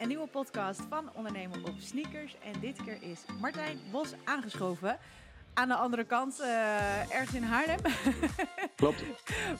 een 0.00 0.08
nieuwe 0.08 0.26
podcast 0.26 0.80
van 0.88 1.10
Ondernemen 1.14 1.64
op 1.64 1.74
Sneakers. 1.78 2.36
En 2.44 2.60
dit 2.60 2.82
keer 2.84 2.98
is 3.00 3.20
Martijn 3.40 3.78
Bos 3.90 4.08
aangeschoven. 4.24 4.98
Aan 5.54 5.68
de 5.68 5.74
andere 5.74 6.04
kant, 6.04 6.40
uh, 6.40 7.14
ergens 7.14 7.34
in 7.34 7.42
Haarlem. 7.42 7.78
Klopt. 8.76 9.04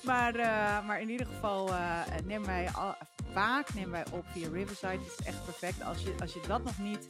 maar, 0.03 0.37
uh, 0.37 0.87
maar 0.87 1.01
in 1.01 1.11
ieder 1.11 1.27
geval 1.27 1.69
uh, 1.69 2.01
nemen 2.25 2.47
wij 2.47 2.71
al, 2.71 2.95
vaak 3.33 3.75
nemen 3.75 3.91
wij 3.91 4.05
op 4.13 4.25
via 4.33 4.49
Riverside. 4.53 4.89
Het 4.93 5.19
is 5.19 5.27
echt 5.27 5.45
perfect. 5.45 5.83
Als 5.83 6.03
je, 6.03 6.15
als 6.21 6.33
je 6.33 6.41
dat 6.47 6.65
nog 6.65 6.79
niet 6.79 7.09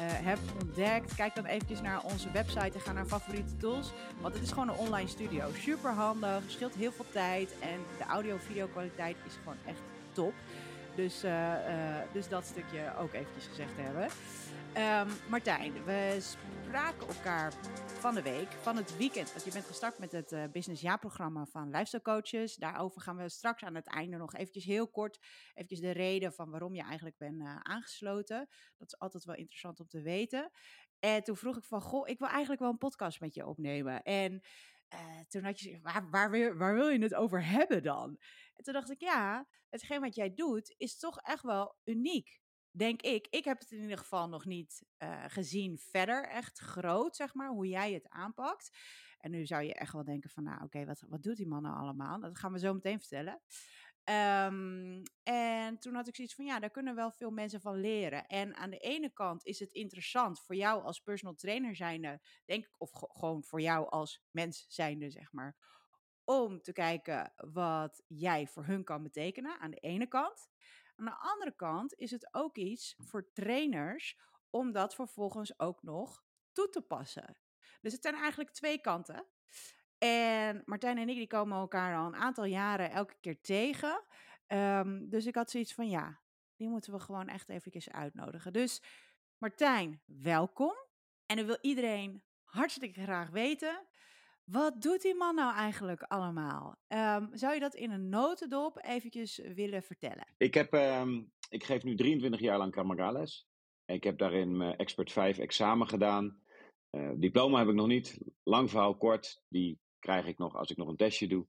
hebt 0.00 0.52
ontdekt, 0.62 1.14
kijk 1.14 1.34
dan 1.34 1.44
eventjes 1.44 1.80
naar 1.80 2.02
onze 2.02 2.30
website 2.30 2.72
en 2.74 2.80
ga 2.80 2.92
naar 2.92 3.06
favoriete 3.06 3.56
tools. 3.56 3.92
Want 4.20 4.34
het 4.34 4.42
is 4.42 4.52
gewoon 4.52 4.68
een 4.68 4.76
online 4.76 5.08
studio. 5.08 5.50
Super 5.58 5.90
handig, 5.90 6.42
scheelt 6.46 6.74
heel 6.74 6.92
veel 6.92 7.06
tijd 7.10 7.54
en 7.60 7.78
de 7.98 8.04
audio-video 8.04 8.66
kwaliteit 8.66 9.16
is 9.26 9.34
gewoon 9.42 9.58
echt 9.66 9.80
top. 10.12 10.34
Dus, 10.94 11.24
uh, 11.24 11.30
uh, 11.30 11.96
dus 12.12 12.28
dat 12.28 12.44
stukje 12.44 12.94
ook 12.98 13.12
eventjes 13.12 13.46
gezegd 13.46 13.72
hebben. 13.76 14.08
Um, 14.76 15.30
Martijn, 15.30 15.84
we 15.84 16.16
spraken 16.20 17.08
elkaar 17.08 17.52
van 17.86 18.14
de 18.14 18.22
week, 18.22 18.52
van 18.52 18.76
het 18.76 18.96
weekend. 18.96 19.32
Want 19.32 19.44
je 19.44 19.52
bent 19.52 19.64
gestart 19.64 19.98
met 19.98 20.12
het 20.12 20.32
uh, 20.32 20.44
Business 20.52 20.82
Jaarprogramma 20.82 21.46
van 21.46 21.70
Lifestyle 21.70 22.02
Coaches. 22.02 22.56
Daarover 22.56 23.00
gaan 23.00 23.16
we 23.16 23.28
straks 23.28 23.62
aan 23.62 23.74
het 23.74 23.86
einde 23.86 24.16
nog 24.16 24.34
eventjes 24.34 24.64
heel 24.64 24.88
kort 24.88 25.18
eventjes 25.54 25.80
de 25.80 25.90
reden 25.90 26.32
van 26.32 26.50
waarom 26.50 26.74
je 26.74 26.82
eigenlijk 26.82 27.18
bent 27.18 27.42
aangesloten. 27.62 28.48
Dat 28.78 28.92
is 28.92 28.98
altijd 28.98 29.24
wel 29.24 29.34
interessant 29.36 29.80
om 29.80 29.88
te 29.88 30.00
weten. 30.00 30.50
En 30.98 31.22
toen 31.22 31.36
vroeg 31.36 31.56
ik 31.56 31.64
van, 31.64 31.80
goh, 31.80 32.08
ik 32.08 32.18
wil 32.18 32.28
eigenlijk 32.28 32.60
wel 32.60 32.70
een 32.70 32.78
podcast 32.78 33.20
met 33.20 33.34
je 33.34 33.46
opnemen. 33.46 34.02
En 34.02 34.42
uh, 34.94 35.20
toen 35.28 35.44
had 35.44 35.60
je 35.60 35.80
waar, 35.80 36.10
waar, 36.10 36.56
waar 36.56 36.74
wil 36.74 36.88
je 36.88 37.02
het 37.02 37.14
over 37.14 37.46
hebben 37.46 37.82
dan? 37.82 38.18
En 38.54 38.64
toen 38.64 38.72
dacht 38.72 38.90
ik, 38.90 39.00
ja, 39.00 39.46
hetgeen 39.68 40.00
wat 40.00 40.14
jij 40.14 40.34
doet 40.34 40.74
is 40.76 40.98
toch 40.98 41.18
echt 41.18 41.42
wel 41.42 41.76
uniek. 41.84 42.40
Denk 42.70 43.02
ik. 43.02 43.26
Ik 43.30 43.44
heb 43.44 43.58
het 43.58 43.70
in 43.70 43.80
ieder 43.80 43.98
geval 43.98 44.28
nog 44.28 44.44
niet 44.44 44.82
uh, 44.98 45.24
gezien 45.26 45.78
verder, 45.78 46.28
echt 46.28 46.58
groot, 46.58 47.16
zeg 47.16 47.34
maar, 47.34 47.48
hoe 47.48 47.66
jij 47.66 47.92
het 47.92 48.08
aanpakt. 48.08 48.76
En 49.18 49.30
nu 49.30 49.46
zou 49.46 49.62
je 49.62 49.74
echt 49.74 49.92
wel 49.92 50.04
denken 50.04 50.30
van, 50.30 50.42
nou 50.42 50.62
oké, 50.62 50.84
wat, 50.84 51.04
wat 51.08 51.22
doet 51.22 51.36
die 51.36 51.46
man 51.46 51.62
nou 51.62 51.76
allemaal? 51.76 52.20
Dat 52.20 52.38
gaan 52.38 52.52
we 52.52 52.58
zo 52.58 52.74
meteen 52.74 52.98
vertellen. 52.98 53.40
Um, 54.04 55.02
en 55.22 55.78
toen 55.78 55.94
had 55.94 56.08
ik 56.08 56.14
zoiets 56.14 56.34
van, 56.34 56.44
ja, 56.44 56.58
daar 56.58 56.70
kunnen 56.70 56.94
wel 56.94 57.10
veel 57.10 57.30
mensen 57.30 57.60
van 57.60 57.80
leren. 57.80 58.26
En 58.26 58.54
aan 58.56 58.70
de 58.70 58.78
ene 58.78 59.12
kant 59.12 59.44
is 59.44 59.58
het 59.58 59.72
interessant 59.72 60.40
voor 60.40 60.54
jou 60.54 60.82
als 60.82 61.00
personal 61.00 61.34
trainer 61.34 61.76
zijnde, 61.76 62.20
denk 62.44 62.64
ik, 62.64 62.74
of 62.78 62.90
gewoon 62.92 63.44
voor 63.44 63.60
jou 63.60 63.88
als 63.88 64.22
mens 64.30 64.64
zijnde, 64.68 65.10
zeg 65.10 65.32
maar, 65.32 65.56
om 66.24 66.62
te 66.62 66.72
kijken 66.72 67.32
wat 67.36 68.02
jij 68.06 68.46
voor 68.46 68.64
hun 68.64 68.84
kan 68.84 69.02
betekenen, 69.02 69.58
aan 69.58 69.70
de 69.70 69.80
ene 69.80 70.06
kant. 70.06 70.48
Aan 70.96 71.04
de 71.04 71.16
andere 71.18 71.54
kant 71.56 71.94
is 71.94 72.10
het 72.10 72.34
ook 72.34 72.56
iets 72.56 72.94
voor 72.98 73.32
trainers 73.32 74.18
om 74.50 74.72
dat 74.72 74.94
vervolgens 74.94 75.58
ook 75.58 75.82
nog 75.82 76.24
toe 76.52 76.68
te 76.68 76.82
passen. 76.82 77.36
Dus 77.80 77.92
het 77.92 78.02
zijn 78.02 78.14
eigenlijk 78.14 78.50
twee 78.50 78.80
kanten. 78.80 79.26
En 80.02 80.62
Martijn 80.64 80.98
en 80.98 81.08
ik 81.08 81.16
die 81.16 81.26
komen 81.26 81.58
elkaar 81.58 81.96
al 81.96 82.06
een 82.06 82.14
aantal 82.14 82.44
jaren 82.44 82.90
elke 82.90 83.14
keer 83.20 83.40
tegen. 83.40 84.02
Um, 84.46 85.08
dus 85.08 85.26
ik 85.26 85.34
had 85.34 85.50
zoiets 85.50 85.74
van 85.74 85.88
ja, 85.88 86.20
die 86.56 86.68
moeten 86.68 86.92
we 86.92 86.98
gewoon 86.98 87.28
echt 87.28 87.48
eventjes 87.48 87.90
uitnodigen. 87.90 88.52
Dus 88.52 88.82
Martijn, 89.38 90.00
welkom. 90.04 90.74
En 91.26 91.36
dan 91.36 91.46
wil 91.46 91.58
iedereen 91.60 92.22
hartstikke 92.42 93.02
graag 93.02 93.30
weten. 93.30 93.86
Wat 94.44 94.82
doet 94.82 95.02
die 95.02 95.14
man 95.14 95.34
nou 95.34 95.54
eigenlijk 95.54 96.02
allemaal? 96.02 96.76
Um, 96.88 97.28
zou 97.32 97.54
je 97.54 97.60
dat 97.60 97.74
in 97.74 97.90
een 97.90 98.08
notendop 98.08 98.84
eventjes 98.84 99.36
willen 99.54 99.82
vertellen? 99.82 100.26
Ik, 100.36 100.54
heb, 100.54 100.72
um, 100.72 101.32
ik 101.48 101.64
geef 101.64 101.82
nu 101.82 101.94
23 101.94 102.40
jaar 102.40 102.58
lang 102.58 102.72
Kamagales. 102.72 103.46
Ik 103.84 104.04
heb 104.04 104.18
daarin 104.18 104.56
mijn 104.56 104.76
Expert 104.76 105.12
5 105.12 105.38
examen 105.38 105.88
gedaan. 105.88 106.40
Uh, 106.90 107.10
diploma 107.16 107.58
heb 107.58 107.68
ik 107.68 107.74
nog 107.74 107.86
niet. 107.86 108.18
Lang 108.42 108.70
verhaal 108.70 108.96
kort. 108.96 109.42
Die 109.48 109.80
krijg 110.02 110.26
ik 110.26 110.38
nog 110.38 110.54
als 110.54 110.70
ik 110.70 110.76
nog 110.76 110.88
een 110.88 110.96
testje 110.96 111.28
doe. 111.28 111.46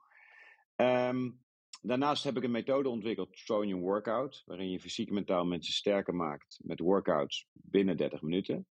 Um, 0.75 1.41
daarnaast 1.81 2.23
heb 2.23 2.37
ik 2.37 2.43
een 2.43 2.51
methode 2.51 2.89
ontwikkeld, 2.89 3.45
Tronian 3.45 3.79
Workout, 3.79 4.43
waarin 4.45 4.69
je 4.69 4.79
fysiek 4.79 5.07
en 5.07 5.13
mentaal 5.13 5.45
mensen 5.45 5.73
sterker 5.73 6.15
maakt 6.15 6.59
met 6.63 6.79
workouts 6.79 7.47
binnen 7.51 7.97
30 7.97 8.21
minuten. 8.21 8.67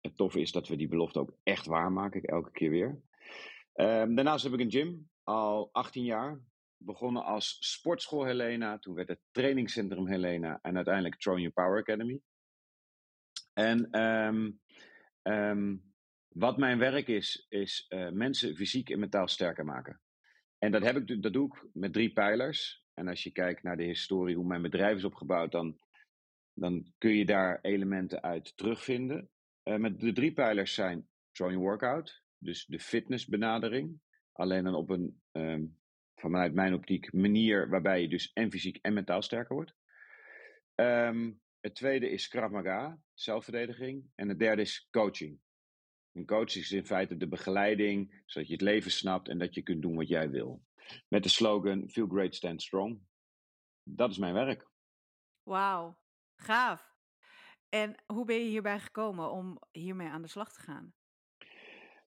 Het 0.00 0.16
toffe 0.16 0.40
is 0.40 0.52
dat 0.52 0.68
we 0.68 0.76
die 0.76 0.88
belofte 0.88 1.18
ook 1.18 1.36
echt 1.42 1.66
waarmaken, 1.66 2.22
elke 2.22 2.50
keer 2.50 2.70
weer. 2.70 2.88
Um, 3.74 4.14
daarnaast 4.14 4.44
heb 4.44 4.52
ik 4.52 4.60
een 4.60 4.70
gym, 4.70 5.10
al 5.22 5.68
18 5.72 6.04
jaar. 6.04 6.40
Begonnen 6.76 7.24
als 7.24 7.56
sportschool 7.60 8.24
Helena, 8.24 8.78
toen 8.78 8.94
werd 8.94 9.08
het 9.08 9.20
trainingscentrum 9.30 10.06
Helena 10.06 10.58
en 10.62 10.76
uiteindelijk 10.76 11.20
Tronian 11.20 11.52
Power 11.52 11.80
Academy. 11.80 12.20
En 13.52 14.00
um, 15.26 15.91
wat 16.34 16.56
mijn 16.56 16.78
werk 16.78 17.08
is, 17.08 17.46
is 17.48 17.86
uh, 17.88 18.10
mensen 18.10 18.56
fysiek 18.56 18.90
en 18.90 18.98
mentaal 18.98 19.28
sterker 19.28 19.64
maken. 19.64 20.00
En 20.58 20.72
dat, 20.72 20.82
heb 20.82 20.96
ik, 20.96 21.22
dat 21.22 21.32
doe 21.32 21.46
ik 21.46 21.64
met 21.72 21.92
drie 21.92 22.12
pijlers. 22.12 22.84
En 22.94 23.08
als 23.08 23.22
je 23.22 23.32
kijkt 23.32 23.62
naar 23.62 23.76
de 23.76 23.84
historie, 23.84 24.36
hoe 24.36 24.46
mijn 24.46 24.62
bedrijf 24.62 24.96
is 24.96 25.04
opgebouwd, 25.04 25.52
dan, 25.52 25.78
dan 26.54 26.92
kun 26.98 27.14
je 27.16 27.24
daar 27.24 27.58
elementen 27.62 28.22
uit 28.22 28.56
terugvinden. 28.56 29.30
Uh, 29.64 29.76
met 29.76 30.00
de 30.00 30.12
drie 30.12 30.32
pijlers 30.32 30.74
zijn 30.74 31.08
join 31.32 31.56
workout, 31.56 32.22
dus 32.38 32.66
de 32.66 32.78
fitnessbenadering. 32.78 34.00
Alleen 34.32 34.64
dan 34.64 34.74
op 34.74 34.90
een, 34.90 35.22
um, 35.32 35.78
vanuit 36.14 36.54
mijn 36.54 36.74
optiek, 36.74 37.12
manier 37.12 37.68
waarbij 37.68 38.00
je 38.02 38.08
dus 38.08 38.32
en 38.32 38.50
fysiek 38.50 38.78
en 38.80 38.92
mentaal 38.92 39.22
sterker 39.22 39.54
wordt. 39.54 39.74
Um, 40.74 41.40
het 41.60 41.74
tweede 41.74 42.10
is 42.10 42.28
Krav 42.28 42.50
Maga, 42.50 42.98
zelfverdediging. 43.14 44.10
En 44.14 44.28
het 44.28 44.38
derde 44.38 44.62
is 44.62 44.88
coaching. 44.90 45.40
Een 46.12 46.26
coach 46.26 46.56
is 46.56 46.72
in 46.72 46.86
feite 46.86 47.16
de 47.16 47.28
begeleiding, 47.28 48.22
zodat 48.26 48.48
je 48.48 48.54
het 48.54 48.62
leven 48.62 48.90
snapt 48.90 49.28
en 49.28 49.38
dat 49.38 49.54
je 49.54 49.62
kunt 49.62 49.82
doen 49.82 49.96
wat 49.96 50.08
jij 50.08 50.30
wil. 50.30 50.62
Met 51.08 51.22
de 51.22 51.28
slogan 51.28 51.88
Feel 51.88 52.06
Great, 52.06 52.34
Stand 52.34 52.62
Strong. 52.62 53.00
Dat 53.82 54.10
is 54.10 54.18
mijn 54.18 54.34
werk. 54.34 54.70
Wauw, 55.42 55.98
gaaf. 56.36 56.90
En 57.68 57.94
hoe 58.06 58.24
ben 58.24 58.36
je 58.36 58.48
hierbij 58.48 58.80
gekomen 58.80 59.30
om 59.30 59.58
hiermee 59.70 60.08
aan 60.08 60.22
de 60.22 60.28
slag 60.28 60.52
te 60.52 60.60
gaan? 60.60 60.94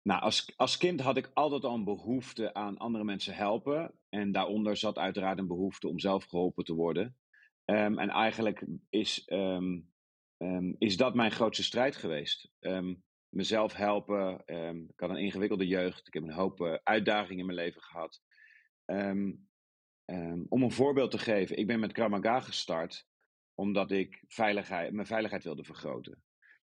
Nou, 0.01 0.21
als, 0.21 0.53
als 0.55 0.77
kind 0.77 1.01
had 1.01 1.17
ik 1.17 1.31
altijd 1.33 1.63
al 1.63 1.73
een 1.73 1.83
behoefte 1.83 2.53
aan 2.53 2.77
andere 2.77 3.03
mensen 3.03 3.35
helpen. 3.35 3.99
En 4.09 4.31
daaronder 4.31 4.77
zat 4.77 4.97
uiteraard 4.97 5.39
een 5.39 5.47
behoefte 5.47 5.87
om 5.87 5.99
zelf 5.99 6.25
geholpen 6.25 6.63
te 6.63 6.73
worden. 6.73 7.17
Um, 7.65 7.99
en 7.99 8.09
eigenlijk 8.09 8.65
is, 8.89 9.23
um, 9.31 9.93
um, 10.37 10.75
is 10.77 10.97
dat 10.97 11.15
mijn 11.15 11.31
grootste 11.31 11.63
strijd 11.63 11.95
geweest 11.95 12.51
mezelf 13.35 13.73
helpen. 13.73 14.43
Um, 14.45 14.83
ik 14.89 14.99
had 14.99 15.09
een 15.09 15.17
ingewikkelde 15.17 15.67
jeugd. 15.67 16.07
Ik 16.07 16.13
heb 16.13 16.23
een 16.23 16.31
hoop 16.31 16.59
uh, 16.59 16.73
uitdagingen 16.83 17.39
in 17.39 17.45
mijn 17.45 17.57
leven 17.57 17.81
gehad. 17.81 18.21
Um, 18.85 19.47
um, 20.05 20.45
om 20.49 20.63
een 20.63 20.71
voorbeeld 20.71 21.11
te 21.11 21.17
geven, 21.17 21.57
ik 21.57 21.67
ben 21.67 21.79
met 21.79 21.91
Kramaga 21.91 22.39
gestart 22.39 23.07
omdat 23.53 23.91
ik 23.91 24.23
veiligheid, 24.27 24.93
mijn 24.93 25.07
veiligheid 25.07 25.43
wilde 25.43 25.63
vergroten. 25.63 26.23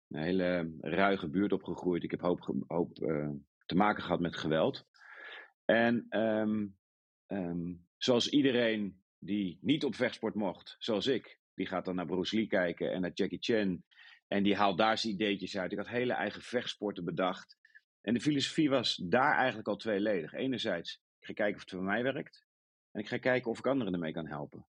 Een 0.07 0.22
hele 0.22 0.75
ruige 0.80 1.30
buurt 1.30 1.52
opgegroeid. 1.52 2.03
Ik 2.03 2.12
heb 2.12 2.22
hoop, 2.22 2.53
hoop 2.68 3.00
uh, 3.00 3.30
te 3.66 3.75
maken 3.75 4.03
gehad 4.03 4.19
met 4.19 4.36
geweld. 4.36 4.88
En 5.66 6.07
zoals 7.97 8.30
iedereen 8.30 9.01
die 9.18 9.57
niet 9.62 9.84
op 9.84 9.96
vechtsport 9.96 10.36
mocht, 10.36 10.75
zoals 10.80 11.07
ik, 11.07 11.40
die 11.53 11.68
gaat 11.68 11.86
dan 11.86 11.96
naar 11.96 12.06
Bruce 12.06 12.36
Lee 12.36 12.47
kijken 12.47 12.91
en 12.91 13.01
naar 13.01 13.12
Jackie 13.13 13.41
Chan 13.41 13.84
en 14.29 14.44
die 14.44 14.56
haalt 14.56 14.78
daar 14.78 14.97
zijn 14.97 15.13
ideetjes 15.13 15.57
uit. 15.57 15.72
Ik 15.72 15.78
had 15.78 15.88
hele 15.88 16.13
eigen 16.13 16.41
vechtsporten 16.41 17.06
bedacht. 17.06 17.57
En 18.01 18.13
de 18.13 18.19
filosofie 18.19 18.69
was 18.69 18.95
daar 18.95 19.35
eigenlijk 19.35 19.67
al 19.67 19.75
tweeledig. 19.75 20.34
Enerzijds, 20.34 21.01
ik 21.19 21.25
ga 21.25 21.34
kijken 21.34 21.56
of 21.56 21.62
het 21.62 21.69
voor 21.69 21.84
mij 21.84 22.03
werkt. 22.03 22.45
En 22.91 23.01
ik 23.01 23.07
ga 23.07 23.18
kijken 23.18 23.51
of 23.51 23.59
ik 23.59 23.68
anderen 23.68 23.94
ermee 23.94 24.13
kan 24.13 24.28
helpen. 24.28 24.68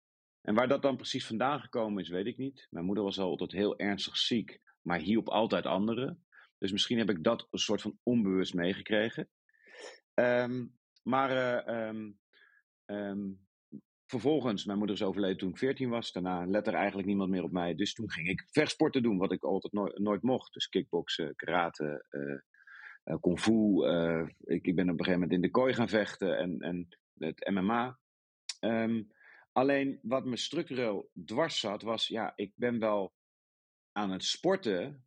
En 0.42 0.56
waar 0.56 0.68
dat 0.68 0.82
dan 0.82 0.96
precies 0.96 1.26
vandaan 1.26 1.60
gekomen 1.60 2.04
is, 2.04 2.10
weet 2.10 2.26
ik 2.26 2.38
niet. 2.38 2.68
Mijn 2.70 2.86
moeder 2.86 3.04
was 3.04 3.20
altijd 3.20 3.52
heel 3.52 3.78
ernstig 3.78 4.18
ziek, 4.18 4.60
maar 4.82 5.00
hielp 5.00 5.30
altijd 5.30 5.66
anderen. 5.66 6.26
Dus 6.58 6.72
misschien 6.72 6.98
heb 6.98 7.10
ik 7.10 7.24
dat 7.24 7.48
een 7.52 7.60
soort 7.60 7.82
van 7.82 8.00
onbewust 8.04 8.54
meegekregen. 8.54 9.30
Um, 10.14 10.78
maar 11.04 11.32
uh, 11.68 11.88
um, 11.88 12.20
um, 12.86 13.48
Vervolgens, 14.06 14.66
mijn 14.66 14.78
moeder 14.78 14.96
is 14.96 15.04
overleden 15.04 15.38
toen 15.38 15.50
ik 15.50 15.58
14 15.58 15.90
was. 15.90 16.12
Daarna 16.12 16.46
let 16.46 16.68
er 16.68 16.74
eigenlijk 16.74 17.08
niemand 17.08 17.30
meer 17.30 17.44
op 17.44 17.52
mij. 17.52 17.76
Dus 17.76 17.94
toen 17.94 18.12
ging 18.12 18.28
ik 18.28 18.48
vechtsporten 18.52 19.04
doen, 19.04 19.18
wat 19.18 19.32
ik 19.32 19.44
altijd 19.44 19.74
nooit, 19.74 20.00
nooit 20.00 20.22
mocht. 20.22 20.54
Dus 20.54 20.70
kickboksen, 20.70 21.36
karate, 21.36 22.06
uh, 22.12 23.16
kung 23.20 23.40
fu. 23.40 23.52
Uh, 23.52 24.28
ik, 24.40 24.66
ik 24.66 24.76
ben 24.76 24.90
op 24.90 25.00
een 25.00 25.06
gegeven 25.06 25.20
moment 25.20 25.32
in 25.32 25.42
de 25.42 25.50
kooi 25.50 25.74
gaan 25.74 25.90
vechten 25.90 26.38
en, 26.38 26.60
en 26.60 26.88
het 27.18 27.50
MMA. 27.52 28.00
Ehm, 28.60 29.04
alleen 29.52 30.00
wat 30.02 30.26
me 30.26 30.38
structureel 30.38 31.10
dwars 31.26 31.60
zat, 31.60 31.82
was 31.82 32.08
ja, 32.08 32.34
ik 32.36 32.52
ben 32.56 32.80
wel 32.80 33.14
aan 33.92 34.12
het 34.12 34.24
sporten, 34.24 35.06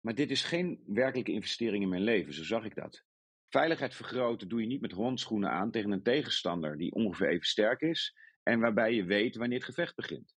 maar 0.00 0.14
dit 0.14 0.30
is 0.30 0.42
geen 0.42 0.82
werkelijke 0.86 1.32
investering 1.32 1.82
in 1.82 1.88
mijn 1.88 2.02
leven. 2.02 2.34
Zo 2.34 2.44
zag 2.44 2.64
ik 2.64 2.74
dat. 2.74 3.04
Veiligheid 3.48 3.94
vergroten 3.94 4.48
doe 4.48 4.60
je 4.60 4.66
niet 4.66 4.80
met 4.80 4.92
handschoenen 4.92 5.50
aan 5.50 5.70
tegen 5.70 5.90
een 5.90 6.02
tegenstander 6.02 6.76
die 6.78 6.92
ongeveer 6.92 7.28
even 7.28 7.46
sterk 7.46 7.80
is 7.80 8.16
en 8.42 8.60
waarbij 8.60 8.94
je 8.94 9.04
weet 9.04 9.36
wanneer 9.36 9.58
het 9.58 9.66
gevecht 9.66 9.96
begint. 9.96 10.34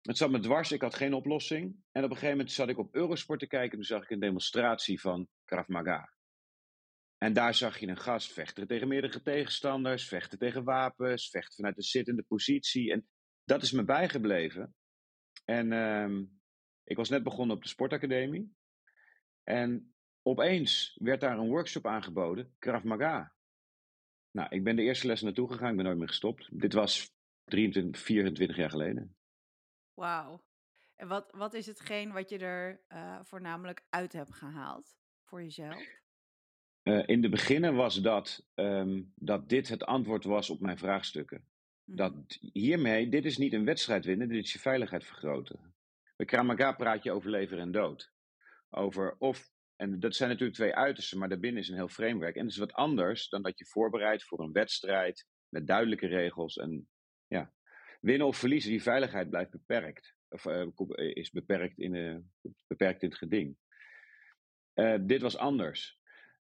het 0.00 0.16
zat 0.16 0.30
me 0.30 0.40
dwars, 0.40 0.72
ik 0.72 0.80
had 0.80 0.94
geen 0.94 1.14
oplossing. 1.14 1.76
En 1.92 2.04
op 2.04 2.10
een 2.10 2.16
gegeven 2.16 2.36
moment 2.36 2.52
zat 2.52 2.68
ik 2.68 2.78
op 2.78 2.94
Eurosport 2.94 3.40
te 3.40 3.46
kijken 3.46 3.70
en 3.70 3.76
toen 3.76 3.84
zag 3.84 4.02
ik 4.02 4.10
een 4.10 4.20
demonstratie 4.20 5.00
van 5.00 5.28
Krav 5.44 5.68
Maga. 5.68 6.12
En 7.18 7.32
daar 7.32 7.54
zag 7.54 7.78
je 7.78 7.86
een 7.86 8.00
gast 8.00 8.32
vechten 8.32 8.66
tegen 8.66 8.88
meerdere 8.88 9.22
tegenstanders, 9.22 10.08
vechten 10.08 10.38
tegen 10.38 10.64
wapens, 10.64 11.30
vechten 11.30 11.54
vanuit 11.54 11.76
een 11.76 11.82
zittende 11.82 12.22
positie. 12.22 12.92
En 12.92 13.08
dat 13.44 13.62
is 13.62 13.72
me 13.72 13.84
bijgebleven. 13.84 14.74
En 15.44 15.72
ehm, 15.72 16.24
ik 16.84 16.96
was 16.96 17.08
net 17.08 17.22
begonnen 17.22 17.56
op 17.56 17.62
de 17.62 17.68
sportacademie. 17.68 18.54
En 19.42 19.94
opeens 20.22 20.96
werd 21.00 21.20
daar 21.20 21.38
een 21.38 21.48
workshop 21.48 21.86
aangeboden, 21.86 22.54
Krav 22.58 22.82
Maga. 22.82 23.34
Nou, 24.34 24.48
ik 24.50 24.64
ben 24.64 24.76
de 24.76 24.82
eerste 24.82 25.06
les 25.06 25.22
naartoe 25.22 25.52
gegaan, 25.52 25.70
ik 25.70 25.76
ben 25.76 25.84
nooit 25.84 25.98
meer 25.98 26.08
gestopt. 26.08 26.48
Dit 26.60 26.72
was 26.72 27.14
23, 27.44 28.02
24 28.02 28.56
jaar 28.56 28.70
geleden. 28.70 29.16
Wauw. 29.94 30.44
En 30.96 31.08
wat, 31.08 31.30
wat 31.30 31.54
is 31.54 31.66
hetgeen 31.66 32.12
wat 32.12 32.30
je 32.30 32.38
er 32.38 32.80
uh, 32.88 33.18
voornamelijk 33.22 33.86
uit 33.88 34.12
hebt 34.12 34.34
gehaald 34.34 34.96
voor 35.24 35.42
jezelf? 35.42 36.02
Uh, 36.82 37.02
in 37.06 37.20
de 37.20 37.28
beginnen 37.28 37.74
was 37.74 38.00
dat, 38.00 38.46
um, 38.54 39.12
dat 39.14 39.48
dit 39.48 39.68
het 39.68 39.84
antwoord 39.84 40.24
was 40.24 40.50
op 40.50 40.60
mijn 40.60 40.78
vraagstukken. 40.78 41.48
Dat 41.84 42.38
hiermee, 42.52 43.08
dit 43.08 43.24
is 43.24 43.38
niet 43.38 43.52
een 43.52 43.64
wedstrijd 43.64 44.04
winnen, 44.04 44.28
dit 44.28 44.44
is 44.44 44.52
je 44.52 44.58
veiligheid 44.58 45.04
vergroten. 45.04 45.74
Bij 46.16 46.26
Kramaga 46.26 46.72
praat 46.72 47.02
je 47.02 47.12
over 47.12 47.30
leven 47.30 47.58
en 47.58 47.72
dood. 47.72 48.12
Over 48.70 49.16
of, 49.18 49.52
en 49.76 50.00
dat 50.00 50.14
zijn 50.14 50.28
natuurlijk 50.28 50.56
twee 50.56 50.74
uitersten, 50.74 51.18
maar 51.18 51.28
daarbinnen 51.28 51.62
is 51.62 51.68
een 51.68 51.74
heel 51.74 51.88
framework. 51.88 52.36
En 52.36 52.42
dat 52.42 52.52
is 52.52 52.58
wat 52.58 52.72
anders 52.72 53.28
dan 53.28 53.42
dat 53.42 53.58
je 53.58 53.66
voorbereidt 53.66 54.24
voor 54.24 54.40
een 54.40 54.52
wedstrijd 54.52 55.26
met 55.48 55.66
duidelijke 55.66 56.06
regels. 56.06 56.56
En 56.56 56.88
ja, 57.26 57.52
winnen 58.00 58.26
of 58.26 58.36
verliezen, 58.36 58.70
die 58.70 58.82
veiligheid 58.82 59.30
blijft 59.30 59.50
beperkt. 59.50 60.14
Of 60.28 60.44
uh, 60.44 60.66
is 60.96 61.30
beperkt 61.30 61.78
in, 61.78 61.94
uh, 61.94 62.16
beperkt 62.66 63.02
in 63.02 63.08
het 63.08 63.18
geding. 63.18 63.56
Dit 65.00 65.20
was 65.20 65.36
anders. 65.36 65.98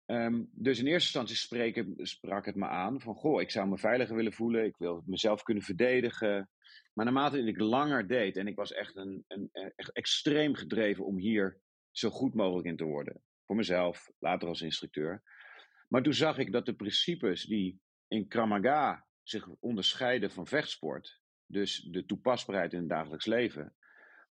Um, 0.06 0.50
dus 0.52 0.78
in 0.78 0.87
eerste 0.87 1.19
instantie 1.19 1.37
spreken, 1.37 1.94
sprak 1.96 2.46
het 2.46 2.55
me 2.55 2.67
aan 2.67 3.00
van, 3.00 3.14
goh, 3.14 3.40
ik 3.40 3.50
zou 3.50 3.69
me 3.69 3.78
veiliger 3.78 4.17
willen 4.17 4.32
voelen, 4.32 4.64
ik 4.64 4.76
wil 4.76 5.02
mezelf 5.06 5.43
kunnen 5.43 5.62
verdedigen. 5.62 6.50
Maar 6.93 7.05
naarmate 7.05 7.44
ik 7.44 7.61
langer 7.61 8.08
deed, 8.08 8.37
en 8.37 8.46
ik 8.46 8.56
was 8.56 8.73
echt, 8.73 8.96
een, 8.96 9.25
een, 9.28 9.50
echt 9.76 9.93
extreem 9.93 10.55
gedreven 10.55 11.05
om 11.05 11.19
hier 11.19 11.61
zo 11.92 12.10
goed 12.10 12.34
mogelijk 12.34 12.66
in 12.66 12.76
te 12.76 12.84
worden. 12.84 13.22
Voor 13.46 13.56
mezelf, 13.56 14.10
later 14.18 14.48
als 14.48 14.60
instructeur. 14.60 15.22
Maar 15.88 16.02
toen 16.02 16.14
zag 16.14 16.38
ik 16.38 16.52
dat 16.52 16.66
de 16.66 16.74
principes 16.74 17.44
die 17.44 17.80
in 18.08 18.28
Kramaga 18.28 19.06
zich 19.22 19.48
onderscheiden 19.48 20.30
van 20.30 20.46
vechtsport, 20.46 21.20
dus 21.46 21.88
de 21.90 22.04
toepasbaarheid 22.04 22.72
in 22.72 22.78
het 22.78 22.88
dagelijks 22.88 23.26
leven, 23.26 23.76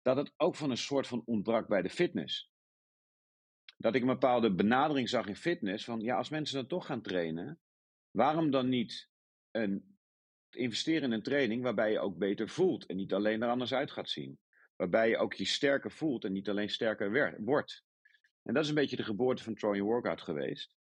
dat 0.01 0.18
het 0.18 0.33
ook 0.38 0.56
van 0.56 0.69
een 0.69 0.77
soort 0.77 1.07
van 1.07 1.21
ontbrak 1.25 1.68
bij 1.68 1.81
de 1.81 1.89
fitness. 1.89 2.51
Dat 3.77 3.95
ik 3.95 4.01
een 4.01 4.07
bepaalde 4.07 4.54
benadering 4.54 5.09
zag 5.09 5.27
in 5.27 5.36
fitness 5.36 5.86
van 5.86 6.00
ja, 6.00 6.18
als 6.18 6.30
mensen 6.30 6.56
dan 6.56 6.68
toch 6.68 6.86
gaan 6.86 7.01
trainen, 7.01 7.59
waarom 8.12 8.51
dan 8.51 8.69
niet 8.69 9.09
een, 9.51 9.98
investeren 10.50 11.04
in 11.04 11.12
een 11.12 11.24
training 11.24 11.63
waarbij 11.63 11.92
je 11.92 12.00
ook 12.00 12.18
beter 12.18 12.50
voelt 12.50 12.86
en 12.86 12.95
niet 12.95 13.13
alleen 13.13 13.42
er 13.42 13.50
anders 13.50 13.74
uit 13.74 13.92
gaat 13.92 14.09
zien. 14.09 14.39
Waarbij 14.78 15.10
je 15.10 15.18
ook 15.18 15.34
je 15.34 15.46
sterker 15.46 15.92
voelt 15.92 16.24
en 16.24 16.32
niet 16.32 16.50
alleen 16.50 16.70
sterker 16.70 17.36
wordt. 17.44 17.84
En 18.44 18.54
dat 18.54 18.64
is 18.64 18.70
een 18.70 18.76
beetje 18.76 18.96
de 18.96 19.04
geboorte 19.04 19.44
van 19.44 19.56
Trojan 19.56 19.86
Workout 19.86 20.22
geweest. 20.22 20.76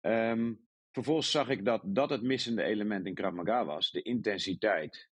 Um, 0.00 0.66
vervolgens 0.90 1.30
zag 1.30 1.48
ik 1.48 1.64
dat 1.64 1.82
dat 1.84 2.10
het 2.10 2.22
missende 2.22 2.62
element 2.62 3.06
in 3.06 3.14
Krav 3.14 3.34
Maga 3.34 3.64
was. 3.64 3.90
De 3.90 4.02
intensiteit 4.02 5.08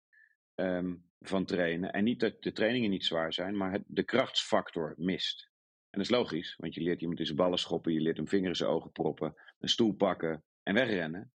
um, 0.54 1.04
van 1.20 1.44
trainen. 1.44 1.92
En 1.92 2.04
niet 2.04 2.20
dat 2.20 2.42
de 2.42 2.52
trainingen 2.52 2.90
niet 2.90 3.04
zwaar 3.04 3.32
zijn, 3.32 3.56
maar 3.56 3.72
het, 3.72 3.82
de 3.86 4.02
krachtsfactor 4.02 4.94
mist. 4.96 5.50
En 5.90 5.98
dat 5.98 6.02
is 6.02 6.16
logisch, 6.16 6.56
want 6.56 6.74
je 6.74 6.80
leert 6.80 7.00
iemand 7.00 7.18
in 7.18 7.24
zijn 7.24 7.36
ballen 7.36 7.58
schoppen, 7.58 7.92
je 7.92 8.00
leert 8.00 8.16
hem 8.16 8.28
vinger 8.28 8.48
in 8.48 8.56
zijn 8.56 8.70
ogen 8.70 8.92
proppen, 8.92 9.34
een 9.58 9.68
stoel 9.68 9.92
pakken 9.92 10.44
en 10.62 10.74
wegrennen. 10.74 11.32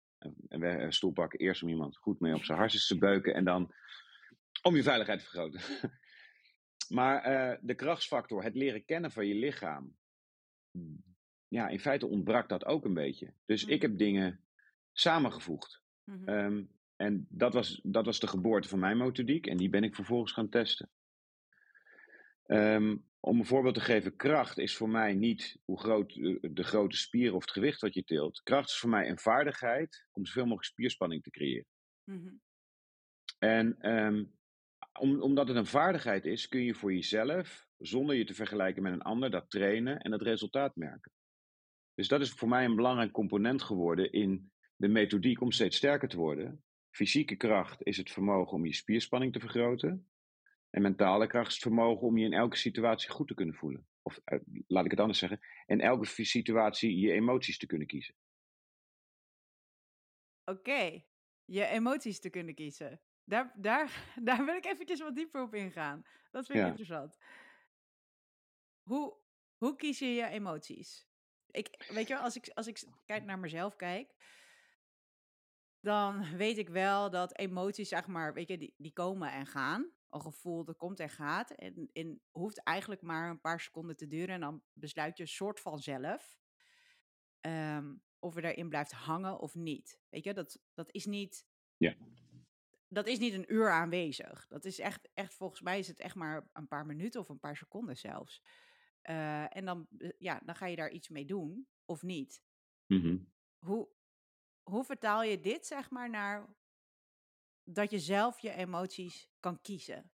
En 0.48 0.62
een 0.62 0.92
stoel 0.92 1.12
pakken 1.12 1.38
eerst 1.38 1.62
om 1.62 1.68
iemand 1.68 1.96
goed 1.96 2.20
mee 2.20 2.34
op 2.34 2.44
zijn 2.44 2.58
hartjes 2.58 2.86
te 2.86 2.98
beuken 2.98 3.34
en 3.34 3.44
dan 3.44 3.74
om 4.62 4.76
je 4.76 4.82
veiligheid 4.82 5.18
te 5.18 5.24
vergroten. 5.24 5.60
maar 6.90 7.30
uh, 7.30 7.58
de 7.60 7.74
krachtsfactor, 7.74 8.42
het 8.42 8.54
leren 8.54 8.84
kennen 8.84 9.10
van 9.10 9.26
je 9.26 9.34
lichaam, 9.34 9.96
ja, 11.48 11.68
in 11.68 11.80
feite 11.80 12.06
ontbrak 12.06 12.48
dat 12.48 12.64
ook 12.64 12.84
een 12.84 12.94
beetje. 12.94 13.34
Dus 13.44 13.64
ik 13.64 13.82
heb 13.82 13.98
dingen 13.98 14.44
samengevoegd. 14.92 15.82
Mm 16.04 16.24
-hmm. 16.24 16.28
um, 16.28 16.70
en 16.96 17.26
dat 17.28 17.54
was, 17.54 17.80
dat 17.82 18.04
was 18.04 18.20
de 18.20 18.26
geboorte 18.26 18.68
van 18.68 18.78
mijn 18.78 18.96
methodiek 18.96 19.46
en 19.46 19.56
die 19.56 19.68
ben 19.68 19.84
ik 19.84 19.94
vervolgens 19.94 20.32
gaan 20.32 20.48
testen. 20.48 20.90
Um, 22.46 23.08
om 23.20 23.38
een 23.38 23.46
voorbeeld 23.46 23.74
te 23.74 23.80
geven, 23.80 24.16
kracht 24.16 24.58
is 24.58 24.76
voor 24.76 24.88
mij 24.88 25.14
niet 25.14 25.58
hoe 25.64 25.80
groot 25.80 26.14
de, 26.14 26.52
de, 26.52 26.62
grote 26.62 26.96
spier 26.96 27.34
of 27.34 27.40
het 27.40 27.50
gewicht 27.50 27.80
wat 27.80 27.94
je 27.94 28.04
tilt. 28.04 28.42
Kracht 28.42 28.68
is 28.68 28.78
voor 28.78 28.90
mij 28.90 29.08
een 29.08 29.18
vaardigheid 29.18 30.06
om 30.12 30.26
zoveel 30.26 30.42
mogelijk 30.42 30.66
spierspanning 30.66 31.22
te 31.22 31.30
creëren. 31.30 31.66
Mm 32.04 32.22
-hmm. 32.22 32.40
En 33.38 33.90
um, 33.90 34.38
om, 34.98 35.22
omdat 35.22 35.48
het 35.48 35.56
een 35.56 35.66
vaardigheid 35.66 36.24
is, 36.24 36.48
kun 36.48 36.64
je 36.64 36.74
voor 36.74 36.92
jezelf, 36.92 37.66
zonder 37.78 38.16
je 38.16 38.24
te 38.24 38.34
vergelijken 38.34 38.82
met 38.82 38.92
een 38.92 39.02
ander, 39.02 39.30
dat 39.30 39.50
trainen 39.50 40.00
en 40.00 40.12
het 40.12 40.22
resultaat 40.22 40.76
merken. 40.76 41.12
Dus 41.94 42.08
dat 42.08 42.20
is 42.20 42.32
voor 42.32 42.48
mij 42.48 42.64
een 42.64 42.76
belangrijk 42.76 43.12
component 43.12 43.62
geworden 43.62 44.12
in 44.12 44.52
de 44.76 44.88
methodiek 44.88 45.40
om 45.40 45.52
steeds 45.52 45.76
sterker 45.76 46.08
te 46.08 46.16
worden. 46.16 46.64
Fysieke 46.90 47.36
kracht 47.36 47.82
is 47.82 47.96
het 47.96 48.10
vermogen 48.10 48.52
om 48.52 48.66
je 48.66 48.74
spierspanning 48.74 49.32
te 49.32 49.40
vergroten. 49.40 50.10
En 50.70 50.82
mentale 50.82 51.26
kracht 51.26 51.48
is 51.48 51.54
het 51.54 51.62
vermogen 51.62 52.06
om 52.06 52.18
je 52.18 52.24
in 52.24 52.32
elke 52.32 52.56
situatie 52.56 53.10
goed 53.10 53.28
te 53.28 53.34
kunnen 53.34 53.54
voelen. 53.54 53.86
Of 54.02 54.20
uh, 54.24 54.38
laat 54.66 54.84
ik 54.84 54.90
het 54.90 55.00
anders 55.00 55.18
zeggen, 55.18 55.40
in 55.66 55.80
elke 55.80 56.24
situatie 56.24 56.98
je 56.98 57.12
emoties 57.12 57.58
te 57.58 57.66
kunnen 57.66 57.86
kiezen. 57.86 58.14
Oké, 60.44 61.02
je 61.44 61.66
emoties 61.66 62.20
te 62.20 62.30
kunnen 62.30 62.54
kiezen. 62.54 63.00
Daar, 63.24 63.52
daar, 63.56 64.04
daar 64.28 64.44
wil 64.44 64.54
ik 64.54 64.64
eventjes 64.64 65.00
wat 65.00 65.14
dieper 65.14 65.42
op 65.42 65.54
ingaan. 65.54 66.02
Dat 66.30 66.46
vind 66.46 66.58
ik 66.58 66.64
ja. 66.64 66.70
interessant. 66.70 67.18
Hoe, 68.82 69.16
hoe 69.56 69.76
kies 69.76 69.98
je 69.98 70.14
je 70.14 70.26
emoties? 70.26 71.08
Ik, 71.46 71.84
weet 71.88 72.08
je 72.08 72.18
als 72.18 72.36
ik, 72.36 72.50
als 72.54 72.66
ik 72.66 72.82
kijk 73.04 73.24
naar 73.24 73.38
mezelf 73.38 73.76
kijk, 73.76 74.14
dan 75.80 76.36
weet 76.36 76.58
ik 76.58 76.68
wel 76.68 77.10
dat 77.10 77.38
emoties, 77.38 77.88
zeg 77.88 78.06
maar, 78.06 78.34
weet 78.34 78.48
je, 78.48 78.58
die, 78.58 78.74
die 78.76 78.92
komen 78.92 79.32
en 79.32 79.46
gaan. 79.46 79.90
Een 80.10 80.20
gevoel 80.20 80.64
dat 80.64 80.76
komt 80.76 81.00
en 81.00 81.10
gaat. 81.10 81.50
En, 81.50 81.90
en 81.92 82.20
hoeft 82.30 82.62
eigenlijk 82.62 83.02
maar 83.02 83.30
een 83.30 83.40
paar 83.40 83.60
seconden 83.60 83.96
te 83.96 84.06
duren. 84.06 84.34
En 84.34 84.40
dan 84.40 84.62
besluit 84.72 85.16
je 85.16 85.22
een 85.22 85.28
soort 85.28 85.60
van 85.60 85.78
zelf 85.78 86.38
um, 87.40 88.02
of 88.18 88.34
je 88.34 88.40
daarin 88.40 88.68
blijft 88.68 88.92
hangen 88.92 89.38
of 89.38 89.54
niet. 89.54 90.00
Weet 90.08 90.24
je, 90.24 90.34
dat, 90.34 90.60
dat 90.74 90.92
is 90.92 91.06
niet. 91.06 91.46
Ja. 91.76 91.94
Dat 92.92 93.06
is 93.06 93.18
niet 93.18 93.32
een 93.32 93.52
uur 93.54 93.70
aanwezig. 93.70 94.46
Dat 94.48 94.64
is 94.64 94.78
echt, 94.78 95.08
echt, 95.14 95.34
volgens 95.34 95.60
mij 95.60 95.78
is 95.78 95.88
het 95.88 96.00
echt 96.00 96.14
maar 96.14 96.48
een 96.52 96.68
paar 96.68 96.86
minuten 96.86 97.20
of 97.20 97.28
een 97.28 97.38
paar 97.38 97.56
seconden 97.56 97.96
zelfs. 97.96 98.42
Uh, 99.10 99.56
en 99.56 99.64
dan, 99.64 99.86
ja, 100.18 100.40
dan 100.44 100.54
ga 100.54 100.66
je 100.66 100.76
daar 100.76 100.90
iets 100.90 101.08
mee 101.08 101.24
doen 101.24 101.68
of 101.84 102.02
niet. 102.02 102.42
Mm 102.86 103.00
-hmm. 103.00 103.32
Hoe, 103.58 103.88
hoe 104.62 104.84
vertaal 104.84 105.22
je 105.22 105.40
dit, 105.40 105.66
zeg 105.66 105.90
maar, 105.90 106.10
naar 106.10 106.54
dat 107.64 107.90
je 107.90 107.98
zelf 107.98 108.38
je 108.38 108.52
emoties 108.52 109.30
kan 109.40 109.60
kiezen? 109.60 110.10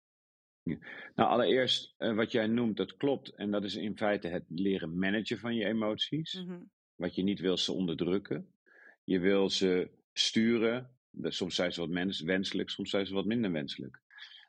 Ja. 0.62 0.78
Nou, 1.14 1.30
allereerst, 1.30 1.94
uh, 1.98 2.14
wat 2.14 2.32
jij 2.32 2.46
noemt, 2.46 2.76
dat 2.76 2.96
klopt. 2.96 3.34
En 3.34 3.50
dat 3.50 3.64
is 3.64 3.74
in 3.74 3.96
feite 3.96 4.28
het 4.28 4.44
leren 4.48 4.98
managen 4.98 5.38
van 5.38 5.54
je 5.54 5.64
emoties. 5.64 6.34
Mm 6.34 6.48
-hmm. 6.48 6.70
Wat 6.94 7.14
je 7.14 7.22
niet 7.22 7.40
wil 7.40 7.56
ze 7.56 7.72
onderdrukken. 7.72 8.54
Je 9.04 9.18
wil 9.18 9.50
ze 9.50 9.90
sturen. 10.12 10.96
Soms 11.20 11.54
zijn 11.54 11.72
ze 11.72 11.80
wat 11.80 11.88
mens 11.88 12.20
wenselijk, 12.20 12.70
soms 12.70 12.90
zijn 12.90 13.06
ze 13.06 13.14
wat 13.14 13.24
minder 13.24 13.52
wenselijk. 13.52 14.00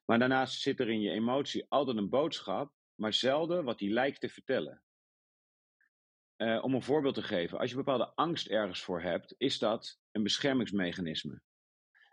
Maar 0.06 0.20
daarnaast 0.20 0.62
zit 0.62 0.80
er 0.80 0.90
in 0.90 1.02
je 1.02 1.12
emotie 1.12 1.66
altijd 1.70 1.98
een 1.98 2.10
boodschap, 2.10 2.74
maar 2.96 3.14
zelden 3.14 3.64
wat 3.64 3.80
die 3.80 3.90
lijkt 3.90 4.20
te 4.20 4.30
vertellen. 4.30 4.82
Uh, 6.38 6.64
om 6.64 6.74
een 6.74 6.82
voorbeeld 6.82 7.16
te 7.16 7.24
geven, 7.24 7.60
als 7.60 7.70
je 7.70 7.76
bepaalde 7.76 8.16
angst 8.16 8.48
ergens 8.48 8.82
voor 8.82 9.02
hebt, 9.02 9.36
is 9.38 9.60
dat 9.60 10.00
een 10.12 10.24
beschermingsmechanisme. 10.24 11.42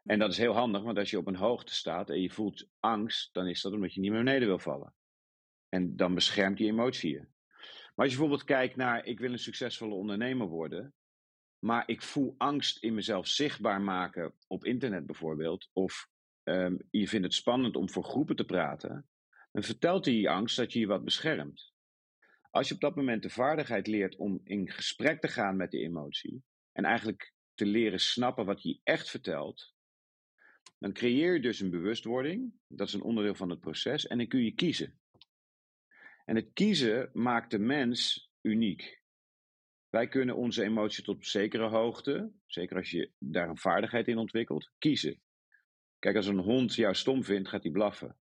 En 0.05 0.19
dat 0.19 0.31
is 0.31 0.39
heel 0.39 0.55
handig, 0.55 0.83
want 0.83 0.99
als 0.99 1.11
je 1.11 1.19
op 1.19 1.27
een 1.27 1.37
hoogte 1.37 1.75
staat 1.75 2.11
en 2.11 2.21
je 2.21 2.31
voelt 2.31 2.69
angst, 2.79 3.33
dan 3.33 3.47
is 3.47 3.61
dat 3.61 3.73
omdat 3.73 3.95
je 3.95 4.01
niet 4.01 4.11
meer 4.11 4.25
beneden 4.25 4.49
wil 4.49 4.59
vallen. 4.59 4.95
En 5.69 5.97
dan 5.97 6.15
beschermt 6.15 6.57
die 6.57 6.69
emotie 6.69 7.13
je. 7.13 7.29
Maar 7.95 8.09
als 8.09 8.15
je 8.15 8.19
bijvoorbeeld 8.19 8.45
kijkt 8.45 8.77
naar, 8.77 9.05
ik 9.05 9.19
wil 9.19 9.33
een 9.33 9.39
succesvolle 9.39 9.95
ondernemer 9.95 10.47
worden, 10.47 10.95
maar 11.65 11.89
ik 11.89 12.03
voel 12.03 12.35
angst 12.39 12.83
in 12.83 12.95
mezelf 12.95 13.27
zichtbaar 13.27 13.81
maken 13.81 14.35
op 14.47 14.65
internet 14.65 15.07
bijvoorbeeld, 15.07 15.69
of 15.73 16.09
um, 16.45 16.79
je 16.91 17.09
vindt 17.09 17.27
het 17.27 17.35
spannend 17.35 17.77
om 17.77 17.91
voor 17.91 18.05
groepen 18.05 18.37
te 18.37 18.45
praten, 18.45 19.09
dan 19.53 19.63
vertelt 19.63 20.05
die 20.05 20.31
angst 20.31 20.57
dat 20.57 20.73
je 20.73 20.79
je 20.79 20.87
wat 20.87 21.05
beschermt. 21.05 21.73
Als 22.51 22.69
je 22.69 22.75
op 22.75 22.81
dat 22.81 22.97
moment 22.97 23.23
de 23.23 23.31
vaardigheid 23.31 23.87
leert 23.87 24.17
om 24.17 24.41
in 24.45 24.71
gesprek 24.71 25.21
te 25.21 25.29
gaan 25.29 25.57
met 25.57 25.71
die 25.71 25.85
emotie 25.85 26.43
en 26.73 26.85
eigenlijk 26.85 27.35
te 27.55 27.67
leren 27.67 28.01
snappen 28.01 28.45
wat 28.45 28.63
je 28.63 28.81
echt 28.83 29.11
vertelt, 29.11 29.75
Dan 30.79 30.93
creëer 30.93 31.35
je 31.35 31.41
dus 31.41 31.61
een 31.61 31.71
bewustwording. 31.71 32.53
Dat 32.69 32.87
is 32.87 32.93
een 32.93 33.03
onderdeel 33.03 33.35
van 33.35 33.51
het 33.51 33.61
proces. 33.61 34.07
En 34.07 34.19
dan 34.19 34.27
kun 34.27 34.45
je 34.45 34.55
kiezen. 34.55 35.01
En 36.25 36.37
het 36.37 36.51
kiezen 36.53 37.11
maakt 37.13 37.51
de 37.51 37.59
mens 37.59 38.31
uniek. 38.41 39.00
Wij 39.91 40.09
kunnen 40.09 40.37
onze 40.37 40.63
emotie 40.63 41.05
tot 41.05 41.17
op 41.17 41.25
zekere 41.25 41.69
hoogte, 41.69 42.33
zeker 42.47 42.77
als 42.77 42.91
je 42.91 43.11
daar 43.19 43.49
een 43.49 43.59
vaardigheid 43.59 44.09
in 44.09 44.19
ontwikkelt, 44.19 44.71
kiezen. 44.79 45.21
Kijk, 45.99 46.17
als 46.17 46.27
een 46.27 46.39
hond 46.39 46.75
jou 46.75 46.95
stom 46.95 47.25
vindt, 47.25 47.49
gaat 47.49 47.63
hij 47.63 47.73
blaffen. 47.73 48.17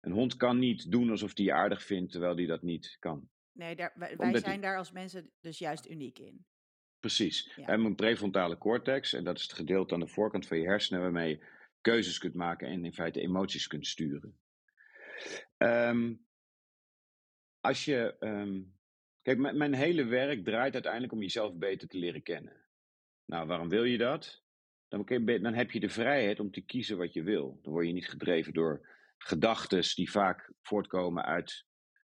Een 0.00 0.12
hond 0.12 0.36
kan 0.36 0.58
niet 0.58 0.90
doen 0.90 1.10
alsof 1.10 1.36
hij 1.36 1.44
je 1.44 1.52
aardig 1.52 1.82
vindt, 1.82 2.12
terwijl 2.12 2.36
hij 2.36 2.46
dat 2.46 2.62
niet 2.62 2.96
kan. 2.98 3.30
Nee, 3.52 3.76
daar, 3.76 3.92
wij, 3.94 4.16
wij 4.16 4.38
zijn 4.38 4.60
daar 4.60 4.76
als 4.76 4.92
mensen 4.92 5.30
dus 5.40 5.58
juist 5.58 5.88
uniek 5.88 6.18
in. 6.18 6.46
Precies. 7.00 7.44
Ja. 7.44 7.54
We 7.54 7.70
hebben 7.70 7.86
een 7.86 7.94
prefrontale 7.94 8.58
cortex, 8.58 9.12
en 9.12 9.24
dat 9.24 9.36
is 9.36 9.42
het 9.42 9.52
gedeelte 9.52 9.94
aan 9.94 10.00
de 10.00 10.08
voorkant 10.08 10.46
van 10.46 10.58
je 10.58 10.66
hersenen 10.66 11.02
waarmee 11.02 11.28
je 11.28 11.46
keuzes 11.80 12.18
kunt 12.18 12.34
maken 12.34 12.68
en 12.68 12.84
in 12.84 12.94
feite 12.94 13.20
emoties 13.20 13.66
kunt 13.66 13.86
sturen. 13.86 14.38
Um, 15.58 16.26
als 17.60 17.84
je. 17.84 18.16
Um, 18.20 18.80
kijk, 19.22 19.38
mijn 19.38 19.74
hele 19.74 20.04
werk 20.04 20.44
draait 20.44 20.74
uiteindelijk 20.74 21.12
om 21.12 21.20
jezelf 21.20 21.54
beter 21.54 21.88
te 21.88 21.98
leren 21.98 22.22
kennen. 22.22 22.56
Nou, 23.24 23.46
waarom 23.46 23.68
wil 23.68 23.84
je 23.84 23.98
dat? 23.98 24.42
Dan, 24.88 25.04
dan 25.24 25.54
heb 25.54 25.70
je 25.70 25.80
de 25.80 25.88
vrijheid 25.88 26.40
om 26.40 26.50
te 26.50 26.60
kiezen 26.60 26.96
wat 26.96 27.12
je 27.12 27.22
wil. 27.22 27.58
Dan 27.62 27.72
word 27.72 27.86
je 27.86 27.92
niet 27.92 28.08
gedreven 28.08 28.52
door 28.52 28.88
gedachten 29.18 29.94
die 29.94 30.10
vaak 30.10 30.52
voortkomen 30.60 31.24
uit 31.24 31.66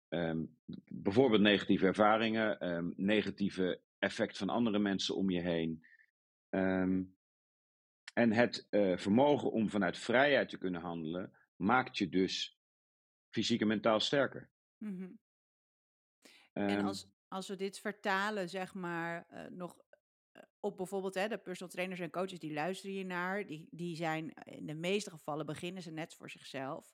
um, 0.10 0.58
bijvoorbeeld 0.88 1.42
negatieve 1.42 1.86
ervaringen, 1.86 2.68
um, 2.68 2.94
negatieve 2.96 3.82
effect 4.00 4.38
van 4.38 4.50
andere 4.50 4.80
mensen 4.80 5.16
om 5.16 5.30
je 5.30 5.42
heen. 5.42 5.86
Um, 6.50 7.16
en 8.14 8.32
het 8.32 8.68
uh, 8.70 8.98
vermogen 8.98 9.52
om 9.52 9.70
vanuit 9.70 9.98
vrijheid 9.98 10.50
te 10.50 10.58
kunnen 10.58 10.82
handelen, 10.82 11.34
maakt 11.56 11.98
je 11.98 12.10
dus 12.10 12.60
fysiek 13.30 13.62
en 13.62 13.68
mentaal 13.68 14.00
sterker. 14.00 14.50
Mm. 14.78 15.20
En 16.54 16.86
als, 16.86 17.08
als 17.28 17.48
we 17.48 17.56
dit 17.56 17.80
vertalen, 17.80 18.50
zeg 18.50 18.74
maar, 18.74 19.28
uh, 19.30 19.46
nog 19.50 19.76
op 20.60 20.78
bijvoorbeeld 20.78 21.16
hè, 21.16 21.28
de 21.28 21.38
personal 21.38 21.74
trainers 21.74 22.00
en 22.00 22.10
coaches, 22.10 22.40
die 22.40 22.54
luisteren 22.54 22.96
hier 22.96 23.06
naar. 23.06 23.46
Die, 23.46 23.68
die 23.72 23.96
zijn 23.96 24.30
in 24.30 24.66
de 24.66 24.74
meeste 24.74 25.10
gevallen 25.10 25.46
beginnen 25.46 25.82
ze 25.82 25.92
net 25.92 26.16
voor 26.16 26.30
zichzelf. 26.30 26.94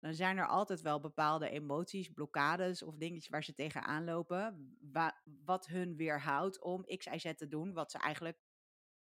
Dan 0.00 0.14
zijn 0.14 0.36
er 0.36 0.46
altijd 0.46 0.80
wel 0.80 1.00
bepaalde 1.00 1.48
emoties, 1.48 2.08
blokkades 2.08 2.82
of 2.82 2.96
dingetjes 2.96 3.28
waar 3.28 3.44
ze 3.44 3.54
tegenaan 3.54 4.04
lopen. 4.04 4.76
Wa 4.80 5.20
wat 5.44 5.66
hun 5.66 5.96
weerhoudt 5.96 6.62
om 6.62 6.84
X, 6.84 7.06
Y, 7.06 7.18
Z 7.18 7.34
te 7.34 7.48
doen. 7.48 7.72
Wat 7.72 7.90
ze 7.90 7.98
eigenlijk 7.98 8.38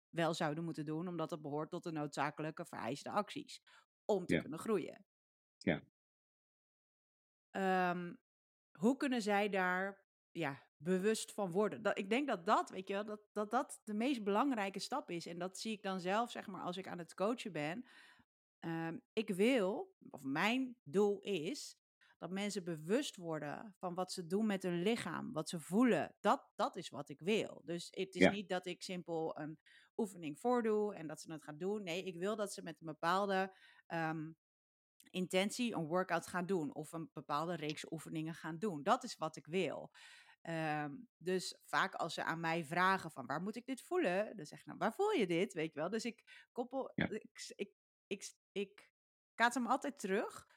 wel 0.09 0.33
zouden 0.33 0.63
moeten 0.63 0.85
doen, 0.85 1.07
omdat 1.07 1.31
het 1.31 1.41
behoort 1.41 1.69
tot 1.69 1.83
de 1.83 1.91
noodzakelijke 1.91 2.65
vereiste 2.65 3.09
acties. 3.09 3.61
Om 4.05 4.25
te 4.25 4.41
kunnen 4.41 4.59
groeien. 4.59 5.05
Ja. 5.57 5.83
Um, 7.91 8.17
hoe 8.77 8.97
kunnen 8.97 9.21
zij 9.21 9.49
daar 9.49 10.01
ja, 10.31 10.63
bewust 10.77 11.33
van 11.33 11.51
worden. 11.51 11.81
Dat, 11.81 11.97
ik 11.97 12.09
denk 12.09 12.27
dat 12.27 12.45
dat, 12.45 12.69
weet 12.69 12.87
je 12.87 12.93
wel, 12.93 13.05
dat, 13.05 13.21
dat 13.31 13.51
dat 13.51 13.81
de 13.83 13.93
meest 13.93 14.23
belangrijke 14.23 14.79
stap 14.79 15.09
is. 15.09 15.25
En 15.25 15.39
dat 15.39 15.57
zie 15.57 15.71
ik 15.71 15.81
dan 15.81 15.99
zelf, 15.99 16.31
zeg 16.31 16.47
maar, 16.47 16.61
als 16.61 16.77
ik 16.77 16.87
aan 16.87 16.97
het 16.97 17.13
coachen 17.13 17.51
ben. 17.51 17.85
Um, 18.59 19.01
ik 19.13 19.29
wil, 19.29 19.95
of 20.09 20.23
mijn 20.23 20.77
doel 20.83 21.19
is, 21.19 21.77
dat 22.17 22.31
mensen 22.31 22.63
bewust 22.63 23.15
worden 23.15 23.73
van 23.77 23.93
wat 23.93 24.11
ze 24.11 24.27
doen 24.27 24.45
met 24.45 24.63
hun 24.63 24.81
lichaam, 24.81 25.33
wat 25.33 25.49
ze 25.49 25.59
voelen. 25.59 26.15
Dat, 26.19 26.51
dat 26.55 26.75
is 26.75 26.89
wat 26.89 27.09
ik 27.09 27.19
wil. 27.19 27.61
Dus 27.65 27.87
het 27.91 28.15
is 28.15 28.21
ja. 28.21 28.31
niet 28.31 28.49
dat 28.49 28.65
ik 28.65 28.81
simpel 28.81 29.39
een 29.39 29.59
oefening 29.97 30.39
voordoe 30.39 30.95
en 30.95 31.07
dat 31.07 31.21
ze 31.21 31.31
het 31.31 31.43
gaan 31.43 31.57
doen. 31.57 31.83
Nee, 31.83 32.03
ik 32.03 32.15
wil 32.15 32.35
dat 32.35 32.53
ze 32.53 32.63
met 32.63 32.79
een 32.79 32.87
bepaalde 32.87 33.55
um, 33.87 34.37
intentie 35.13 35.75
een 35.75 35.85
workout 35.85 36.27
gaan 36.27 36.45
doen 36.45 36.73
of 36.73 36.91
een 36.91 37.09
bepaalde 37.13 37.55
reeks 37.55 37.91
oefeningen 37.91 38.33
gaan 38.33 38.57
doen. 38.57 38.83
Dat 38.83 39.03
is 39.03 39.17
wat 39.17 39.35
ik 39.35 39.45
wil. 39.45 39.91
Um, 40.49 41.07
dus 41.17 41.59
vaak 41.65 41.93
als 41.93 42.13
ze 42.13 42.23
aan 42.23 42.39
mij 42.39 42.65
vragen 42.65 43.11
van 43.11 43.25
waar 43.25 43.41
moet 43.41 43.55
ik 43.55 43.65
dit 43.65 43.81
voelen, 43.81 44.35
dan 44.35 44.45
zeg 44.45 44.59
ik 44.59 44.65
nou 44.65 44.77
waar 44.77 44.93
voel 44.93 45.11
je 45.11 45.27
dit, 45.27 45.53
weet 45.53 45.73
je 45.73 45.79
wel. 45.79 45.89
Dus 45.89 46.05
ik 46.05 46.47
koppel, 46.51 46.91
ja. 46.95 47.09
ik, 47.09 47.53
ik, 47.55 47.73
ik, 48.07 48.33
ik 48.51 48.91
kaats 49.33 49.55
hem 49.55 49.67
altijd 49.67 49.99
terug, 49.99 50.47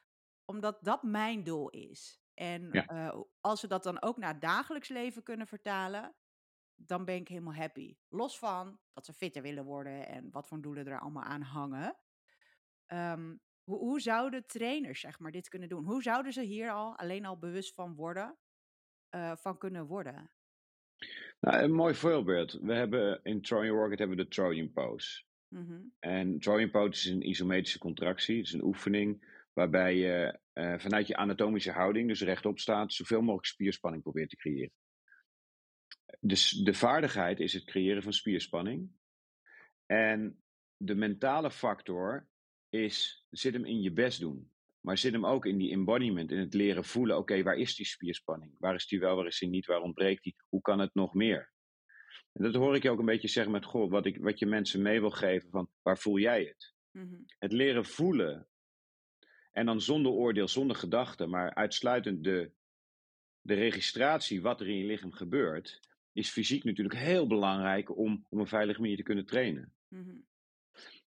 omdat 0.45 0.77
dat 0.81 1.03
mijn 1.03 1.43
doel 1.43 1.69
is. 1.69 2.21
En 2.33 2.69
ja. 2.71 3.13
uh, 3.13 3.21
als 3.41 3.61
we 3.61 3.67
dat 3.67 3.83
dan 3.83 4.01
ook 4.01 4.17
naar 4.17 4.31
het 4.31 4.41
dagelijks 4.41 4.89
leven 4.89 5.23
kunnen 5.23 5.47
vertalen, 5.47 6.15
dan 6.75 7.05
ben 7.05 7.15
ik 7.15 7.27
helemaal 7.27 7.55
happy. 7.55 7.97
Los 8.07 8.39
van 8.39 8.79
dat 8.93 9.05
ze 9.05 9.13
fitter 9.13 9.41
willen 9.41 9.65
worden 9.65 10.07
en 10.07 10.31
wat 10.31 10.47
voor 10.47 10.61
doelen 10.61 10.87
er 10.87 10.99
allemaal 10.99 11.23
aan 11.23 11.41
hangen. 11.41 11.97
Um, 12.87 13.41
hoe, 13.67 13.79
hoe 13.79 13.99
zouden 13.99 14.45
trainers 14.45 14.99
zeg 14.99 15.19
maar, 15.19 15.31
dit 15.31 15.49
kunnen 15.49 15.69
doen? 15.69 15.85
Hoe 15.85 16.01
zouden 16.01 16.33
ze 16.33 16.41
hier 16.41 16.71
al 16.71 16.97
alleen 16.97 17.25
al 17.25 17.37
bewust 17.37 17.73
van 17.73 17.95
worden? 17.95 18.37
uh, 19.15 19.35
van 19.35 19.57
kunnen 19.57 19.85
worden? 19.85 20.29
Nou, 21.39 21.63
een 21.63 21.73
mooi 21.73 21.95
voorbeeld. 21.95 22.51
We 22.51 22.73
hebben 22.73 23.19
in 23.23 23.41
Trojan 23.41 23.77
Rocket 23.77 23.99
hebben 23.99 24.17
we 24.17 24.23
de 24.23 24.29
Trojan 24.29 24.71
Pose. 24.71 25.23
Mm 25.47 25.65
-hmm. 25.65 25.93
En 25.99 26.39
Trojan 26.39 26.71
Pose 26.71 26.89
is 26.89 27.05
een 27.05 27.29
isometrische 27.29 27.79
contractie. 27.79 28.37
Het 28.37 28.45
is 28.45 28.53
een 28.53 28.63
oefening 28.63 29.35
waarbij 29.53 29.95
je 29.95 30.39
uh, 30.53 30.79
vanuit 30.79 31.07
je 31.07 31.15
anatomische 31.15 31.71
houding, 31.71 32.07
dus 32.07 32.21
rechtop 32.21 32.59
staat, 32.59 32.93
zoveel 32.93 33.21
mogelijk 33.21 33.45
spierspanning 33.45 34.03
probeert 34.03 34.29
te 34.29 34.35
creëren. 34.35 34.71
Dus 36.19 36.49
de 36.49 36.73
vaardigheid 36.73 37.39
is 37.39 37.53
het 37.53 37.65
creëren 37.65 38.03
van 38.03 38.13
spierspanning. 38.13 38.91
En 39.85 40.43
de 40.77 40.95
mentale 40.95 41.51
factor 41.51 42.27
is, 42.69 43.25
zit 43.29 43.53
hem 43.53 43.65
in 43.65 43.81
je 43.81 43.91
best 43.91 44.19
doen. 44.19 44.51
Maar 44.79 44.97
zit 44.97 45.13
hem 45.13 45.25
ook 45.25 45.45
in 45.45 45.57
die 45.57 45.71
embodiment, 45.71 46.31
in 46.31 46.39
het 46.39 46.53
leren 46.53 46.83
voelen, 46.83 47.17
oké, 47.17 47.43
waar 47.43 47.57
is 47.57 47.75
die 47.75 47.85
spierspanning? 47.85 48.55
Waar 48.57 48.75
is 48.75 48.87
die 48.87 48.99
wel, 48.99 49.15
waar 49.15 49.25
is 49.25 49.39
die 49.39 49.49
niet, 49.49 49.65
waar 49.65 49.81
ontbreekt 49.81 50.23
die? 50.23 50.35
Hoe 50.49 50.61
kan 50.61 50.79
het 50.79 50.93
nog 50.93 51.13
meer? 51.13 51.51
En 52.33 52.43
dat 52.43 52.53
hoor 52.53 52.75
ik 52.75 52.83
je 52.83 52.89
ook 52.89 52.99
een 52.99 53.05
beetje 53.05 53.27
zeggen 53.27 53.51
met, 53.51 53.65
goh, 53.65 53.91
wat, 53.91 54.05
ik, 54.05 54.17
wat 54.17 54.39
je 54.39 54.45
mensen 54.45 54.81
mee 54.81 54.99
wil 54.99 55.09
geven 55.09 55.49
van, 55.49 55.69
waar 55.81 55.97
voel 55.97 56.19
jij 56.19 56.43
het? 56.43 56.73
Mm 56.91 57.09
-hmm. 57.09 57.25
Het 57.37 57.51
leren 57.51 57.85
voelen, 57.85 58.47
en 59.57 59.65
dan 59.65 59.81
zonder 59.81 60.11
oordeel, 60.11 60.47
zonder 60.47 60.75
gedachte, 60.75 61.25
maar 61.25 61.53
uitsluitend 61.53 62.23
de, 62.23 62.51
de 63.41 63.53
registratie 63.53 64.41
wat 64.41 64.61
er 64.61 64.67
in 64.67 64.77
je 64.77 64.85
lichaam 64.85 65.11
gebeurt, 65.11 65.79
is 66.13 66.29
fysiek 66.29 66.63
natuurlijk 66.63 66.99
heel 66.99 67.27
belangrijk 67.27 67.97
om, 67.97 68.25
om 68.29 68.39
een 68.39 68.47
veilige 68.47 68.81
manier 68.81 68.97
te 68.97 69.03
kunnen 69.03 69.25
trainen. 69.25 69.73
Mm 69.87 70.03
-hmm. 70.03 70.25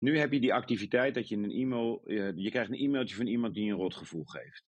Nu 0.04 0.18
heb 0.18 0.32
je 0.32 0.40
die 0.40 0.54
activiteit 0.54 1.14
dat 1.14 1.28
je 1.28 1.36
een 1.36 1.50
e-mail, 1.50 2.02
uh, 2.06 2.32
je 2.36 2.50
krijgt 2.50 2.70
een 2.70 2.78
e-mailtje 2.78 3.16
van 3.16 3.26
iemand 3.26 3.54
die 3.54 3.70
een 3.70 3.76
rotgevoel 3.76 4.24
geeft. 4.24 4.64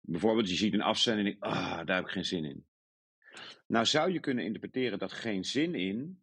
Bijvoorbeeld, 0.00 0.48
je 0.48 0.56
ziet 0.56 0.74
een 0.74 0.82
afzending 0.82 1.28
en 1.28 1.40
denkt, 1.40 1.56
ah, 1.56 1.86
daar 1.86 1.96
heb 1.96 2.04
ik 2.04 2.10
geen 2.10 2.24
zin 2.24 2.44
in. 2.44 2.66
Nou 3.66 3.86
zou 3.86 4.12
je 4.12 4.20
kunnen 4.20 4.44
interpreteren 4.44 4.98
dat 4.98 5.12
geen 5.12 5.44
zin 5.44 5.74
in 5.74 6.22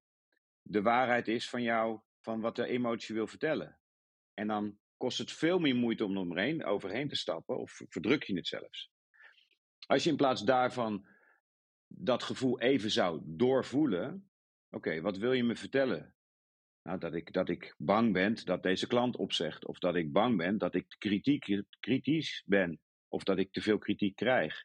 de 0.62 0.82
waarheid 0.82 1.28
is 1.28 1.50
van 1.50 1.62
jou, 1.62 2.00
van 2.20 2.42
wat 2.42 2.56
de 2.56 2.68
emotie 2.68 3.16
wil 3.16 3.28
vertellen. 3.28 3.80
En 4.34 4.48
dan 4.48 4.80
kost 4.98 5.18
het 5.18 5.32
veel 5.32 5.60
meer 5.60 5.76
moeite 5.76 6.06
om 6.06 6.18
omheen, 6.18 6.66
overheen 6.66 7.08
te 7.08 7.16
stappen, 7.16 7.58
of 7.58 7.82
verdruk 7.90 8.24
je 8.24 8.36
het 8.36 8.48
zelfs. 8.48 8.92
Als 9.88 10.04
je 10.04 10.10
in 10.10 10.16
plaats 10.16 10.44
daarvan 10.44 11.08
dat 11.88 12.24
gevoel 12.24 12.60
even 12.60 12.92
zou 12.92 13.22
doorvoelen, 13.24 14.32
oké, 14.70 15.02
wat 15.02 15.18
wil 15.18 15.32
je 15.32 15.44
me 15.44 15.56
vertellen? 15.56 16.16
Nou, 16.84 17.00
dat, 17.00 17.14
ik, 17.14 17.34
dat 17.34 17.50
ik 17.50 17.76
bang 17.78 18.14
ben 18.14 18.46
dat 18.46 18.64
deze 18.64 18.88
klant 18.88 19.16
opzegt. 19.16 19.66
Of 19.66 19.80
dat 19.80 19.96
ik 19.96 20.12
bang 20.12 20.38
ben 20.38 20.58
dat 20.58 20.76
ik 20.76 20.96
kritiek, 20.98 21.62
kritisch 21.80 22.44
ben. 22.46 22.80
Of 23.08 23.24
dat 23.24 23.38
ik 23.38 23.52
te 23.52 23.62
veel 23.62 23.78
kritiek 23.78 24.16
krijg. 24.16 24.64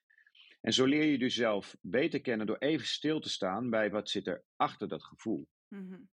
En 0.61 0.73
zo 0.73 0.85
leer 0.85 1.05
je 1.05 1.17
jezelf 1.17 1.77
beter 1.81 2.21
kennen 2.21 2.47
door 2.47 2.59
even 2.59 2.87
stil 2.87 3.21
te 3.21 3.29
staan 3.29 3.71
bij 3.71 3.91
wat 3.91 4.09
zit 4.09 4.27
er 4.27 4.43
achter 4.57 4.89
dat 4.89 5.05
gevoel. 5.05 5.49
Mm-hmm. 5.69 6.09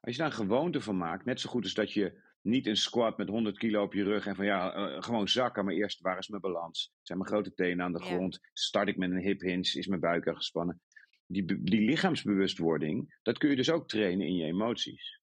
Als 0.00 0.14
je 0.14 0.22
daar 0.22 0.30
een 0.30 0.46
gewoonte 0.46 0.80
van 0.80 0.96
maakt, 0.96 1.24
net 1.24 1.40
zo 1.40 1.50
goed 1.50 1.62
als 1.62 1.74
dat 1.74 1.92
je 1.92 2.22
niet 2.42 2.66
een 2.66 2.76
squat 2.76 3.18
met 3.18 3.28
100 3.28 3.58
kilo 3.58 3.82
op 3.82 3.92
je 3.92 4.04
rug 4.04 4.26
en 4.26 4.34
van 4.34 4.44
ja, 4.44 4.76
uh, 4.76 5.02
gewoon 5.02 5.28
zakken, 5.28 5.64
maar 5.64 5.74
eerst 5.74 6.00
waar 6.00 6.18
is 6.18 6.28
mijn 6.28 6.42
balans? 6.42 6.92
Zijn 7.02 7.18
mijn 7.18 7.30
grote 7.30 7.54
tenen 7.54 7.84
aan 7.84 7.92
de 7.92 8.02
grond? 8.02 8.38
Start 8.52 8.88
ik 8.88 8.96
met 8.96 9.10
een 9.10 9.22
hip 9.22 9.40
hinge? 9.40 9.78
Is 9.78 9.86
mijn 9.86 10.00
buik 10.00 10.26
er 10.26 10.36
gespannen? 10.36 10.80
Die, 11.26 11.62
die 11.62 11.80
lichaamsbewustwording, 11.80 13.18
dat 13.22 13.38
kun 13.38 13.50
je 13.50 13.56
dus 13.56 13.70
ook 13.70 13.88
trainen 13.88 14.26
in 14.26 14.36
je 14.36 14.44
emoties. 14.44 15.19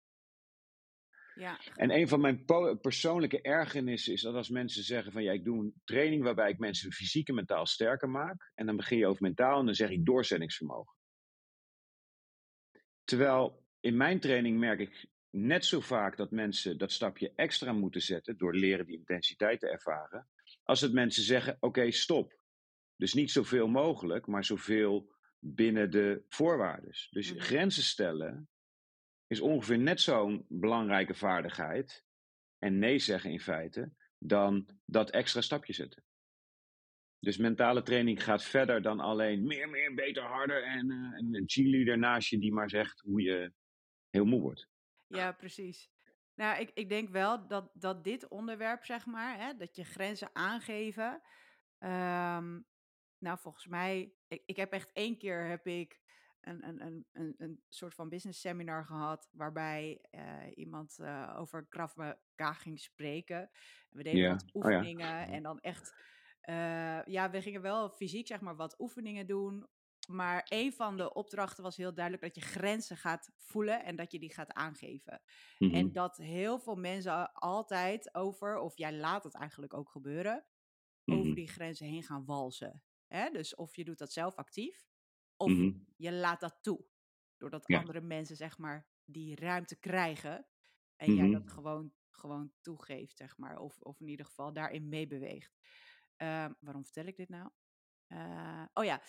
Ja. 1.36 1.60
En 1.74 1.90
een 1.90 2.08
van 2.08 2.20
mijn 2.20 2.44
persoonlijke 2.80 3.40
ergernissen 3.40 4.12
is 4.12 4.22
dat 4.22 4.34
als 4.34 4.48
mensen 4.48 4.82
zeggen 4.82 5.12
van 5.12 5.22
ja, 5.22 5.32
ik 5.32 5.44
doe 5.44 5.58
een 5.58 5.80
training 5.84 6.22
waarbij 6.22 6.50
ik 6.50 6.58
mensen 6.58 6.92
fysiek 6.92 7.28
en 7.28 7.34
mentaal 7.34 7.66
sterker 7.66 8.08
maak. 8.08 8.52
En 8.54 8.66
dan 8.66 8.76
begin 8.76 8.98
je 8.98 9.06
over 9.06 9.22
mentaal 9.22 9.58
en 9.58 9.66
dan 9.66 9.74
zeg 9.74 9.90
ik 9.90 10.04
doorzettingsvermogen. 10.04 10.94
Terwijl 13.04 13.64
in 13.80 13.96
mijn 13.96 14.20
training 14.20 14.58
merk 14.58 14.80
ik 14.80 15.06
net 15.30 15.64
zo 15.64 15.80
vaak 15.80 16.16
dat 16.16 16.30
mensen 16.30 16.78
dat 16.78 16.92
stapje 16.92 17.32
extra 17.34 17.72
moeten 17.72 18.02
zetten 18.02 18.38
door 18.38 18.54
leren 18.54 18.86
die 18.86 18.98
intensiteit 18.98 19.60
te 19.60 19.68
ervaren. 19.68 20.28
Als 20.62 20.80
het 20.80 20.92
mensen 20.92 21.22
zeggen 21.22 21.54
oké, 21.54 21.66
okay, 21.66 21.90
stop. 21.90 22.38
Dus 22.96 23.14
niet 23.14 23.30
zoveel 23.30 23.68
mogelijk, 23.68 24.26
maar 24.26 24.44
zoveel 24.44 25.14
binnen 25.38 25.90
de 25.90 26.24
voorwaarden. 26.28 26.90
Dus 27.10 27.32
mm. 27.32 27.40
grenzen 27.40 27.82
stellen 27.82 28.48
is 29.26 29.40
ongeveer 29.40 29.78
net 29.78 30.00
zo'n 30.00 30.44
belangrijke 30.48 31.14
vaardigheid. 31.14 32.04
en 32.58 32.78
nee 32.78 32.98
zeggen 32.98 33.30
in 33.30 33.40
feite 33.40 33.92
dan 34.18 34.68
dat 34.84 35.10
extra 35.10 35.40
stapje 35.40 35.72
zetten. 35.72 36.04
Dus 37.18 37.36
mentale 37.36 37.82
training 37.82 38.22
gaat 38.22 38.44
verder 38.44 38.82
dan 38.82 39.00
alleen 39.00 39.46
meer, 39.46 39.68
meer, 39.68 39.94
beter, 39.94 40.22
harder 40.22 40.62
en, 40.62 40.90
uh, 40.90 41.38
een 41.38 41.44
cheerleader 41.46 41.98
naast 41.98 42.28
je 42.28 42.38
die 42.38 42.52
maar 42.52 42.70
zegt 42.70 43.00
hoe 43.00 43.22
je 43.22 43.52
heel 44.10 44.24
moe 44.24 44.40
wordt. 44.40 44.68
Ja, 45.06 45.32
precies. 45.32 45.90
Nou, 46.34 46.60
ik, 46.60 46.70
ik 46.74 46.88
denk 46.88 47.08
wel 47.08 47.46
dat, 47.46 47.70
dat 47.74 48.04
dit 48.04 48.28
onderwerp, 48.28 48.84
zeg 48.84 49.06
maar, 49.06 49.38
hè, 49.38 49.56
dat 49.56 49.76
je 49.76 49.84
grenzen 49.84 50.30
aangeven. 50.32 51.22
Um, 51.78 52.66
nou, 53.18 53.38
volgens 53.38 53.66
mij, 53.66 54.12
ik, 54.28 54.42
ik 54.46 54.56
heb 54.56 54.72
echt 54.72 54.92
één 54.92 55.18
keer 55.18 55.46
heb 55.46 55.66
ik 55.66 56.00
een, 56.46 56.68
een, 56.68 56.80
een, 56.86 57.06
een, 57.12 57.34
een 57.38 57.62
soort 57.68 57.94
van 57.94 58.08
business 58.08 58.40
seminar 58.40 58.84
gehad. 58.84 59.28
Waarbij 59.32 60.04
uh, 60.10 60.22
iemand 60.54 60.96
uh, 61.00 61.34
over 61.38 61.66
Krav 61.68 61.94
Maga 61.94 62.52
ging 62.52 62.80
spreken. 62.80 63.50
we 63.90 64.02
deden 64.02 64.20
yeah. 64.20 64.32
wat 64.32 64.54
oefeningen 64.54 65.06
oh, 65.06 65.26
ja. 65.26 65.28
en 65.28 65.42
dan 65.42 65.60
echt. 65.60 65.94
Uh, 66.48 67.04
ja, 67.04 67.30
we 67.30 67.42
gingen 67.42 67.62
wel 67.62 67.90
fysiek 67.90 68.26
zeg 68.26 68.40
maar 68.40 68.56
wat 68.56 68.80
oefeningen 68.80 69.26
doen. 69.26 69.66
Maar 70.08 70.46
een 70.48 70.72
van 70.72 70.96
de 70.96 71.12
opdrachten 71.12 71.62
was 71.62 71.76
heel 71.76 71.94
duidelijk 71.94 72.24
dat 72.24 72.34
je 72.34 72.50
grenzen 72.50 72.96
gaat 72.96 73.30
voelen 73.36 73.84
en 73.84 73.96
dat 73.96 74.12
je 74.12 74.18
die 74.18 74.34
gaat 74.34 74.52
aangeven. 74.52 75.22
Mm 75.58 75.68
-hmm. 75.68 75.76
En 75.76 75.92
dat 75.92 76.16
heel 76.16 76.58
veel 76.58 76.76
mensen 76.76 77.32
altijd 77.32 78.14
over, 78.14 78.58
of 78.58 78.76
jij 78.76 78.92
laat 78.92 79.24
het 79.24 79.34
eigenlijk 79.34 79.74
ook 79.74 79.90
gebeuren, 79.90 80.46
mm 81.04 81.14
-hmm. 81.14 81.22
over 81.22 81.34
die 81.34 81.48
grenzen 81.48 81.86
heen 81.86 82.02
gaan 82.02 82.24
walsen. 82.24 82.82
Hè? 83.06 83.30
Dus 83.30 83.54
of 83.54 83.76
je 83.76 83.84
doet 83.84 83.98
dat 83.98 84.12
zelf 84.12 84.34
actief, 84.34 84.86
of 85.36 85.50
mm 85.50 85.56
-hmm. 85.56 85.86
je 85.96 86.12
laat 86.12 86.40
dat 86.40 86.58
toe. 86.62 86.84
Doordat 87.36 87.62
ja. 87.66 87.78
andere 87.78 88.00
mensen, 88.00 88.36
zeg 88.36 88.58
maar, 88.58 88.88
die 89.04 89.36
ruimte 89.36 89.76
krijgen. 89.78 90.46
En 90.96 91.14
jij 91.14 91.30
dat 91.30 91.50
gewoon, 91.50 91.92
gewoon 92.10 92.52
toegeeft, 92.60 93.16
zeg 93.16 93.36
maar. 93.36 93.58
Of, 93.58 93.80
of 93.80 94.00
in 94.00 94.08
ieder 94.08 94.26
geval 94.26 94.52
daarin 94.52 94.88
meebeweegt. 94.88 95.58
Uh, 96.22 96.46
waarom 96.60 96.84
vertel 96.84 97.06
ik 97.06 97.16
dit 97.16 97.28
nou? 97.28 97.50
Uh, 98.08 98.64
oh 98.72 98.84
ja, 98.84 99.02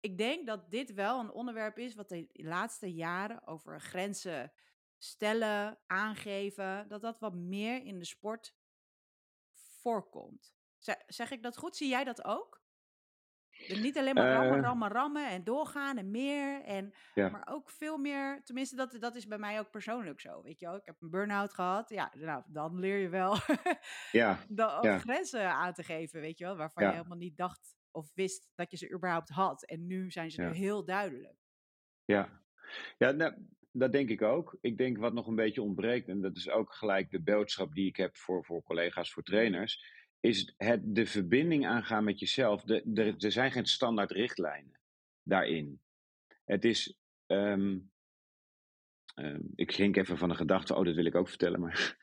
ik 0.00 0.18
denk 0.18 0.46
dat 0.46 0.70
dit 0.70 0.92
wel 0.92 1.20
een 1.20 1.30
onderwerp 1.30 1.78
is 1.78 1.94
wat 1.94 2.08
de 2.08 2.28
laatste 2.32 2.94
jaren 2.94 3.46
over 3.46 3.80
grenzen 3.80 4.52
stellen, 4.98 5.78
aangeven, 5.86 6.88
dat 6.88 7.00
dat 7.00 7.18
wat 7.18 7.34
meer 7.34 7.84
in 7.84 7.98
de 7.98 8.04
sport 8.04 8.54
voorkomt. 9.80 10.54
Zeg 11.06 11.30
ik 11.30 11.42
dat 11.42 11.56
goed? 11.56 11.76
Zie 11.76 11.88
jij 11.88 12.04
dat 12.04 12.24
ook? 12.24 12.61
Niet 13.68 13.98
alleen 13.98 14.14
maar 14.14 14.32
rammen, 14.32 14.58
Uh, 14.58 14.62
rammen, 14.64 14.88
rammen 14.90 15.28
en 15.28 15.44
doorgaan 15.44 15.98
en 15.98 16.10
meer. 16.10 16.62
En, 16.62 16.94
ja. 17.14 17.28
Maar 17.28 17.46
ook 17.50 17.70
veel 17.70 17.98
meer, 17.98 18.40
tenminste 18.44 18.76
dat, 18.76 18.96
dat 19.00 19.14
is 19.14 19.26
bij 19.26 19.38
mij 19.38 19.58
ook 19.58 19.70
persoonlijk 19.70 20.20
zo. 20.20 20.42
Weet 20.42 20.60
je 20.60 20.66
wel, 20.66 20.76
ik 20.76 20.84
heb 20.84 20.96
een 21.00 21.10
burn-out 21.10 21.54
gehad. 21.54 21.88
Ja, 21.88 22.12
nou, 22.14 22.42
dan 22.46 22.78
leer 22.78 22.98
je 22.98 23.08
wel 23.08 23.36
Ja, 24.10 24.38
ook 24.56 24.84
ja, 24.84 24.98
grenzen 24.98 25.50
aan 25.50 25.72
te 25.72 25.82
geven, 25.82 26.20
weet 26.20 26.38
je 26.38 26.44
wel. 26.44 26.56
Waarvan 26.56 26.84
je 26.84 26.90
helemaal 26.92 27.16
niet 27.18 27.36
dacht 27.36 27.76
of 27.90 28.14
wist 28.14 28.50
dat 28.54 28.70
je 28.70 28.76
ze 28.76 28.92
überhaupt 28.92 29.28
had. 29.28 29.64
En 29.64 29.86
nu 29.86 30.10
zijn 30.10 30.30
ze 30.30 30.42
er 30.42 30.52
heel 30.54 30.84
duidelijk. 30.84 31.38
ja. 32.04 32.40
Ja, 32.98 33.10
nou, 33.10 33.34
dat 33.72 33.92
denk 33.92 34.08
ik 34.08 34.22
ook. 34.22 34.58
Ik 34.60 34.78
denk 34.78 34.98
wat 34.98 35.12
nog 35.12 35.26
een 35.26 35.34
beetje 35.34 35.62
ontbreekt, 35.62 36.08
en 36.08 36.20
dat 36.20 36.36
is 36.36 36.50
ook 36.50 36.72
gelijk 36.74 37.10
de 37.10 37.20
boodschap 37.20 37.74
die 37.74 37.86
ik 37.86 37.96
heb 37.96 38.16
voor, 38.16 38.44
voor 38.44 38.62
collega's, 38.62 39.12
voor 39.12 39.22
trainers, 39.22 39.84
is 40.22 40.52
het 40.56 40.80
de 40.94 41.06
verbinding 41.06 41.66
aangaan 41.66 42.04
met 42.04 42.18
jezelf. 42.18 42.62
De, 42.62 42.82
de, 42.84 43.14
er 43.18 43.32
zijn 43.32 43.52
geen 43.52 43.66
standaard 43.66 44.10
richtlijnen 44.10 44.80
daarin. 45.22 45.80
Het 46.44 46.64
is. 46.64 46.96
ehm, 47.26 47.78
ehm, 49.14 49.40
ik 49.54 49.72
ging 49.72 49.96
even 49.96 50.18
van 50.18 50.30
een 50.30 50.36
gedachte, 50.36 50.74
oh, 50.74 50.84
dat 50.84 50.94
wil 50.94 51.04
ik 51.04 51.14
ook 51.14 51.28
vertellen, 51.28 51.60
maar. 51.60 51.76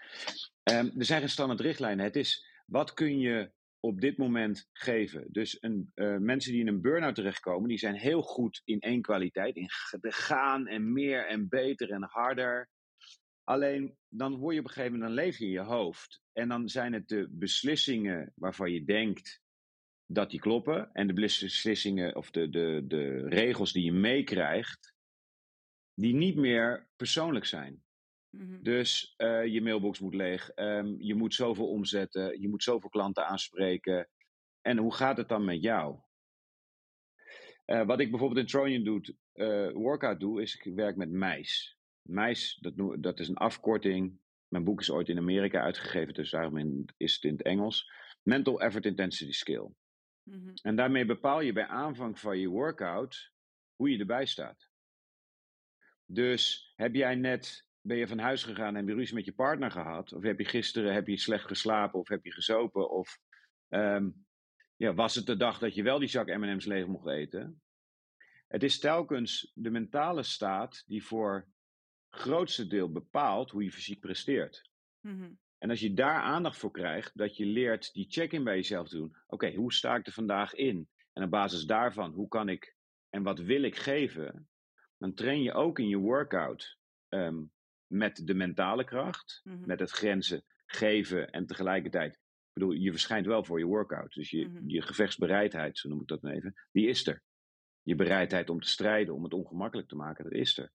Ehm, 0.64 0.90
er 0.98 1.06
zijn 1.06 1.20
geen 1.20 1.30
standaard 1.30 1.60
richtlijnen. 1.60 2.06
Het 2.06 2.16
is 2.16 2.46
wat 2.66 2.94
kun 2.94 3.20
je 3.20 3.52
op 3.80 4.02
dit 4.02 4.18
moment 4.18 4.70
geven. 4.72 5.26
Dus 5.32 5.58
een, 5.60 5.92
eh, 5.94 6.18
mensen 6.18 6.52
die 6.52 6.62
in 6.62 6.68
een 6.68 6.82
burn-out 6.82 7.16
terechtkomen, 7.16 7.70
die 7.70 7.78
zijn 7.78 7.96
heel 7.96 8.22
goed 8.22 8.62
in 8.64 8.80
één 8.80 9.02
kwaliteit. 9.02 9.56
In 9.56 9.70
de 10.00 10.12
gaan 10.12 10.68
en 10.68 10.94
meer 10.94 11.28
en 11.28 11.48
beter 11.48 11.92
en 11.92 12.04
harder. 12.04 12.70
Alleen 13.50 13.98
dan 14.10 14.36
word 14.38 14.54
je 14.54 14.60
op 14.60 14.66
een 14.66 14.74
gegeven 14.74 14.98
moment, 14.98 15.16
dan 15.16 15.26
leef 15.26 15.38
je 15.38 15.46
in 15.46 15.52
je 15.52 15.60
hoofd. 15.60 16.22
En 16.34 16.48
dan 16.48 16.70
zijn 16.70 16.94
het 16.94 17.08
de 17.08 17.28
beslissingen 17.32 18.32
waarvan 18.36 18.72
je 18.72 18.84
denkt 18.84 19.42
dat 20.06 20.30
die 20.30 20.40
kloppen. 20.40 20.92
En 20.94 21.08
de 21.08 21.14
beslissingen 21.14 22.16
of 22.16 22.32
de, 22.32 22.50
de, 22.50 22.84
de 22.88 23.28
regels 23.28 23.74
die 23.74 23.84
je 23.84 23.92
meekrijgt, 23.92 24.94
die 25.94 26.14
niet 26.14 26.36
meer 26.36 26.90
persoonlijk 26.96 27.46
zijn. 27.46 27.84
Mhm. 28.30 28.64
Dus 28.64 29.14
eh, 29.18 29.46
je 29.46 29.62
mailbox 29.62 30.00
moet 30.00 30.16
leeg, 30.16 30.50
ehm, 30.50 30.96
je 30.98 31.16
moet 31.16 31.34
zoveel 31.34 31.68
omzetten, 31.70 32.42
je 32.42 32.50
moet 32.50 32.64
zoveel 32.64 32.90
klanten 32.90 33.28
aanspreken. 33.28 34.10
En 34.62 34.78
hoe 34.78 34.94
gaat 34.94 35.18
het 35.18 35.30
dan 35.30 35.46
met 35.46 35.62
jou? 35.62 36.00
Eh, 37.66 37.86
wat 37.86 38.00
ik 38.00 38.10
bijvoorbeeld 38.10 38.40
in 38.40 38.48
Tronian 38.48 38.84
doe, 38.84 39.16
eh, 39.34 39.72
workout 39.72 40.20
doe, 40.20 40.42
is 40.42 40.56
ik 40.56 40.74
werk 40.74 40.96
met 40.96 41.10
MICE. 41.10 41.78
MICE, 42.02 42.58
dat, 42.62 43.04
dat 43.04 43.20
is 43.20 43.28
een 43.28 43.38
afkorting. 43.38 44.20
Mijn 44.48 44.64
boek 44.64 44.80
is 44.80 44.92
ooit 44.92 45.10
in 45.10 45.18
Amerika 45.18 45.62
uitgegeven, 45.62 46.14
dus 46.14 46.30
daarom 46.30 46.58
in- 46.58 46.90
is 46.98 47.14
het 47.14 47.24
in 47.24 47.32
het 47.32 47.42
Engels. 47.42 47.92
Mental 48.24 48.62
Effort 48.62 48.86
Intensity 48.86 49.32
Skill. 49.32 49.70
Mhm. 50.24 50.52
En 50.62 50.76
daarmee 50.76 51.06
bepaal 51.06 51.42
je 51.42 51.54
bij 51.54 51.68
aanvang 51.68 52.20
van 52.20 52.38
je 52.38 52.48
workout 52.48 53.32
hoe 53.76 53.90
je 53.90 53.98
erbij 54.00 54.26
staat. 54.26 54.70
Dus 56.06 56.74
heb 56.76 56.96
jij 56.96 57.16
net, 57.16 57.66
ben 57.82 57.98
je 57.98 58.08
van 58.08 58.20
huis 58.20 58.44
gegaan 58.44 58.68
en 58.68 58.76
heb 58.76 58.88
je 58.88 58.94
ruzie 58.94 59.16
met 59.16 59.26
je 59.26 59.34
partner 59.34 59.72
gehad? 59.72 60.14
Of 60.14 60.24
heb 60.24 60.40
je 60.40 60.46
gisteren 60.46 60.94
heb 60.94 61.08
je 61.08 61.18
slecht 61.18 61.46
geslapen 61.46 62.00
of 62.00 62.08
heb 62.08 62.24
je 62.26 62.32
gezopen? 62.34 62.90
Of 62.90 63.20
ehm, 63.68 64.10
ja, 64.76 64.94
was 64.94 65.16
het 65.16 65.26
de 65.26 65.38
dag 65.38 65.60
dat 65.60 65.76
je 65.76 65.84
wel 65.84 66.00
die 66.00 66.08
zak 66.08 66.28
M&M's 66.28 66.66
leeg 66.66 66.86
mocht 66.88 67.08
eten? 67.08 67.62
Het 68.48 68.64
is 68.64 68.80
telkens 68.80 69.52
de 69.54 69.70
mentale 69.70 70.24
staat 70.24 70.84
die 70.88 71.04
voor 71.04 71.48
grootste 72.10 72.68
deel 72.68 72.92
bepaalt 72.92 73.52
hoe 73.52 73.64
je 73.64 73.72
fysiek 73.72 74.00
presteert. 74.00 74.70
Mhm. 75.00 75.32
En 75.58 75.70
als 75.70 75.80
je 75.80 75.94
daar 75.94 76.22
aandacht 76.22 76.58
voor 76.58 76.72
krijgt, 76.72 77.18
dat 77.18 77.38
je 77.38 77.46
leert 77.46 77.94
die 77.94 78.06
check-in 78.10 78.44
bij 78.44 78.56
jezelf 78.56 78.88
te 78.88 78.96
doen. 78.98 79.16
Oké, 79.28 79.54
hoe 79.54 79.74
sta 79.74 79.96
ik 79.96 80.08
er 80.08 80.14
vandaag 80.14 80.54
in? 80.54 80.90
En 81.14 81.24
op 81.24 81.30
basis 81.30 81.64
daarvan, 81.66 82.12
hoe 82.14 82.28
kan 82.28 82.50
ik 82.50 82.76
en 83.10 83.24
wat 83.24 83.40
wil 83.40 83.62
ik 83.64 83.76
geven? 83.76 84.50
Dan 84.98 85.14
train 85.14 85.42
je 85.42 85.54
ook 85.54 85.80
in 85.80 85.88
je 85.88 85.98
workout 85.98 86.78
ehm, 87.08 87.44
met 87.88 88.22
de 88.28 88.34
mentale 88.34 88.84
kracht, 88.84 89.42
Mhm. 89.44 89.66
met 89.66 89.80
het 89.80 89.92
grenzen 89.92 90.44
geven 90.66 91.30
en 91.30 91.46
tegelijkertijd. 91.46 92.14
Ik 92.14 92.20
bedoel, 92.54 92.72
je 92.72 92.92
verschijnt 92.92 93.26
wel 93.26 93.44
voor 93.44 93.60
je 93.60 93.66
workout. 93.66 94.14
Dus 94.14 94.30
je, 94.30 94.48
Mhm. 94.48 94.70
je 94.70 94.82
gevechtsbereidheid, 94.82 95.78
zo 95.78 95.90
noem 95.90 96.02
ik 96.02 96.08
dat 96.08 96.22
maar 96.22 96.34
even, 96.34 96.54
die 96.72 96.88
is 96.88 97.08
er. 97.08 97.24
Je 97.82 97.96
bereidheid 97.96 98.50
om 98.50 98.60
te 98.62 98.68
strijden, 98.70 99.14
om 99.16 99.24
het 99.24 99.34
ongemakkelijk 99.34 99.88
te 99.88 99.96
maken, 99.96 100.24
dat 100.24 100.34
is 100.34 100.58
er. 100.58 100.72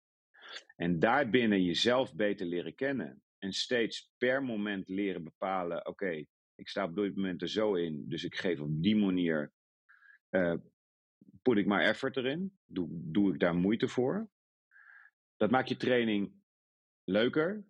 En 0.77 0.99
daarbinnen 0.99 1.65
jezelf 1.65 2.15
beter 2.15 2.47
leren 2.47 2.75
kennen. 2.75 3.23
En 3.39 3.53
steeds 3.53 4.13
per 4.19 4.43
moment 4.43 4.89
leren 4.89 5.25
bepalen: 5.25 5.87
oké, 5.87 6.25
ik 6.55 6.69
sta 6.69 6.85
op 6.85 6.95
dit 6.95 7.17
moment 7.17 7.43
er 7.43 7.49
zo 7.49 7.75
in, 7.75 8.09
dus 8.09 8.25
ik 8.25 8.35
geef 8.35 8.61
op 8.61 8.83
die 8.83 8.97
manier. 8.97 9.53
eh 10.29 10.55
put 11.43 11.57
ik 11.57 11.67
maar 11.67 11.83
effort 11.83 12.17
erin? 12.17 12.59
Doe, 12.65 12.89
doe 12.91 13.33
ik 13.33 13.41
daar 13.41 13.55
moeite 13.55 13.89
voor? 13.89 14.29
Dat 15.37 15.51
maakt 15.51 15.69
je 15.69 15.77
training 15.77 16.33
leuker, 17.05 17.65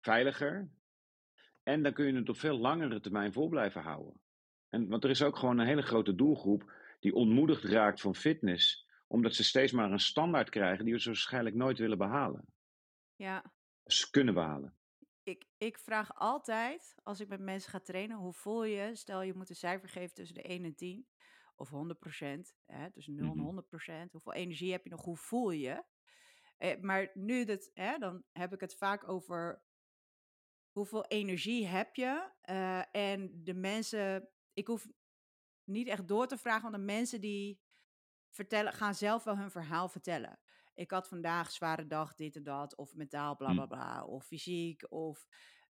veiliger. 0.00 0.70
En 1.62 1.82
dan 1.82 1.92
kun 1.92 2.06
je 2.06 2.14
het 2.14 2.28
op 2.28 2.36
veel 2.36 2.58
langere 2.58 3.00
termijn 3.00 3.32
vol 3.32 3.48
blijven 3.48 3.82
houden. 3.82 4.20
En, 4.68 4.88
want 4.88 5.04
er 5.04 5.10
is 5.10 5.22
ook 5.22 5.36
gewoon 5.36 5.58
een 5.58 5.66
hele 5.66 5.82
grote 5.82 6.14
doelgroep 6.14 6.72
die 7.00 7.14
ontmoedigd 7.14 7.64
raakt 7.64 8.00
van 8.00 8.14
fitness, 8.14 8.87
omdat 9.08 9.34
ze 9.34 9.44
steeds 9.44 9.72
maar 9.72 9.92
een 9.92 10.00
standaard 10.00 10.48
krijgen 10.50 10.84
die 10.84 10.98
ze 10.98 11.08
waarschijnlijk 11.08 11.56
nooit 11.56 11.78
willen 11.78 11.98
behalen. 11.98 12.44
Ja, 13.16 13.52
Ze 13.86 14.10
kunnen 14.10 14.34
behalen. 14.34 14.76
ik, 15.22 15.46
ik 15.58 15.78
vraag 15.78 16.14
altijd, 16.14 16.94
als 17.02 17.20
ik 17.20 17.28
met 17.28 17.40
mensen 17.40 17.70
ga 17.70 17.80
trainen, 17.80 18.16
hoe 18.16 18.32
voel 18.32 18.64
je? 18.64 18.94
Stel 18.94 19.22
je 19.22 19.34
moet 19.34 19.50
een 19.50 19.56
cijfer 19.56 19.88
geven 19.88 20.14
tussen 20.14 20.34
de 20.36 20.42
1 20.42 20.64
en 20.64 20.74
10, 20.74 21.08
of 21.56 21.70
100% 21.70 22.54
hè, 22.66 22.90
tussen 22.92 23.14
0 23.14 23.30
en 23.30 23.36
Mhm. 23.36 23.44
100% 23.44 24.12
Hoeveel 24.12 24.32
energie 24.32 24.72
heb 24.72 24.84
je 24.84 24.90
nog? 24.90 25.04
Hoe 25.04 25.16
voel 25.16 25.50
je? 25.50 25.84
Eh, 26.56 26.80
maar 26.80 27.10
nu, 27.14 27.44
dat, 27.44 27.70
hè, 27.74 27.98
dan 27.98 28.24
heb 28.32 28.52
ik 28.52 28.60
het 28.60 28.74
vaak 28.76 29.08
over 29.08 29.62
hoeveel 30.70 31.04
energie 31.06 31.66
heb 31.66 31.94
je? 31.94 32.30
Eh, 32.40 32.94
en 32.94 33.44
de 33.44 33.54
mensen, 33.54 34.28
ik 34.52 34.66
hoef 34.66 34.86
niet 35.64 35.88
echt 35.88 36.08
door 36.08 36.26
te 36.26 36.38
vragen, 36.38 36.62
want 36.62 36.74
de 36.74 36.80
mensen 36.92 37.20
die 37.20 37.60
vertellen, 38.38 38.72
gaan 38.72 38.94
zelf 38.94 39.24
wel 39.24 39.36
hun 39.38 39.50
verhaal 39.50 39.88
vertellen. 39.88 40.38
Ik 40.74 40.90
had 40.90 41.08
vandaag 41.08 41.50
zware 41.50 41.86
dag, 41.86 42.14
dit 42.14 42.36
en 42.36 42.42
dat, 42.42 42.76
of 42.76 42.94
mentaal, 42.94 43.36
bla 43.36 43.52
bla 43.52 43.66
Hm. 43.66 43.66
bla, 43.66 44.04
of 44.04 44.24
fysiek, 44.26 44.92
of. 44.92 45.26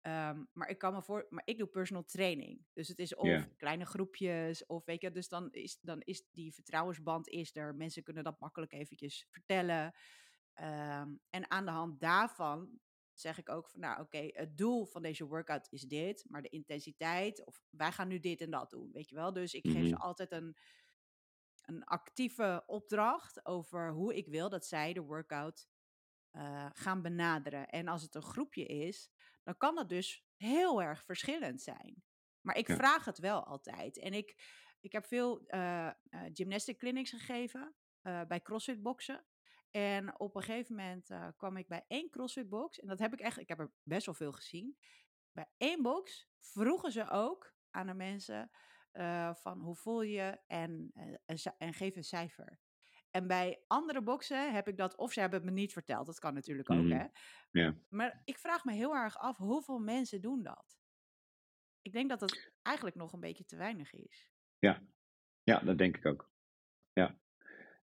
ehm, 0.01 0.43
maar 0.53 0.69
ik 0.69 0.77
kan 0.77 0.93
me 0.93 1.01
voor, 1.01 1.25
maar 1.29 1.41
ik 1.45 1.57
doe 1.57 1.67
personal 1.67 2.03
training. 2.05 2.65
Dus 2.73 2.87
het 2.87 2.99
is 2.99 3.15
of 3.15 3.47
kleine 3.57 3.85
groepjes, 3.85 4.65
of 4.65 4.85
weet 4.85 5.01
je, 5.01 5.11
dus 5.11 5.27
dan 5.27 5.51
is, 5.51 5.79
dan 5.81 6.01
is 6.01 6.23
die 6.31 6.53
vertrouwensband 6.53 7.27
is 7.27 7.55
er. 7.55 7.75
Mensen 7.75 8.03
kunnen 8.03 8.23
dat 8.23 8.39
makkelijk 8.39 8.73
eventjes 8.73 9.27
vertellen. 9.29 9.93
Ehm, 10.53 11.15
en 11.29 11.51
aan 11.51 11.65
de 11.65 11.71
hand 11.71 11.99
daarvan 11.99 12.79
zeg 13.13 13.37
ik 13.37 13.49
ook 13.49 13.69
van, 13.69 13.79
nou 13.79 14.01
oké, 14.01 14.29
het 14.31 14.57
doel 14.57 14.85
van 14.85 15.01
deze 15.01 15.25
workout 15.27 15.67
is 15.71 15.81
dit, 15.81 16.25
maar 16.27 16.41
de 16.41 16.49
intensiteit, 16.49 17.45
of 17.45 17.61
wij 17.69 17.91
gaan 17.91 18.07
nu 18.07 18.19
dit 18.19 18.41
en 18.41 18.49
dat 18.51 18.69
doen, 18.69 18.91
weet 18.91 19.09
je 19.09 19.15
wel. 19.15 19.33
Dus 19.33 19.53
ik 19.53 19.67
geef 19.67 19.87
ze 19.87 19.95
Mhm. 19.95 20.01
altijd 20.01 20.31
een, 20.31 20.57
een 21.69 21.83
actieve 21.83 22.63
opdracht 22.65 23.45
over 23.45 23.91
hoe 23.91 24.15
ik 24.15 24.27
wil 24.27 24.49
dat 24.49 24.65
zij 24.65 24.93
de 24.93 25.01
workout 25.01 25.67
eh, 26.31 26.69
gaan 26.73 27.01
benaderen. 27.01 27.67
En 27.67 27.87
als 27.87 28.01
het 28.01 28.15
een 28.15 28.21
groepje 28.21 28.65
is, 28.65 29.09
dan 29.43 29.57
kan 29.57 29.75
dat 29.75 29.89
dus 29.89 30.25
heel 30.35 30.81
erg 30.81 31.03
verschillend 31.05 31.61
zijn. 31.61 32.03
Maar 32.41 32.57
ik 32.57 32.67
Ja. 32.67 32.75
vraag 32.75 33.05
het 33.05 33.17
wel 33.19 33.43
altijd. 33.45 33.99
En 33.99 34.13
ik, 34.13 34.35
ik 34.79 34.91
heb 34.91 35.05
veel 35.05 35.45
eh, 35.47 35.91
gymnastic 36.33 36.77
clinics 36.77 37.09
gegeven 37.09 37.75
bij 38.01 38.41
CrossFit 38.41 38.81
boksen. 38.81 39.25
En 39.71 40.19
op 40.19 40.35
een 40.35 40.41
gegeven 40.43 40.75
moment 40.75 41.09
kwam 41.37 41.57
ik 41.57 41.67
bij 41.67 41.85
één 41.87 42.09
CrossFit 42.09 42.49
box. 42.49 42.79
En 42.79 42.87
dat 42.87 42.99
heb 42.99 43.13
ik 43.13 43.19
echt, 43.19 43.37
ik 43.37 43.47
heb 43.47 43.59
er 43.59 43.71
best 43.83 44.05
wel 44.05 44.15
veel 44.15 44.31
gezien. 44.31 44.77
Bij 45.31 45.49
één 45.57 45.81
box 45.81 46.29
vroegen 46.39 46.91
ze 46.91 47.09
ook 47.09 47.53
aan 47.69 47.87
de 47.87 47.93
mensen 47.93 48.51
eh, 48.91 49.33
van 49.33 49.59
hoe 49.59 49.75
voel 49.75 50.01
je 50.01 50.39
en, 50.47 50.91
eh, 51.25 51.45
en, 51.57 51.73
geef 51.73 51.95
een 51.95 52.03
cijfer. 52.03 52.59
En 53.11 53.27
bij 53.27 53.63
andere 53.67 54.01
boxen 54.01 54.53
heb 54.53 54.67
ik 54.67 54.77
dat, 54.77 54.95
of 54.97 55.13
ze 55.13 55.19
hebben 55.19 55.39
het 55.39 55.49
me 55.49 55.55
niet 55.55 55.73
verteld, 55.73 56.05
dat 56.05 56.19
kan 56.19 56.33
natuurlijk 56.33 56.69
ook, 56.71 56.83
Mhm. 56.83 56.91
hè. 56.97 57.05
Ja. 57.51 57.75
Maar 57.89 58.21
ik 58.25 58.37
vraag 58.37 58.63
me 58.65 58.73
heel 58.73 58.95
erg 58.95 59.17
af, 59.17 59.37
hoeveel 59.37 59.79
mensen 59.79 60.21
doen 60.21 60.43
dat? 60.43 60.77
Ik 61.81 61.91
denk 61.91 62.09
dat 62.09 62.19
dat 62.19 62.51
eigenlijk 62.61 62.95
nog 62.95 63.13
een 63.13 63.19
beetje 63.19 63.45
te 63.45 63.55
weinig 63.57 63.93
is. 63.93 64.31
Ja. 64.59 64.81
ja, 65.43 65.59
dat 65.59 65.77
denk 65.77 65.97
ik 65.97 66.05
ook. 66.05 66.31
Ja. 66.93 67.19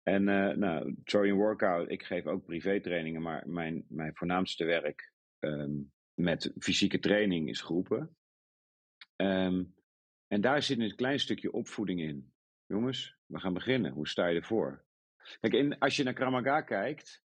En 0.03 0.27
eh 0.27 0.55
nou, 0.57 0.95
Trojan 1.03 1.37
Workout, 1.37 1.89
ik 1.89 2.03
geef 2.03 2.25
ook 2.25 2.45
privétrainingen, 2.45 3.21
maar 3.21 3.49
mijn, 3.49 3.85
mijn 3.87 4.15
voornaamste 4.15 4.65
werk 4.65 5.13
ehm, 5.39 5.81
met 6.13 6.53
fysieke 6.59 6.99
training 6.99 7.49
is 7.49 7.61
groepen. 7.61 8.17
Ehm, 9.15 9.63
en 10.33 10.41
daar 10.41 10.63
zit 10.63 10.79
een 10.79 10.95
klein 10.95 11.19
stukje 11.19 11.51
opvoeding 11.51 12.01
in. 12.01 12.33
Jongens, 12.65 13.17
we 13.25 13.39
gaan 13.39 13.53
beginnen. 13.53 13.91
Hoe 13.91 14.07
sta 14.07 14.27
je 14.27 14.39
ervoor? 14.39 14.83
Kijk, 15.39 15.53
in, 15.53 15.79
als 15.79 15.95
je 15.95 16.03
naar 16.03 16.13
Kramaga 16.13 16.61
kijkt, 16.61 17.23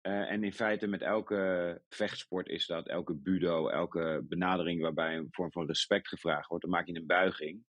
eh, 0.00 0.30
en 0.30 0.44
in 0.44 0.52
feite 0.52 0.86
met 0.86 1.02
elke 1.02 1.82
vechtsport 1.88 2.48
is 2.48 2.66
dat, 2.66 2.88
elke 2.88 3.14
budo, 3.14 3.68
elke 3.68 4.24
benadering 4.28 4.80
waarbij 4.80 5.16
een 5.16 5.28
vorm 5.30 5.52
van 5.52 5.66
respect 5.66 6.08
gevraagd 6.08 6.48
wordt, 6.48 6.64
dan 6.64 6.72
maak 6.72 6.86
je 6.86 6.94
een 6.94 7.06
buiging. 7.06 7.64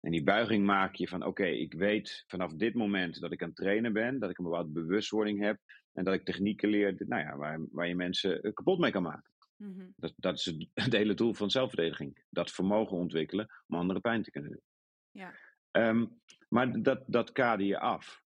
En 0.00 0.10
die 0.10 0.22
buiging 0.22 0.64
maak 0.64 0.94
je 0.94 1.08
van, 1.08 1.24
oké, 1.24 1.46
ik 1.46 1.72
weet 1.72 2.24
vanaf 2.26 2.52
dit 2.52 2.74
moment 2.74 3.20
dat 3.20 3.32
ik 3.32 3.42
aan 3.42 3.48
het 3.48 3.56
trainen 3.56 3.92
ben, 3.92 4.18
dat 4.18 4.30
ik 4.30 4.38
een 4.38 4.44
bepaalde 4.44 4.72
bewustwording 4.72 5.40
heb 5.40 5.58
en 5.92 6.04
dat 6.04 6.14
ik 6.14 6.24
technieken 6.24 6.68
leer, 6.68 6.94
nou 6.98 7.22
ja, 7.22 7.36
waar, 7.36 7.60
waar 7.70 7.88
je 7.88 7.96
mensen 7.96 8.42
eh, 8.42 8.52
kapot 8.52 8.78
mee 8.78 8.90
kan 8.90 9.02
maken. 9.02 9.30
Mhm. 9.56 9.86
Dat, 9.96 10.12
dat 10.16 10.38
is 10.38 10.44
het, 10.44 10.68
het 10.84 10.92
hele 10.92 11.14
doel 11.14 11.34
van 11.34 11.50
zelfverdediging. 11.50 12.24
Dat 12.30 12.50
vermogen 12.50 12.96
ontwikkelen 12.96 13.48
om 13.66 13.78
anderen 13.78 14.02
pijn 14.02 14.22
te 14.22 14.30
kunnen 14.30 14.50
doen. 14.50 14.62
Ja. 15.10 15.34
Ehm, 15.70 16.06
maar 16.48 16.82
dat, 16.82 17.04
dat 17.06 17.32
kader 17.32 17.66
je 17.66 17.78
af. 17.78 18.22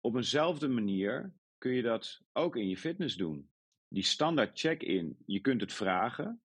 Op 0.00 0.14
eenzelfde 0.14 0.68
manier 0.68 1.32
kun 1.58 1.72
je 1.72 1.82
dat 1.82 2.20
ook 2.32 2.56
in 2.56 2.68
je 2.68 2.76
fitness 2.76 3.16
doen. 3.16 3.50
Die 3.88 4.02
standaard 4.02 4.58
check-in, 4.58 5.16
je 5.26 5.40
kunt 5.40 5.60
het 5.60 5.72
vragen. 5.72 6.42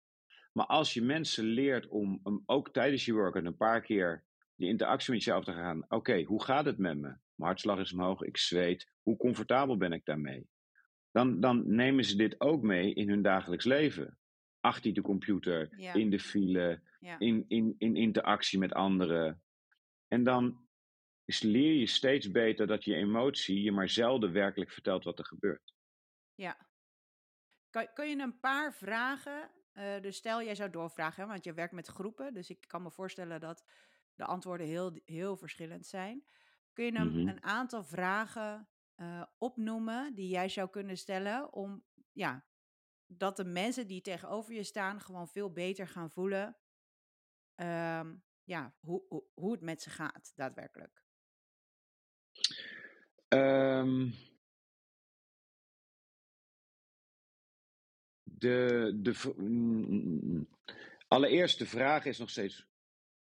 Maar 0.52 0.66
als 0.66 0.94
je 0.94 1.02
mensen 1.02 1.44
leert 1.44 1.88
om, 1.88 2.20
om 2.24 2.44
ook 2.46 2.74
tijdens 2.74 3.06
je 3.06 3.14
workout 3.14 3.46
een 3.46 3.58
paar 3.58 3.82
keer 3.82 4.24
die 4.56 4.68
interactie 4.68 5.14
met 5.14 5.24
jezelf 5.24 5.44
te 5.44 5.54
gaan. 5.54 5.86
Oké, 5.88 6.24
hoe 6.24 6.44
gaat 6.44 6.66
het 6.66 6.78
met 6.78 6.96
me? 6.96 7.08
Mijn 7.08 7.22
hartslag 7.36 7.80
is 7.80 7.94
omhoog, 7.94 8.22
ik 8.22 8.38
zweet. 8.38 8.92
Hoe 9.02 9.18
comfortabel 9.18 9.78
ben 9.78 9.92
ik 9.92 10.06
daarmee? 10.06 10.48
Dan, 11.12 11.40
dan 11.40 11.76
nemen 11.76 12.04
ze 12.06 12.16
dit 12.16 12.42
ook 12.42 12.62
mee 12.62 12.94
in 12.94 13.10
hun 13.10 13.22
dagelijks 13.22 13.66
leven. 13.66 14.18
Achter 14.60 14.94
de 14.94 15.02
computer, 15.02 15.80
Ja. 15.80 15.94
in 15.94 16.10
de 16.10 16.20
file, 16.20 16.82
Ja. 17.00 17.20
in, 17.20 17.46
in, 17.48 17.76
in 17.78 17.96
interactie 17.96 18.60
met 18.60 18.74
anderen. 18.74 19.44
En 20.08 20.24
dan 20.24 20.68
is, 21.26 21.42
leer 21.42 21.74
je 21.74 21.86
steeds 21.88 22.32
beter 22.32 22.68
dat 22.68 22.84
je 22.84 22.96
emotie 22.96 23.62
je 23.62 23.72
maar 23.72 23.90
zelden 23.90 24.32
werkelijk 24.32 24.72
vertelt 24.72 25.04
wat 25.04 25.20
er 25.20 25.26
gebeurt. 25.26 25.74
Ja. 26.36 26.68
Kan, 27.70 27.88
kun 27.94 28.10
je 28.10 28.18
een 28.18 28.40
paar 28.40 28.74
vragen, 28.74 29.52
eh, 29.72 30.02
dus 30.02 30.16
stel 30.18 30.44
jij 30.44 30.56
zou 30.56 30.70
doorvragen, 30.70 31.24
hè, 31.24 31.30
want 31.30 31.44
je 31.44 31.54
werkt 31.54 31.74
met 31.74 31.88
groepen, 31.88 32.34
dus 32.34 32.50
ik 32.50 32.64
kan 32.68 32.82
me 32.82 32.92
voorstellen 32.92 33.40
dat 33.40 33.66
de 34.16 34.26
antwoorden 34.26 34.68
heel, 34.68 35.02
heel 35.06 35.38
verschillend 35.38 35.86
zijn. 35.86 36.26
Kun 36.74 36.86
je 36.86 36.96
een, 36.96 37.08
Mhm. 37.08 37.28
een 37.28 37.44
aantal 37.44 37.84
vragen 37.84 38.70
eh, 39.00 39.24
opnoemen 39.38 40.16
die 40.16 40.30
jij 40.30 40.50
zou 40.50 40.70
kunnen 40.70 40.98
stellen 40.98 41.54
om, 41.54 41.84
ja, 42.12 42.46
dat 43.06 43.38
de 43.38 43.44
mensen 43.44 43.88
die 43.88 44.02
tegenover 44.02 44.54
je 44.54 44.64
staan 44.64 45.02
gewoon 45.02 45.28
veel 45.28 45.52
beter 45.52 45.88
gaan 45.88 46.12
voelen, 46.12 46.58
ehm, 47.56 48.16
ja, 48.44 48.76
hoe, 48.80 49.04
hoe, 49.08 49.24
hoe 49.34 49.52
het 49.52 49.62
met 49.62 49.82
ze 49.82 49.90
gaat, 49.90 50.32
daadwerkelijk. 50.36 51.04
Ehm, 53.28 54.12
de, 58.24 58.92
de, 59.02 59.34
mm, 59.38 59.86
mm, 59.88 60.20
mm. 60.24 60.50
allereerst 61.08 61.60
de 61.60 61.66
vraag 61.66 62.06
is 62.06 62.18
nog 62.18 62.30
steeds 62.30 62.68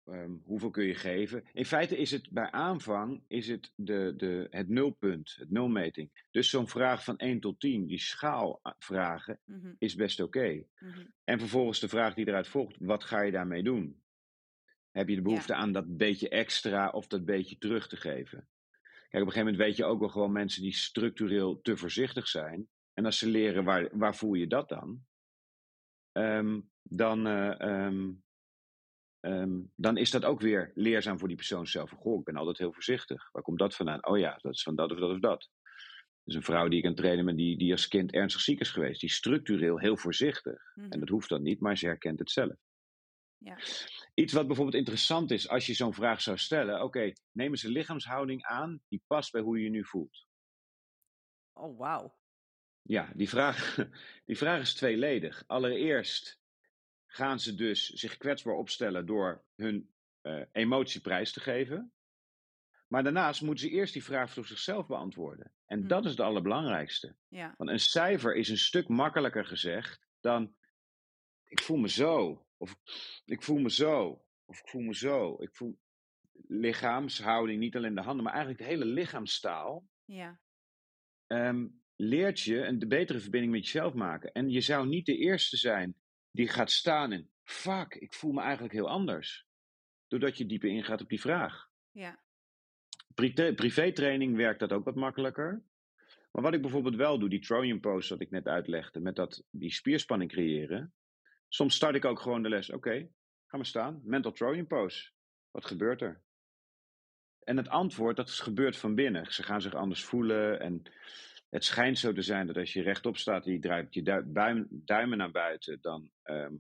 ehm, 0.06 0.32
hoeveel 0.44 0.70
kun 0.70 0.86
je 0.86 0.96
geven. 0.96 1.44
In 1.54 1.66
feite 1.66 1.98
is 1.98 2.12
het 2.12 2.30
bij 2.32 2.52
aanvang 2.52 3.24
is 3.28 3.48
het 3.48 3.72
de, 3.76 4.14
de, 4.18 4.48
het 4.50 4.70
nulpunt, 4.70 5.36
het 5.40 5.52
nulmeting. 5.52 6.26
Dus 6.32 6.50
zo'n 6.50 6.68
vraag 6.68 7.04
van 7.04 7.18
1 7.18 7.40
tot 7.40 7.60
10, 7.60 7.86
die 7.88 8.00
schaalvragen, 8.00 9.40
Mhm, 9.46 9.74
is 9.78 9.96
best 9.96 10.20
oké. 10.20 10.64
mhm. 10.80 11.06
En 11.24 11.40
vervolgens 11.40 11.80
de 11.80 11.88
vraag 11.88 12.14
die 12.14 12.28
eruit 12.28 12.48
volgt, 12.48 12.76
wat 12.80 13.04
ga 13.04 13.22
je 13.22 13.32
daarmee 13.32 13.64
doen? 13.64 14.02
Heb 14.92 15.10
je 15.10 15.16
de 15.16 15.22
behoefte 15.22 15.54
aan 15.54 15.72
dat 15.72 15.98
beetje 15.98 16.30
extra 16.30 16.90
of 16.90 17.08
dat 17.08 17.26
beetje 17.26 17.58
terug 17.58 17.88
te 17.88 17.96
geven? 17.96 18.48
Kijk, 19.10 19.24
op 19.24 19.30
een 19.30 19.34
gegeven 19.34 19.46
moment 19.46 19.58
weet 19.58 19.76
je 19.78 19.86
ook 19.86 20.00
wel 20.00 20.10
gewoon 20.10 20.32
mensen 20.32 20.62
die 20.62 20.74
structureel 20.74 21.62
te 21.62 21.78
voorzichtig 21.78 22.28
zijn. 22.28 22.68
En 22.94 23.06
als 23.06 23.18
ze 23.18 23.30
leren 23.30 23.64
waar, 23.64 23.98
waar 23.98 24.16
voel 24.16 24.34
je 24.34 24.48
dat 24.48 24.70
dan? 24.70 25.06
Ehm, 26.12 26.60
dan, 26.82 27.28
eh, 27.28 27.60
ehm, 27.62 28.12
ehm, 29.24 29.60
dan 29.76 29.98
is 29.98 30.12
dat 30.12 30.26
ook 30.26 30.42
weer 30.42 30.72
leerzaam 30.76 31.20
voor 31.20 31.28
die 31.28 31.38
persoon 31.38 31.68
zelf. 31.68 31.90
Goh, 31.90 32.20
ik 32.20 32.26
ben 32.26 32.36
altijd 32.36 32.58
heel 32.58 32.74
voorzichtig. 32.74 33.30
Waar 33.32 33.44
komt 33.44 33.60
dat 33.60 33.76
vandaan? 33.76 34.06
Oh 34.06 34.18
ja, 34.18 34.38
dat 34.42 34.54
is 34.54 34.64
van 34.64 34.76
dat 34.76 34.92
of 34.92 35.00
dat 35.00 35.12
of 35.12 35.20
dat. 35.20 35.50
Dus 36.24 36.36
een 36.36 36.44
vrouw 36.44 36.68
die 36.68 36.80
ik 36.80 36.86
aan 36.86 36.92
het 36.92 37.00
trainen 37.00 37.26
ben, 37.26 37.36
die, 37.36 37.58
die 37.58 37.72
als 37.72 37.88
kind 37.88 38.12
ernstig 38.12 38.42
ziek 38.42 38.60
is 38.60 38.70
geweest. 38.70 39.00
Die 39.00 39.10
is 39.10 39.16
structureel 39.16 39.80
heel 39.80 39.98
voorzichtig. 39.98 40.74
En 40.76 40.88
mhm. 40.88 41.00
dat 41.00 41.10
hoeft 41.10 41.30
dan 41.30 41.42
niet, 41.42 41.60
maar 41.60 41.78
ze 41.78 41.86
herkent 41.86 42.20
het 42.20 42.32
zelf. 42.32 42.56
Ja. 43.38 43.58
Iets 44.14 44.34
wat 44.34 44.48
bijvoorbeeld 44.48 44.78
interessant 44.78 45.32
is 45.32 45.50
als 45.50 45.66
je 45.66 45.74
zo'n 45.74 45.94
vraag 45.94 46.22
zou 46.22 46.38
stellen. 46.38 46.84
Oké, 46.84 47.14
neem 47.32 47.50
eens 47.50 47.64
een 47.64 47.72
lichaamshouding 47.72 48.44
aan 48.44 48.82
die 48.88 49.04
past 49.08 49.32
bij 49.32 49.42
hoe 49.42 49.58
je 49.58 49.64
je 49.64 49.70
nu 49.70 49.86
voelt. 49.86 50.26
Oh, 51.54 51.78
wauw. 51.78 52.16
Ja, 52.82 53.12
die 53.16 53.30
vraag, 53.30 53.76
die 54.26 54.38
vraag 54.38 54.62
is 54.62 54.74
tweeledig. 54.74 55.44
Allereerst 55.48 56.42
gaan 57.14 57.40
ze 57.40 57.56
dus 57.56 57.88
zich 57.90 58.18
kwetsbaar 58.18 58.54
opstellen 58.56 59.06
door 59.06 59.44
hun 59.56 59.92
eh, 60.22 60.42
emotie 60.52 61.02
prijs 61.02 61.34
te 61.34 61.40
geven. 61.40 61.94
Maar 62.88 63.04
daarnaast 63.04 63.42
moeten 63.42 63.68
ze 63.68 63.72
eerst 63.74 63.94
die 63.94 64.04
vraag 64.04 64.32
voor 64.32 64.46
zichzelf 64.46 64.88
beantwoorden. 64.88 65.52
En 65.66 65.88
dat 65.88 65.98
Mhm. 66.00 66.06
is 66.08 66.12
het 66.18 66.26
allerbelangrijkste. 66.26 67.16
Ja, 67.28 67.54
Want 67.58 67.70
een 67.70 67.80
cijfer 67.80 68.36
is 68.36 68.50
een 68.50 68.58
stuk 68.58 68.88
makkelijker 68.88 69.46
gezegd 69.46 70.08
dan 70.20 70.56
ik 71.46 71.62
voel 71.62 71.78
me 71.78 71.90
zo. 71.90 72.46
Of 72.58 72.76
ik 73.26 73.44
voel 73.44 73.58
me 73.60 73.72
zo. 73.72 74.26
Of 74.46 74.60
ik 74.60 74.68
voel 74.70 74.82
me 74.82 74.96
zo. 74.96 75.36
Ik 75.42 75.56
voel 75.56 75.80
lichaamshouding, 76.48 77.60
niet 77.60 77.76
alleen 77.76 77.96
de 77.96 78.02
handen, 78.02 78.24
maar 78.24 78.34
eigenlijk 78.34 78.64
de 78.64 78.70
hele 78.70 78.86
lichaamstaal. 78.86 79.88
ja, 80.06 80.40
ehm, 81.28 81.68
leert 81.96 82.40
je 82.40 82.58
een 82.66 82.80
de 82.80 82.88
betere 82.88 83.20
verbinding 83.20 83.54
met 83.54 83.64
jezelf 83.66 83.94
maken. 83.94 84.32
En 84.32 84.50
je 84.50 84.62
zou 84.62 84.88
niet 84.88 85.06
de 85.06 85.18
eerste 85.18 85.58
zijn 85.58 85.96
die 86.34 86.48
gaat 86.48 86.72
staan 86.72 87.12
en 87.12 87.30
fuck, 87.44 87.96
ik 87.96 88.14
voel 88.14 88.32
me 88.32 88.42
eigenlijk 88.42 88.74
heel 88.74 88.90
anders. 88.90 89.46
Doordat 90.08 90.38
je 90.38 90.46
dieper 90.46 90.70
ingaat 90.70 91.02
op 91.02 91.10
die 91.10 91.22
vraag. 91.22 91.70
ja. 91.92 92.22
Privé- 93.14 93.54
Privétraining 93.54 94.36
werkt 94.36 94.60
dat 94.60 94.72
ook 94.72 94.86
wat 94.86 94.96
makkelijker. 94.96 95.64
Maar 96.32 96.44
wat 96.44 96.54
ik 96.54 96.62
bijvoorbeeld 96.62 96.96
wel 96.96 97.20
doe, 97.20 97.30
die 97.30 97.40
Trojan 97.40 97.80
pose 97.80 98.10
dat 98.10 98.22
ik 98.22 98.32
net 98.32 98.48
uitlegde, 98.48 99.00
met 99.00 99.16
dat, 99.16 99.44
die 99.50 99.72
spierspanning 99.74 100.32
creëren. 100.32 100.94
Soms 101.48 101.76
start 101.76 101.96
ik 101.96 102.06
ook 102.06 102.20
gewoon 102.20 102.44
de 102.44 102.50
les. 102.50 102.70
Oké, 102.72 103.10
ga 103.48 103.58
maar 103.58 103.66
staan. 103.66 104.02
Mental 104.04 104.32
Trojan 104.32 104.68
pose. 104.68 105.12
Wat 105.52 105.66
gebeurt 105.66 106.02
er? 106.02 106.22
En 107.44 107.58
het 107.58 107.68
antwoord, 107.68 108.16
dat 108.16 108.28
is 108.28 108.40
gebeurt 108.40 108.78
van 108.78 108.96
binnen. 108.96 109.34
Ze 109.34 109.44
gaan 109.44 109.62
zich 109.62 109.74
anders 109.74 110.04
voelen. 110.04 110.60
En 110.60 110.82
het 111.54 111.64
schijnt 111.64 112.00
zo 112.00 112.14
te 112.14 112.22
zijn 112.22 112.48
dat 112.48 112.58
als 112.58 112.74
je 112.74 112.82
rechtop 112.82 113.18
staat 113.18 113.46
en 113.46 113.52
je 113.52 113.60
draait 113.60 113.94
je 113.94 114.02
du- 114.02 114.24
buim- 114.24 114.68
duimen 114.70 115.18
naar 115.18 115.32
buiten, 115.32 115.78
dan 115.82 116.12
ehm, 116.24 116.54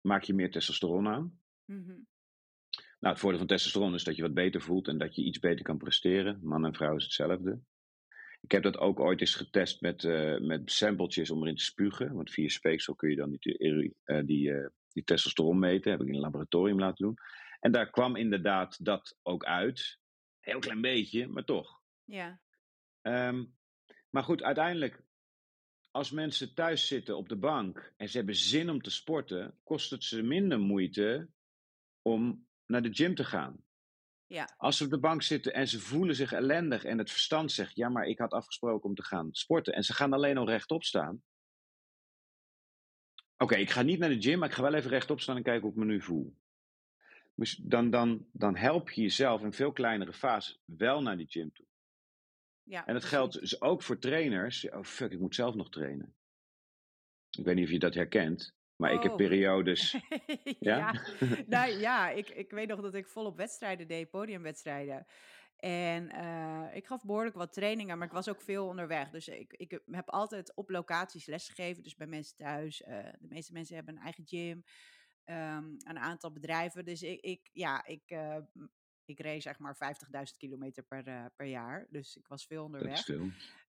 maak 0.00 0.22
je 0.22 0.34
meer 0.34 0.50
testosteron 0.50 1.08
aan. 1.08 1.40
Mhm. 1.64 1.96
Nou, 3.00 3.14
het 3.14 3.18
voordeel 3.18 3.38
van 3.38 3.48
testosteron 3.48 3.94
is 3.94 4.04
dat 4.04 4.16
je 4.16 4.22
wat 4.22 4.34
beter 4.34 4.60
voelt 4.60 4.88
en 4.88 4.98
dat 4.98 5.14
je 5.14 5.22
iets 5.22 5.38
beter 5.38 5.64
kan 5.64 5.78
presteren. 5.78 6.40
Man 6.42 6.64
en 6.64 6.74
vrouw 6.74 6.96
is 6.96 7.02
hetzelfde. 7.02 7.60
Ik 8.40 8.50
heb 8.50 8.62
dat 8.62 8.78
ook 8.78 9.00
ooit 9.00 9.20
eens 9.20 9.34
getest 9.34 9.80
met, 9.80 10.02
uh, 10.02 10.38
met 10.38 10.72
sampletjes 10.72 11.30
om 11.30 11.42
erin 11.42 11.56
te 11.56 11.64
spugen. 11.64 12.14
Want 12.14 12.30
via 12.30 12.48
speeksel 12.48 12.94
kun 12.94 13.10
je 13.10 13.16
dan 13.16 13.36
die, 13.38 13.58
uh, 14.04 14.24
die, 14.24 14.48
uh, 14.48 14.66
die 14.92 15.04
testosteron 15.04 15.58
meten. 15.58 15.90
Heb 15.90 16.00
ik 16.00 16.08
in 16.08 16.14
een 16.14 16.20
laboratorium 16.20 16.78
laten 16.78 17.04
doen. 17.04 17.16
En 17.60 17.72
daar 17.72 17.90
kwam 17.90 18.16
inderdaad 18.16 18.84
dat 18.84 19.18
ook 19.22 19.44
uit. 19.44 19.98
Heel 20.40 20.58
klein 20.58 20.80
beetje, 20.80 21.28
maar 21.28 21.44
toch. 21.44 21.80
Ja. 22.04 22.40
Um, 23.02 23.57
maar 24.10 24.22
goed, 24.22 24.42
uiteindelijk, 24.42 25.02
als 25.90 26.10
mensen 26.10 26.54
thuis 26.54 26.86
zitten 26.86 27.16
op 27.16 27.28
de 27.28 27.36
bank 27.36 27.92
en 27.96 28.08
ze 28.08 28.16
hebben 28.16 28.34
zin 28.34 28.70
om 28.70 28.82
te 28.82 28.90
sporten, 28.90 29.58
kost 29.64 29.90
het 29.90 30.04
ze 30.04 30.22
minder 30.22 30.60
moeite 30.60 31.28
om 32.02 32.46
naar 32.66 32.82
de 32.82 32.94
gym 32.94 33.14
te 33.14 33.24
gaan. 33.24 33.64
Ja. 34.26 34.54
Als 34.56 34.76
ze 34.76 34.84
op 34.84 34.90
de 34.90 34.98
bank 34.98 35.22
zitten 35.22 35.52
en 35.52 35.68
ze 35.68 35.80
voelen 35.80 36.14
zich 36.14 36.32
ellendig 36.32 36.84
en 36.84 36.98
het 36.98 37.10
verstand 37.10 37.52
zegt: 37.52 37.76
Ja, 37.76 37.88
maar 37.88 38.06
ik 38.06 38.18
had 38.18 38.32
afgesproken 38.32 38.88
om 38.88 38.94
te 38.94 39.04
gaan 39.04 39.28
sporten. 39.32 39.74
En 39.74 39.82
ze 39.82 39.94
gaan 39.94 40.12
alleen 40.12 40.36
al 40.36 40.48
rechtop 40.48 40.84
staan. 40.84 41.22
Oké, 43.36 43.56
ik 43.56 43.70
ga 43.70 43.82
niet 43.82 43.98
naar 43.98 44.08
de 44.08 44.22
gym, 44.22 44.38
maar 44.38 44.48
ik 44.48 44.54
ga 44.54 44.62
wel 44.62 44.74
even 44.74 44.90
rechtop 44.90 45.20
staan 45.20 45.36
en 45.36 45.42
kijken 45.42 45.62
hoe 45.62 45.70
ik 45.70 45.76
me 45.76 45.84
nu 45.84 46.00
voel. 46.00 46.36
Dus 47.34 47.56
dan, 47.56 47.90
dan, 47.90 48.26
dan 48.32 48.56
help 48.56 48.90
je 48.90 49.02
jezelf 49.02 49.42
in 49.42 49.52
veel 49.52 49.72
kleinere 49.72 50.12
fases 50.12 50.60
wel 50.64 51.02
naar 51.02 51.16
die 51.16 51.28
gym 51.28 51.52
toe. 51.52 51.66
Ja, 52.68 52.86
en 52.86 52.94
dat 52.94 53.04
geldt 53.04 53.40
dus 53.40 53.60
ook 53.60 53.82
voor 53.82 53.98
trainers. 53.98 54.70
Oh 54.70 54.82
fuck, 54.82 55.12
ik 55.12 55.20
moet 55.20 55.34
zelf 55.34 55.54
nog 55.54 55.70
trainen. 55.70 56.14
Ik 57.30 57.44
weet 57.44 57.54
niet 57.54 57.64
of 57.64 57.70
je 57.70 57.78
dat 57.78 57.94
herkent. 57.94 58.56
Maar 58.76 58.92
ik 58.92 59.02
heb 59.02 59.12
Oh. 59.12 59.16
periodes. 59.26 59.96
Ja? 60.58 60.76
ja, 60.76 60.92
nou, 61.46 61.70
ja 61.70 62.10
ik, 62.10 62.28
ik 62.28 62.50
weet 62.50 62.68
nog 62.68 62.80
dat 62.80 62.94
ik 62.94 63.08
volop 63.08 63.36
wedstrijden 63.36 63.88
deed, 63.88 64.10
podiumwedstrijden. 64.10 65.06
En 65.56 66.10
eh, 66.10 66.76
ik 66.76 66.86
gaf 66.86 67.04
behoorlijk 67.04 67.36
wat 67.36 67.52
trainingen, 67.52 67.98
maar 67.98 68.06
ik 68.06 68.12
was 68.12 68.28
ook 68.28 68.40
veel 68.40 68.66
onderweg. 68.66 69.10
Dus 69.10 69.28
ik, 69.28 69.52
ik 69.52 69.80
heb 69.90 70.10
altijd 70.10 70.54
op 70.54 70.70
locaties 70.70 71.26
lesgegeven, 71.26 71.82
dus 71.82 71.96
bij 71.96 72.06
mensen 72.06 72.36
thuis. 72.36 72.82
Eh, 72.82 72.98
de 73.18 73.28
meeste 73.28 73.52
mensen 73.52 73.76
hebben 73.76 73.96
een 73.96 74.02
eigen 74.02 74.26
gym, 74.26 74.64
ehm, 75.24 75.64
een 75.78 75.98
aantal 75.98 76.32
bedrijven. 76.32 76.84
Dus 76.84 77.02
ik, 77.02 77.20
ik 77.20 77.50
ja, 77.52 77.86
ik, 77.86 78.02
eh, 78.06 78.36
ik 79.08 79.20
reed 79.20 79.42
zeg 79.42 79.58
maar 79.58 79.76
50.000 79.76 80.36
kilometer 80.36 80.82
per, 80.82 81.06
eh, 81.06 81.24
per 81.36 81.46
jaar. 81.46 81.86
Dus 81.90 82.16
ik 82.16 82.26
was 82.28 82.46
veel 82.46 82.64
onderweg. 82.64 83.08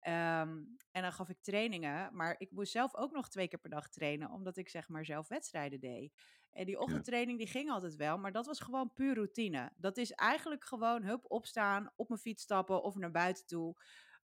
Ehm, 0.01 0.62
en 0.90 1.03
dan 1.03 1.12
gaf 1.12 1.29
ik 1.29 1.38
trainingen, 1.40 2.16
maar 2.16 2.35
ik 2.38 2.51
moest 2.51 2.73
zelf 2.73 2.94
ook 2.97 3.12
nog 3.12 3.29
twee 3.29 3.49
keer 3.49 3.59
per 3.59 3.70
dag 3.70 3.88
trainen, 3.88 4.31
omdat 4.31 4.57
ik 4.57 4.68
zeg 4.68 4.88
maar 4.88 5.05
zelf 5.05 5.29
wedstrijden 5.29 5.81
deed. 5.81 6.12
En 6.51 6.66
die 6.66 6.79
ochtendtraining 6.81 7.38
die 7.38 7.47
ging 7.47 7.70
altijd 7.70 7.97
wel, 7.97 8.18
maar 8.18 8.33
dat 8.33 8.47
was 8.47 8.61
gewoon 8.61 8.92
puur 8.92 9.14
routine. 9.14 9.73
Dat 9.77 9.97
is 9.97 10.12
eigenlijk 10.12 10.64
gewoon 10.64 11.03
hup 11.03 11.25
opstaan, 11.31 11.90
op 11.97 12.09
mijn 12.09 12.20
fiets 12.20 12.42
stappen 12.42 12.83
of 12.83 12.94
naar 12.94 13.11
buiten 13.11 13.47
toe 13.47 13.77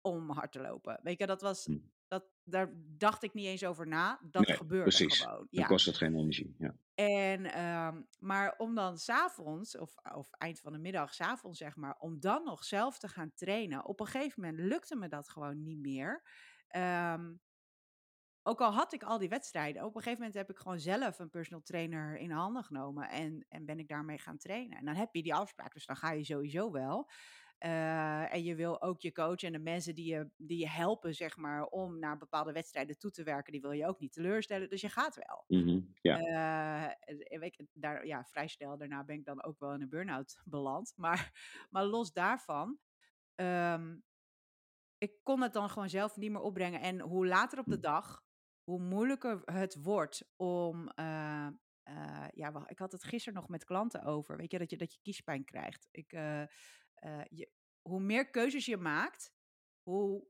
om 0.01 0.29
hard 0.29 0.51
te 0.51 0.59
lopen. 0.61 0.99
Weet 1.03 1.19
je, 1.19 1.25
dat 1.25 1.41
was, 1.41 1.65
Hm. 1.65 1.77
dat, 2.07 2.25
daar 2.43 2.73
dacht 2.75 3.23
ik 3.23 3.33
niet 3.33 3.45
eens 3.45 3.63
over 3.65 3.87
na. 3.87 4.19
Dat 4.23 4.47
Nee, 4.47 4.57
gebeurde 4.57 4.83
precies. 4.89 5.21
gewoon. 5.21 5.37
Dan 5.37 5.47
Ja. 5.49 5.67
kost 5.67 5.85
het 5.85 5.97
geen 5.97 6.15
energie. 6.15 6.55
Ja. 6.59 6.75
En, 6.99 7.45
ehm, 7.45 8.01
maar 8.19 8.55
om 8.57 8.75
dan 8.75 8.97
s'avonds, 8.97 9.77
of, 9.77 9.95
of 10.13 10.31
eind 10.31 10.59
van 10.59 10.71
de 10.71 10.79
middag, 10.79 11.13
s'avonds 11.13 11.57
zeg 11.57 11.75
maar, 11.75 11.95
om 11.99 12.19
dan 12.19 12.43
nog 12.43 12.63
zelf 12.63 12.99
te 12.99 13.07
gaan 13.07 13.33
trainen. 13.33 13.85
Op 13.85 13.99
een 13.99 14.05
gegeven 14.05 14.41
moment 14.41 14.59
lukte 14.59 14.95
me 14.95 15.07
dat 15.07 15.29
gewoon 15.29 15.63
niet 15.63 15.79
meer. 15.79 16.23
Ehm, 16.67 17.33
ook 18.43 18.61
al 18.61 18.73
had 18.73 18.93
ik 18.93 19.03
al 19.03 19.17
die 19.17 19.29
wedstrijden, 19.29 19.83
op 19.83 19.95
een 19.95 20.01
gegeven 20.01 20.19
moment 20.19 20.37
heb 20.37 20.49
ik 20.49 20.57
gewoon 20.57 20.79
zelf 20.79 21.19
een 21.19 21.29
personal 21.29 21.61
trainer 21.63 22.17
in 22.17 22.31
handen 22.31 22.63
genomen 22.63 23.09
en, 23.09 23.45
en 23.49 23.65
ben 23.65 23.79
ik 23.79 23.87
daarmee 23.87 24.17
gaan 24.17 24.37
trainen. 24.37 24.77
En 24.77 24.85
dan 24.85 24.95
heb 24.95 25.15
je 25.15 25.23
die 25.23 25.35
afspraak, 25.35 25.73
dus 25.73 25.85
dan 25.85 25.95
ga 25.95 26.11
je 26.11 26.23
sowieso 26.23 26.71
wel. 26.71 27.09
Eh, 27.57 28.33
en 28.33 28.43
je 28.43 28.55
wil 28.55 28.81
ook 28.81 29.01
je 29.01 29.11
coach 29.11 29.43
en 29.43 29.51
de 29.51 29.59
mensen 29.59 29.95
die 29.95 30.13
je, 30.13 30.29
die 30.37 30.59
je 30.59 30.69
helpen, 30.69 31.15
zeg 31.15 31.37
maar, 31.37 31.63
om 31.65 31.99
naar 31.99 32.17
bepaalde 32.17 32.51
wedstrijden 32.51 32.97
toe 32.97 33.11
te 33.11 33.23
werken, 33.23 33.51
die 33.51 33.61
wil 33.61 33.71
je 33.71 33.87
ook 33.87 33.99
niet 33.99 34.13
teleurstellen. 34.13 34.69
Dus 34.69 34.81
je 34.81 34.89
gaat 34.89 35.15
wel. 35.15 35.47
Mhm, 35.49 35.81
ja. 36.01 36.25
Eh, 36.25 36.87
daar, 37.73 38.05
ja, 38.05 38.25
vrij 38.25 38.47
snel 38.47 38.77
daarna 38.77 39.03
ben 39.03 39.15
ik 39.15 39.25
dan 39.25 39.43
ook 39.43 39.59
wel 39.59 39.73
in 39.73 39.81
een 39.81 39.89
burn-out 39.89 40.41
beland. 40.45 40.93
Maar, 40.95 41.31
maar 41.71 41.85
los 41.85 42.13
daarvan, 42.13 42.79
ehm, 43.35 43.97
ik 44.97 45.13
kon 45.23 45.41
het 45.41 45.53
dan 45.53 45.69
gewoon 45.69 45.89
zelf 45.89 46.15
niet 46.17 46.31
meer 46.31 46.41
opbrengen. 46.41 46.81
En 46.81 46.99
hoe 46.99 47.27
later 47.27 47.59
op 47.59 47.69
de 47.69 47.75
Hm. 47.75 47.79
dag, 47.79 48.23
hoe 48.63 48.79
moeilijker 48.79 49.41
het 49.45 49.75
wordt 49.83 50.31
om. 50.35 50.89
eh, 50.89 51.47
ja, 52.33 52.51
wacht, 52.51 52.71
ik 52.71 52.79
had 52.79 52.91
het 52.91 53.03
gisteren 53.03 53.39
nog 53.39 53.49
met 53.49 53.65
klanten 53.65 54.03
over. 54.03 54.37
Weet 54.37 54.51
je, 54.51 54.57
dat 54.57 54.69
je, 54.69 54.77
dat 54.77 54.93
je 54.93 54.99
kiespijn 55.01 55.43
krijgt. 55.45 55.87
Ik, 55.91 56.11
eh, 56.99 57.21
je, 57.29 57.51
hoe 57.81 57.99
meer 57.99 58.29
keuzes 58.29 58.65
je 58.65 58.77
maakt, 58.77 59.33
hoe 59.81 60.27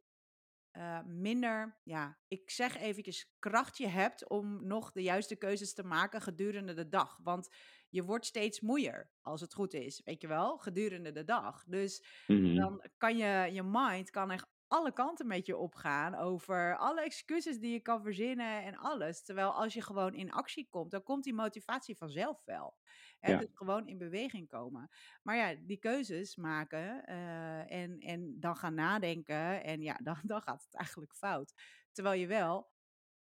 eh, 0.72 1.04
minder, 1.06 1.80
ja, 1.84 2.20
ik 2.28 2.50
zeg 2.50 2.78
eventjes, 2.78 3.36
kracht 3.40 3.78
je 3.78 3.88
hebt 3.88 4.28
om 4.30 4.68
nog 4.68 4.92
de 4.92 5.02
juiste 5.04 5.36
keuzes 5.36 5.74
te 5.74 5.84
maken 5.84 6.22
gedurende 6.22 6.74
de 6.74 6.88
dag. 6.88 7.20
Want 7.24 7.56
je 7.90 8.04
wordt 8.04 8.26
steeds 8.26 8.60
moeier, 8.62 9.12
als 9.22 9.42
het 9.42 9.54
goed 9.54 9.74
is, 9.74 10.02
weet 10.06 10.22
je 10.22 10.28
wel, 10.28 10.58
gedurende 10.58 11.12
de 11.12 11.24
dag. 11.24 11.64
Dus 11.68 12.06
Mhm. 12.28 12.56
dan 12.56 12.84
kan 12.98 13.18
je, 13.18 13.50
je 13.54 13.64
mind 13.64 14.10
kan 14.10 14.32
echt 14.32 14.48
alle 14.68 14.94
kanten 14.94 15.28
met 15.28 15.46
je 15.46 15.58
opgaan 15.58 16.16
over 16.16 16.78
alle 16.78 17.02
excuses 17.02 17.60
die 17.60 17.72
je 17.72 17.80
kan 17.80 18.02
verzinnen 18.02 18.64
en 18.64 18.78
alles. 18.78 19.24
Terwijl 19.24 19.52
als 19.54 19.74
je 19.74 19.82
gewoon 19.82 20.14
in 20.14 20.32
actie 20.32 20.68
komt, 20.70 20.92
dan 20.92 21.04
komt 21.04 21.24
die 21.24 21.34
motivatie 21.34 21.98
vanzelf 21.98 22.42
wel. 22.46 22.78
Ja. 23.20 23.38
Dus 23.38 23.48
gewoon 23.54 23.88
in 23.88 23.98
beweging 23.98 24.48
komen. 24.48 24.90
Maar 25.24 25.36
ja, 25.36 25.56
die 25.62 25.78
keuzes 25.78 26.36
maken 26.36 27.06
eh, 27.06 27.72
en, 27.72 28.00
en 28.00 28.40
dan 28.40 28.56
gaan 28.56 28.74
nadenken 28.74 29.64
en 29.64 29.82
ja, 29.82 29.94
dan, 30.04 30.18
dan 30.24 30.42
gaat 30.42 30.64
het 30.64 30.76
eigenlijk 30.76 31.16
fout. 31.16 31.54
Terwijl 31.92 32.20
je 32.20 32.28
wel, 32.28 32.72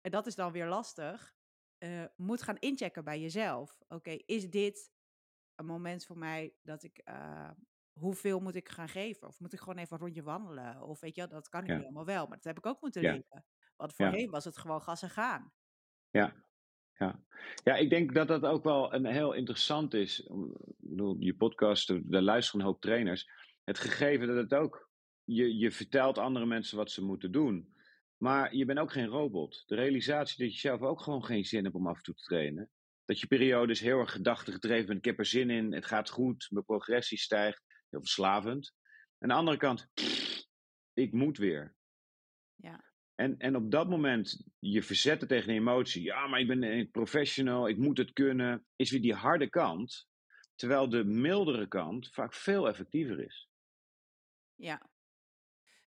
en 0.01 0.11
dat 0.11 0.27
is 0.27 0.35
dan 0.35 0.53
weer 0.53 0.67
lastig, 0.67 1.35
eh, 1.79 2.05
moet 2.17 2.43
gaan 2.43 2.59
inchecken 2.59 3.05
bij 3.05 3.21
jezelf. 3.21 3.81
Oké, 3.89 4.11
is 4.11 4.51
dit 4.51 4.91
een 5.55 5.67
moment 5.67 6.05
voor 6.05 6.19
mij 6.19 6.55
dat 6.63 6.83
ik, 6.83 6.99
eh, 6.99 7.51
hoeveel 7.93 8.41
moet 8.41 8.55
ik 8.55 8.69
gaan 8.69 8.89
geven? 8.89 9.29
Of 9.29 9.41
moet 9.41 9.53
ik 9.53 9.59
gewoon 9.59 9.79
even 9.79 9.93
een 9.97 10.03
rondje 10.03 10.23
wandelen? 10.23 10.83
Of 10.83 11.01
weet 11.01 11.15
je, 11.15 11.21
wel, 11.21 11.31
dat 11.31 11.49
kan 11.49 11.63
ik 11.63 11.69
Ja. 11.69 11.77
nu 11.77 11.83
allemaal 11.83 12.05
wel, 12.05 12.27
maar 12.27 12.37
dat 12.37 12.45
heb 12.45 12.59
ik 12.59 12.67
ook 12.67 12.81
moeten 12.81 13.03
leren. 13.03 13.45
Want 13.77 13.95
voorheen 13.95 14.31
was 14.31 14.45
het 14.45 14.59
gewoon 14.59 14.81
gas 14.83 15.03
en 15.03 15.11
gaan. 15.11 15.53
Ja. 16.11 16.45
Ja. 16.99 17.25
ja, 17.65 17.77
ik 17.77 17.91
denk 17.91 18.15
dat 18.15 18.29
dat 18.29 18.45
ook 18.45 18.65
wel 18.65 18.95
een 18.95 19.07
heel 19.07 19.33
interessant 19.33 19.95
is. 19.95 20.21
Ik 20.21 20.75
bedoel, 20.77 21.17
je 21.19 21.37
podcast, 21.37 22.11
daar 22.11 22.23
luisteren 22.23 22.61
een 22.61 22.67
hoop 22.67 22.81
trainers. 22.81 23.31
Het 23.65 23.79
gegeven 23.79 24.27
dat 24.27 24.37
het 24.37 24.55
ook, 24.55 24.91
je, 25.25 25.57
je 25.57 25.71
vertelt 25.71 26.19
andere 26.19 26.47
mensen 26.47 26.77
wat 26.77 26.91
ze 26.91 27.05
moeten 27.05 27.33
doen. 27.33 27.75
Maar 28.17 28.55
je 28.55 28.65
bent 28.65 28.79
ook 28.79 28.93
geen 28.93 29.07
robot. 29.07 29.63
De 29.67 29.75
realisatie 29.75 30.45
dat 30.45 30.55
je 30.55 30.61
zelf 30.61 30.81
ook 30.81 31.01
gewoon 31.01 31.25
geen 31.25 31.45
zin 31.45 31.65
hebt 31.65 31.77
om 31.77 31.87
af 31.87 31.97
en 31.97 32.03
toe 32.03 32.15
te 32.15 32.23
trainen. 32.23 32.71
Dat 33.05 33.21
je 33.21 33.27
periodes 33.27 33.81
heel 33.81 33.99
erg 33.99 34.13
gedachtegedreven 34.13 34.87
bent. 34.87 34.99
Ik 34.99 35.05
heb 35.05 35.19
er 35.19 35.27
zin 35.27 35.51
in, 35.51 35.73
het 35.73 35.87
gaat 35.87 36.11
goed, 36.11 36.47
mijn 36.51 36.65
progressie 36.65 37.19
stijgt. 37.19 37.63
Heel 37.93 38.01
verslavend. 38.01 38.75
Aan 39.19 39.29
de 39.29 39.35
andere 39.35 39.57
kant, 39.57 39.91
ik 40.93 41.13
moet 41.13 41.39
weer. 41.39 41.75
Ja, 42.55 42.85
En, 43.15 43.39
en 43.39 43.57
op 43.57 43.71
dat 43.71 43.89
moment 43.89 44.45
je 44.59 44.83
verzetten 44.83 45.29
tegen 45.29 45.47
de 45.47 45.53
emotie. 45.53 46.03
Ja, 46.03 46.27
maar 46.27 46.41
ik 46.41 46.47
ben 46.47 46.63
een 46.63 46.91
professional, 46.91 47.69
ik 47.69 47.77
moet 47.77 47.99
het 47.99 48.13
kunnen. 48.13 48.67
Is 48.77 48.91
weer 48.91 49.01
die 49.01 49.15
harde 49.15 49.49
kant. 49.49 50.09
Terwijl 50.55 50.89
de 50.89 51.05
mildere 51.05 51.69
kant 51.69 52.09
vaak 52.13 52.35
veel 52.35 52.69
effectiever 52.69 53.21
is. 53.21 53.49
ja, 54.55 54.91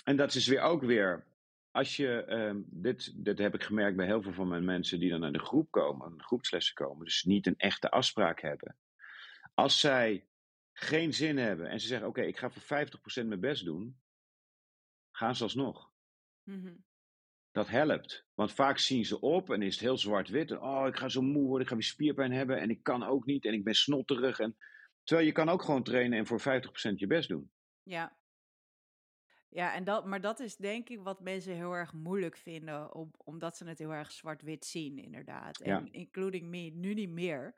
En 0.04 0.16
dat 0.16 0.34
is 0.34 0.46
weer 0.46 0.60
ook 0.60 0.82
weer. 0.82 1.26
Als 1.70 1.96
je, 1.96 2.24
ehm, 2.24 2.60
dit, 2.66 3.24
dit 3.24 3.38
heb 3.38 3.54
ik 3.54 3.62
gemerkt 3.62 3.96
bij 3.96 4.06
heel 4.06 4.22
veel 4.22 4.32
van 4.32 4.48
mijn 4.48 4.64
mensen 4.64 5.00
die 5.00 5.10
dan 5.10 5.20
naar 5.20 5.32
de 5.32 5.44
groep 5.44 5.70
komen, 5.70 6.22
groepslessen 6.22 6.74
komen, 6.74 7.04
dus 7.04 7.22
niet 7.22 7.46
een 7.46 7.56
echte 7.56 7.90
afspraak 7.90 8.40
hebben. 8.40 8.76
Als 9.54 9.80
zij 9.80 10.26
geen 10.72 11.14
zin 11.14 11.37
hebben 11.37 11.68
en 11.68 11.80
ze 11.80 11.87
zeggen: 11.87 12.08
Oké, 12.08 12.22
ik 12.22 12.37
ga 12.38 12.50
voor 12.50 12.62
50% 13.22 13.26
mijn 13.26 13.40
best 13.40 13.64
doen, 13.64 14.00
gaan 15.11 15.37
ze 15.37 15.42
alsnog. 15.42 15.90
mhm, 16.42 16.74
Dat 17.50 17.68
helpt. 17.68 18.26
Want 18.35 18.52
vaak 18.52 18.78
zien 18.78 19.04
ze 19.04 19.20
op 19.20 19.50
en 19.50 19.62
is 19.62 19.72
het 19.74 19.80
heel 19.82 19.98
zwart-wit. 19.98 20.50
Oh, 20.50 20.87
ik 20.87 20.96
ga 20.96 21.08
zo 21.08 21.22
moe 21.22 21.42
worden, 21.46 21.61
ik 21.62 21.68
ga 21.68 21.74
weer 21.74 21.85
spierpijn 21.85 22.32
hebben 22.32 22.61
en 22.61 22.70
ik 22.70 22.82
kan 22.82 23.02
ook 23.02 23.24
niet 23.26 23.44
en 23.44 23.52
ik 23.52 23.64
ben 23.64 23.74
snotterig. 23.74 24.38
En... 24.38 24.56
Terwijl 25.02 25.26
je 25.26 25.32
kan 25.32 25.48
ook 25.48 25.62
gewoon 25.62 25.82
trainen 25.82 26.18
en 26.18 26.26
voor 26.26 26.40
50% 26.40 26.94
je 26.94 27.06
best 27.06 27.28
doen. 27.28 27.50
ja. 27.82 28.20
Ja, 29.48 29.74
en 29.74 29.85
dat, 29.85 30.06
maar 30.06 30.20
dat 30.20 30.40
is 30.40 30.56
denk 30.56 30.88
ik 30.88 31.00
wat 31.00 31.20
mensen 31.20 31.54
heel 31.54 31.72
erg 31.72 31.92
moeilijk 31.92 32.37
vinden, 32.37 32.94
om, 32.94 33.11
omdat 33.16 33.56
ze 33.56 33.64
het 33.68 33.78
heel 33.78 33.92
erg 33.92 34.12
zwart-wit 34.12 34.64
zien, 34.64 34.98
inderdaad. 34.98 35.61
En 35.61 35.70
Ja. 35.70 35.88
including 35.90 36.46
me, 36.48 36.58
nu 36.58 36.94
niet 36.94 37.11
meer. 37.11 37.54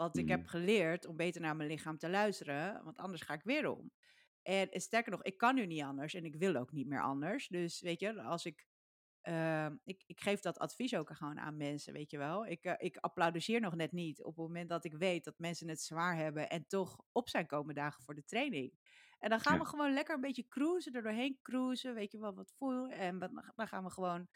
Want 0.00 0.16
ik 0.18 0.28
heb 0.28 0.40
Mhm. 0.40 0.48
geleerd 0.48 1.06
om 1.06 1.16
beter 1.16 1.40
naar 1.40 1.56
mijn 1.56 1.68
lichaam 1.68 1.98
te 1.98 2.08
luisteren, 2.08 2.84
want 2.84 2.96
anders 2.98 3.22
ga 3.22 3.34
ik 3.34 3.42
weer 3.42 3.70
om. 3.70 3.90
En 4.42 4.68
sterker 4.80 5.10
nog, 5.10 5.22
ik 5.22 5.36
kan 5.36 5.54
nu 5.54 5.66
niet 5.66 5.82
anders 5.82 6.14
en 6.14 6.24
ik 6.24 6.36
wil 6.36 6.56
ook 6.56 6.72
niet 6.72 6.86
meer 6.86 7.02
anders. 7.02 7.48
Dus 7.48 7.80
weet 7.80 8.00
je, 8.00 8.22
als 8.22 8.44
ik 8.44 8.66
ehm, 9.20 9.76
ik, 9.84 10.02
ik 10.06 10.20
geef 10.20 10.40
dat 10.40 10.58
advies 10.58 10.94
ook 10.96 11.16
gewoon 11.16 11.38
aan 11.38 11.56
mensen, 11.56 11.92
weet 11.92 12.10
je 12.10 12.18
wel. 12.18 12.46
Ik, 12.46 12.64
uh, 12.64 12.74
ik 12.78 12.96
applaudisseer 12.96 13.60
nog 13.60 13.74
net 13.74 13.92
niet 13.92 14.22
op 14.22 14.36
het 14.36 14.46
moment 14.46 14.68
dat 14.68 14.84
ik 14.84 14.94
weet 14.94 15.24
dat 15.24 15.38
mensen 15.38 15.68
het 15.68 15.80
zwaar 15.82 16.16
hebben 16.16 16.50
en 16.50 16.66
toch 16.66 16.96
op 17.12 17.28
zijn 17.28 17.46
komen 17.46 17.74
dagen 17.74 18.02
voor 18.04 18.14
de 18.14 18.24
training. 18.24 18.72
En 19.18 19.30
dan 19.30 19.40
gaan 19.40 19.56
Ja. 19.56 19.60
we 19.62 19.66
gewoon 19.66 19.92
lekker 19.92 20.14
een 20.14 20.20
beetje 20.20 20.48
cruisen, 20.48 20.92
er 20.92 21.02
doorheen 21.02 21.38
cruisen, 21.42 21.94
weet 21.94 22.12
je 22.12 22.18
wel, 22.18 22.34
wat 22.34 22.52
voel. 22.58 22.88
En 22.88 23.18
dan 23.18 23.68
gaan 23.68 23.84
we 23.84 23.90
gewoon, 23.90 24.28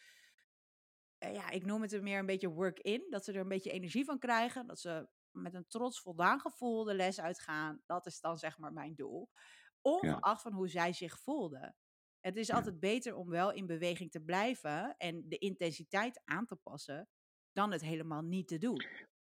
eh, 1.19 1.35
ja, 1.35 1.51
ik 1.51 1.65
noem 1.65 1.83
het 1.83 1.93
er 1.93 2.03
meer 2.03 2.19
een 2.19 2.27
beetje 2.27 2.49
work-in. 2.49 3.07
Dat 3.11 3.25
ze 3.25 3.33
er 3.33 3.41
een 3.41 3.49
beetje 3.49 3.71
energie 3.71 4.05
van 4.05 4.19
krijgen. 4.19 4.67
Dat 4.67 4.81
ze 4.81 5.09
met 5.35 5.55
een 5.55 5.67
trots 5.69 6.01
voldaan 6.01 6.41
gevoel 6.41 6.85
de 6.85 6.95
les 6.95 7.21
uitgaan. 7.21 7.83
Dat 7.87 8.07
is 8.07 8.21
dan 8.21 8.37
zeg 8.39 8.59
maar 8.59 8.73
mijn 8.73 8.95
doel. 8.95 9.31
Ongeacht 9.81 10.43
van 10.43 10.53
hoe 10.53 10.69
zij 10.69 10.93
zich 10.93 11.19
voelden. 11.21 11.77
Het 12.21 12.37
is 12.37 12.47
Ja. 12.47 12.55
altijd 12.55 12.81
beter 12.81 13.15
om 13.15 13.29
wel 13.29 13.53
in 13.53 13.67
beweging 13.67 14.11
te 14.11 14.21
blijven 14.21 14.95
en 14.97 15.29
de 15.29 15.39
intensiteit 15.39 16.21
aan 16.25 16.47
te 16.47 16.57
passen, 16.57 17.09
dan 17.53 17.73
het 17.73 17.81
helemaal 17.81 18.23
niet 18.23 18.49
te 18.49 18.59
doen. 18.59 18.87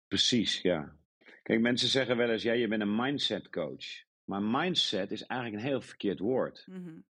Precies, 0.08 0.62
ja. 0.62 0.98
Kijk, 1.44 1.60
mensen 1.62 1.88
zeggen 1.90 2.18
wel 2.18 2.30
eens, 2.30 2.44
ja, 2.44 2.54
je 2.54 2.68
bent 2.68 2.82
een 2.82 2.96
mindset 2.96 3.50
coach. 3.50 3.86
Maar 4.24 4.42
mindset 4.44 5.12
is 5.12 5.24
eigenlijk 5.26 5.64
een 5.64 5.70
heel 5.70 5.82
verkeerd 5.82 6.20
woord. 6.20 6.64
Mhm. 6.68 7.02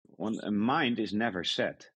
Want 0.00 0.42
een 0.42 0.64
mind 0.64 0.98
is 0.98 1.12
never 1.12 1.44
set. 1.44 1.93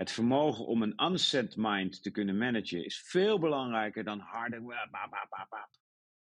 Het 0.00 0.12
vermogen 0.12 0.66
om 0.66 0.82
een 0.82 1.04
unset 1.04 1.56
mind 1.56 2.02
te 2.02 2.10
kunnen 2.10 2.38
managen 2.38 2.84
is 2.84 3.02
veel 3.02 3.38
belangrijker 3.38 4.04
dan 4.04 4.18
harde. 4.18 4.60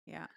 Ja, 0.03 0.29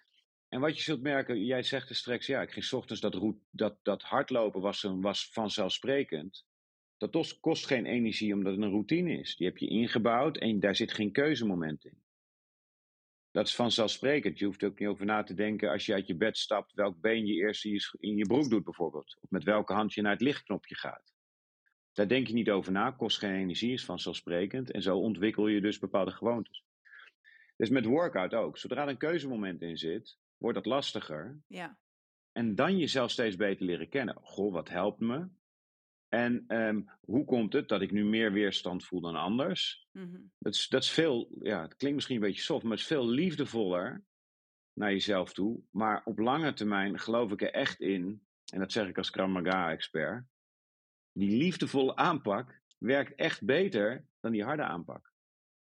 En 0.49 0.59
wat 0.59 0.77
je 0.77 0.83
zult 0.83 1.01
merken, 1.01 1.45
jij 1.45 1.63
zegt 1.63 1.89
er 1.89 1.95
straks, 1.95 2.25
ja, 2.25 2.41
ik 2.41 2.51
ging 2.51 2.65
's 2.65 2.73
ochtends 2.73 3.01
dat, 3.01 3.13
roet, 3.13 3.37
dat, 3.49 3.77
dat 3.83 4.01
hardlopen 4.01 4.61
was, 4.61 4.83
een- 4.83 5.01
was 5.01 5.29
vanzelfsprekend. 5.31 6.45
Dat 6.97 7.39
kost, 7.39 7.65
geen 7.65 7.85
energie 7.85 8.33
omdat 8.33 8.53
het 8.53 8.61
een 8.61 8.69
routine 8.69 9.19
is. 9.19 9.35
Die 9.35 9.47
heb 9.47 9.57
je 9.57 9.67
ingebouwd 9.67 10.37
en 10.37 10.59
daar 10.59 10.75
zit 10.75 10.93
geen 10.93 11.11
keuzemoment 11.11 11.85
in. 11.85 12.03
Dat 13.31 13.47
is 13.47 13.55
vanzelfsprekend. 13.55 14.39
Je 14.39 14.45
hoeft 14.45 14.61
er 14.61 14.69
ook 14.69 14.79
niet 14.79 14.87
over 14.89 15.05
na 15.05 15.23
te 15.23 15.33
denken 15.33 15.69
als 15.71 15.85
je 15.85 15.93
uit 15.93 16.07
je 16.07 16.15
bed 16.15 16.37
stapt, 16.37 16.73
welk 16.73 17.01
been 17.01 17.25
je 17.25 17.33
eerst 17.33 17.65
in 17.99 18.15
je 18.15 18.27
broek 18.27 18.49
doet 18.49 18.63
bijvoorbeeld. 18.63 19.17
Of 19.21 19.29
met 19.29 19.43
welke 19.43 19.73
hand 19.73 19.93
je 19.93 20.01
naar 20.01 20.11
het 20.11 20.21
lichtknopje 20.21 20.75
gaat. 20.75 21.17
Daar 21.93 22.07
denk 22.07 22.27
je 22.27 22.33
niet 22.33 22.49
over 22.49 22.71
na, 22.71 22.91
kost 22.91 23.17
geen 23.17 23.33
energie, 23.35 23.73
is 23.73 23.85
vanzelfsprekend. 23.85 24.71
En 24.71 24.81
zo 24.81 24.97
ontwikkel 24.97 25.47
je 25.47 25.61
dus 25.61 25.79
bepaalde 25.79 26.11
gewoontes. 26.11 26.63
Dus 27.57 27.69
met 27.69 27.85
workout 27.85 28.33
ook. 28.33 28.57
Zodra 28.57 28.81
er 28.81 28.89
een 28.89 28.97
keuzemoment 28.97 29.61
in 29.61 29.77
zit, 29.77 30.17
wordt 30.37 30.55
dat 30.55 30.65
lastiger. 30.65 31.41
ja, 31.47 31.77
En 32.31 32.55
dan 32.55 32.77
jezelf 32.77 33.11
steeds 33.11 33.35
beter 33.35 33.65
leren 33.65 33.89
kennen. 33.89 34.17
Goh, 34.21 34.53
wat 34.53 34.69
helpt 34.69 34.99
me? 34.99 35.27
En 36.07 36.43
ehm, 36.47 36.81
hoe 37.01 37.25
komt 37.25 37.53
het 37.53 37.67
dat 37.67 37.81
ik 37.81 37.91
nu 37.91 38.05
meer 38.05 38.31
weerstand 38.31 38.85
voel 38.85 39.01
dan 39.01 39.15
anders? 39.15 39.87
mhm, 39.91 40.17
Dat 40.37 40.53
is, 40.53 40.67
dat 40.67 40.83
is 40.83 40.89
veel, 40.91 41.29
ja, 41.41 41.61
het 41.61 41.75
klinkt 41.75 41.95
misschien 41.95 42.15
een 42.15 42.21
beetje 42.27 42.41
soft, 42.41 42.63
maar 42.63 42.71
het 42.71 42.81
is 42.81 42.87
veel 42.87 43.07
liefdevoller 43.07 44.05
naar 44.73 44.91
jezelf 44.91 45.33
toe. 45.33 45.61
Maar 45.71 46.01
op 46.05 46.19
lange 46.19 46.53
termijn 46.53 46.99
geloof 46.99 47.31
ik 47.31 47.41
er 47.41 47.51
echt 47.51 47.79
in, 47.79 48.25
en 48.53 48.59
dat 48.59 48.71
zeg 48.71 48.87
ik 48.87 48.97
als 48.97 49.09
Krav 49.09 49.29
Maga-expert, 49.29 50.25
die 51.19 51.37
liefdevolle 51.37 51.95
aanpak 51.95 52.61
werkt 52.77 53.15
echt 53.15 53.45
beter 53.45 54.07
dan 54.19 54.31
die 54.31 54.43
harde 54.43 54.63
aanpak. 54.63 55.13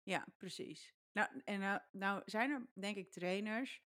ja, 0.03 0.27
precies. 0.37 0.95
Nou, 1.11 1.29
en 1.43 1.59
nou, 1.59 1.79
nou 1.91 2.21
zijn 2.25 2.51
er 2.51 2.67
denk 2.73 2.95
ik 2.95 3.11
trainers, 3.11 3.81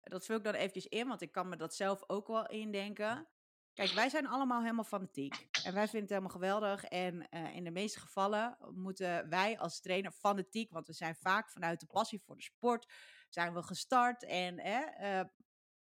dat 0.00 0.24
vul 0.24 0.36
ik 0.36 0.44
dan 0.44 0.54
eventjes 0.54 0.86
in, 0.86 1.08
want 1.08 1.22
ik 1.22 1.32
kan 1.32 1.48
me 1.48 1.56
dat 1.56 1.74
zelf 1.74 2.04
ook 2.06 2.26
wel 2.26 2.46
indenken. 2.46 3.28
Kijk, 3.74 3.90
wij 3.90 4.08
zijn 4.08 4.26
allemaal 4.26 4.60
helemaal 4.60 4.84
fanatiek. 4.84 5.48
En 5.64 5.74
wij 5.74 5.88
vinden 5.88 6.00
het 6.00 6.08
helemaal 6.08 6.30
geweldig. 6.30 6.84
En 6.84 7.28
eh, 7.28 7.56
in 7.56 7.64
de 7.64 7.70
meeste 7.70 8.00
gevallen 8.00 8.58
moeten 8.74 9.28
wij 9.28 9.58
als 9.58 9.80
trainer 9.80 10.12
fanatiek, 10.12 10.70
want 10.70 10.86
we 10.86 10.92
zijn 10.92 11.14
vaak 11.14 11.50
vanuit 11.50 11.80
de 11.80 11.86
passie 11.86 12.20
voor 12.20 12.36
de 12.36 12.42
sport, 12.42 12.92
zijn 13.28 13.54
we 13.54 13.62
gestart. 13.62 14.24
En, 14.24 14.60
hè, 14.60 14.80
eh, 14.80 15.24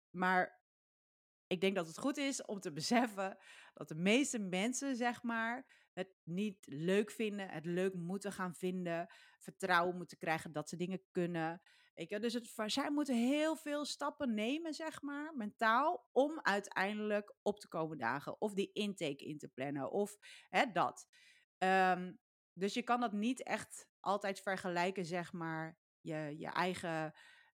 maar 0.09 0.62
ik 1.53 1.61
denk 1.61 1.75
dat 1.75 1.87
het 1.87 1.97
goed 1.97 2.17
is 2.17 2.45
om 2.45 2.59
te 2.59 2.71
beseffen 2.73 3.37
dat 3.73 3.87
de 3.87 3.95
meeste 3.95 4.39
mensen, 4.39 4.95
zeg 4.95 5.23
maar, 5.23 5.65
het 5.93 6.09
niet 6.23 6.65
leuk 6.67 7.11
vinden, 7.11 7.49
het 7.49 7.65
leuk 7.65 7.93
moeten 7.93 8.31
gaan 8.31 8.55
vinden, 8.55 9.07
vertrouwen 9.39 9.97
moeten 9.97 10.17
krijgen 10.17 10.51
dat 10.51 10.69
ze 10.69 10.75
dingen 10.75 11.01
kunnen. 11.11 11.61
Weet 11.93 12.09
je? 12.09 12.19
Dus 12.19 12.33
het, 12.33 12.53
zij 12.65 12.91
moeten 12.91 13.15
heel 13.15 13.55
veel 13.55 13.85
stappen 13.85 14.33
nemen, 14.33 14.73
zeg 14.73 15.01
maar, 15.01 15.35
mentaal, 15.35 16.09
om 16.11 16.39
uiteindelijk 16.41 17.35
op 17.41 17.59
te 17.59 17.67
komen 17.67 17.97
dagen. 17.97 18.41
Of 18.41 18.53
die 18.53 18.71
intake 18.71 19.25
in 19.25 19.37
te 19.37 19.47
plannen, 19.47 19.91
of 19.91 20.17
hè, 20.49 20.71
dat. 20.71 21.07
Ehm, 21.57 22.13
dus 22.53 22.73
je 22.73 22.83
kan 22.83 22.99
dat 22.99 23.13
niet 23.13 23.43
echt 23.43 23.87
altijd 23.99 24.39
vergelijken, 24.41 25.05
zeg 25.05 25.33
maar, 25.33 25.77
je, 26.01 26.35
je 26.37 26.47
eigen 26.47 27.13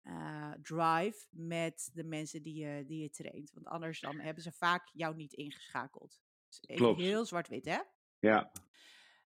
eh, 0.03 0.51
drive 0.61 1.27
met 1.29 1.89
de 1.93 2.03
mensen 2.03 2.43
die 2.43 2.55
je, 2.65 2.85
die 2.85 3.01
je 3.01 3.09
traint. 3.09 3.51
Want 3.53 3.67
anders 3.67 3.99
dan 3.99 4.19
hebben 4.19 4.43
ze 4.43 4.51
vaak 4.51 4.89
jou 4.93 5.15
niet 5.15 5.33
ingeschakeld. 5.33 6.21
Dus 6.47 6.61
even 6.65 6.95
heel 6.95 7.25
zwart-wit, 7.25 7.65
hè? 7.65 7.79
Ja, 8.19 8.51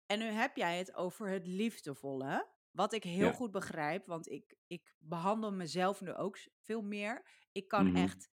En 0.06 0.20
nu 0.20 0.26
heb 0.26 0.56
jij 0.56 0.78
het 0.78 0.94
over 0.96 1.28
het 1.28 1.48
liefdevolle. 1.48 2.50
Wat 2.72 2.94
ik 2.94 3.04
heel 3.04 3.28
Ja. 3.28 3.34
goed 3.34 3.52
begrijp, 3.52 4.06
want 4.06 4.30
ik, 4.30 4.56
ik 4.68 4.96
behandel 5.00 5.52
mezelf 5.54 6.02
nu 6.02 6.14
ook 6.14 6.38
veel 6.60 6.82
meer. 6.82 7.26
Ik 7.52 7.68
kan 7.68 7.86
Mhm. 7.86 7.96
echt 7.96 8.30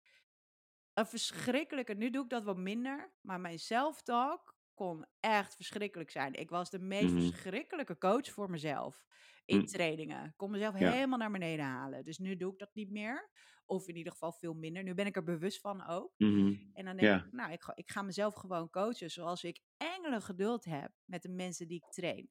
een 0.92 1.07
verschrikkelijke, 1.07 1.94
nu 1.94 2.11
doe 2.11 2.25
ik 2.25 2.31
dat 2.31 2.44
wat 2.44 2.57
minder, 2.57 3.12
maar 3.20 3.40
mijn 3.40 3.59
self-talk 3.59 4.54
kon 4.74 5.06
echt 5.20 5.54
verschrikkelijk 5.56 6.10
zijn. 6.10 6.32
Ik 6.34 6.50
was 6.50 6.70
de 6.70 6.78
meest 6.78 7.12
Mhm. 7.12 7.22
verschrikkelijke 7.30 7.98
coach 7.98 8.30
voor 8.30 8.50
mezelf 8.50 9.04
in 9.44 9.60
Hm. 9.60 9.66
trainingen. 9.66 10.24
Ik 10.24 10.37
kon 10.37 10.50
mezelf 10.50 10.78
Ja. 10.78 10.90
helemaal 10.92 11.18
naar 11.18 11.30
beneden 11.30 11.64
halen. 11.64 12.04
Dus 12.04 12.18
nu 12.18 12.37
doe 12.37 12.52
ik 12.52 12.58
dat 12.58 12.74
niet 12.74 12.90
meer. 12.90 13.30
Of 13.66 13.88
in 13.88 13.96
ieder 13.96 14.12
geval 14.12 14.32
veel 14.32 14.54
minder. 14.54 14.82
Nu 14.82 14.94
ben 14.94 15.06
ik 15.06 15.16
er 15.16 15.24
bewust 15.24 15.60
van 15.60 15.87
ook. 15.87 16.12
Mhm. 16.16 16.54
En 16.72 16.84
dan 16.84 16.96
denk 16.96 17.08
Ja. 17.08 17.24
ik, 17.24 17.32
nou, 17.32 17.52
ik 17.52 17.62
ga, 17.62 17.72
ik 17.76 17.90
ga 17.90 18.02
mezelf 18.02 18.34
gewoon 18.34 18.70
coachen 18.70 19.10
zoals 19.10 19.44
ik 19.44 19.60
engelen 19.76 20.22
geduld 20.22 20.64
heb 20.64 20.92
met 21.04 21.22
de 21.22 21.28
mensen 21.28 21.68
die 21.68 21.76
ik 21.84 21.92
train. 21.92 22.30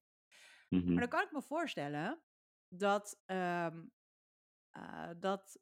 Maar 0.93 0.99
dan 0.99 1.09
kan 1.09 1.21
ik 1.23 1.31
me 1.31 1.41
voorstellen 1.41 2.23
dat, 2.67 3.21
ehm, 3.25 3.85
eh, 4.69 5.09
dat 5.19 5.59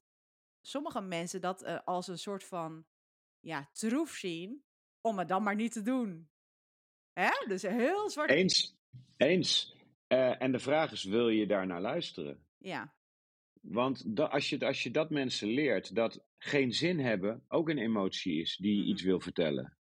sommige 0.62 1.02
mensen 1.02 1.42
dat 1.42 1.64
eh, 1.64 1.80
als 1.86 2.08
een 2.08 2.18
soort 2.20 2.44
van 2.44 2.86
ja, 3.40 3.70
troef 3.72 4.10
zien 4.12 4.66
om 5.02 5.20
het 5.20 5.28
dan 5.28 5.44
maar 5.44 5.56
niet 5.56 5.72
te 5.72 5.82
doen. 5.82 6.31
Hè? 7.14 7.30
Dus 7.48 7.62
heel 7.62 8.10
zwart. 8.10 8.30
Eens. 8.30 8.76
Eens. 9.18 9.76
Eh, 10.08 10.42
en 10.42 10.52
de 10.52 10.60
vraag 10.60 10.92
is, 10.92 11.04
wil 11.04 11.30
je 11.30 11.48
daar 11.48 11.68
naar 11.68 11.82
luisteren? 11.82 12.46
Ja, 12.58 12.94
Want 13.62 14.16
da- 14.16 14.26
als, 14.26 14.50
je, 14.50 14.60
als 14.66 14.84
je 14.84 14.92
dat 14.92 15.10
mensen 15.10 15.48
leert, 15.48 15.96
dat 15.96 16.24
geen 16.38 16.74
zin 16.74 17.00
hebben 17.00 17.44
ook 17.48 17.70
een 17.70 17.78
emotie 17.78 18.42
is 18.42 18.56
die 18.58 18.80
Mhm. 18.80 18.90
iets 18.90 19.02
wil 19.02 19.20
vertellen. 19.20 19.78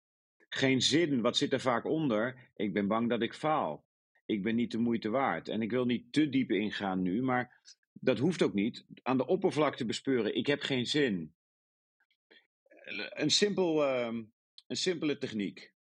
Geen 0.49 0.83
zin, 0.83 1.21
wat 1.21 1.37
zit 1.37 1.53
er 1.53 1.61
vaak 1.61 1.85
onder? 1.85 2.51
Ik 2.57 2.73
ben 2.73 2.87
bang 2.87 3.09
dat 3.09 3.23
ik 3.23 3.35
faal. 3.35 3.85
Ik 4.27 4.43
ben 4.43 4.55
niet 4.55 4.71
de 4.71 4.79
moeite 4.79 5.09
waard. 5.11 5.49
En 5.49 5.63
ik 5.63 5.71
wil 5.71 5.85
niet 5.85 6.13
te 6.13 6.29
diep 6.29 6.51
ingaan 6.51 7.03
nu, 7.03 7.23
maar 7.23 7.61
dat 7.93 8.19
hoeft 8.19 8.43
ook 8.43 8.55
niet. 8.55 8.85
Aan 9.03 9.17
de 9.17 9.27
oppervlakte 9.27 9.85
bespeuren, 9.85 10.37
ik 10.37 10.47
heb 10.47 10.61
geen 10.63 10.87
zin. 10.87 11.35
Een, 13.11 13.31
simpel, 13.31 13.85
ehm, 13.85 14.23
een 14.67 14.77
simpele 14.77 15.19
techniek. 15.19 15.75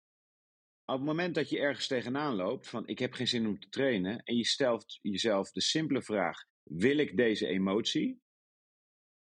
Op 0.86 0.96
het 0.96 1.04
moment 1.04 1.34
dat 1.34 1.50
je 1.50 1.58
ergens 1.58 1.86
tegenaan 1.86 2.34
loopt, 2.34 2.68
van 2.68 2.86
ik 2.86 2.98
heb 2.98 3.12
geen 3.12 3.28
zin 3.28 3.46
om 3.46 3.60
te 3.60 3.68
trainen, 3.68 4.22
en 4.22 4.36
je 4.36 4.44
stelt 4.44 4.98
jezelf 5.02 5.50
de 5.52 5.60
simpele 5.60 6.02
vraag: 6.02 6.44
wil 6.62 6.98
ik 6.98 7.16
deze 7.16 7.46
emotie? 7.46 8.22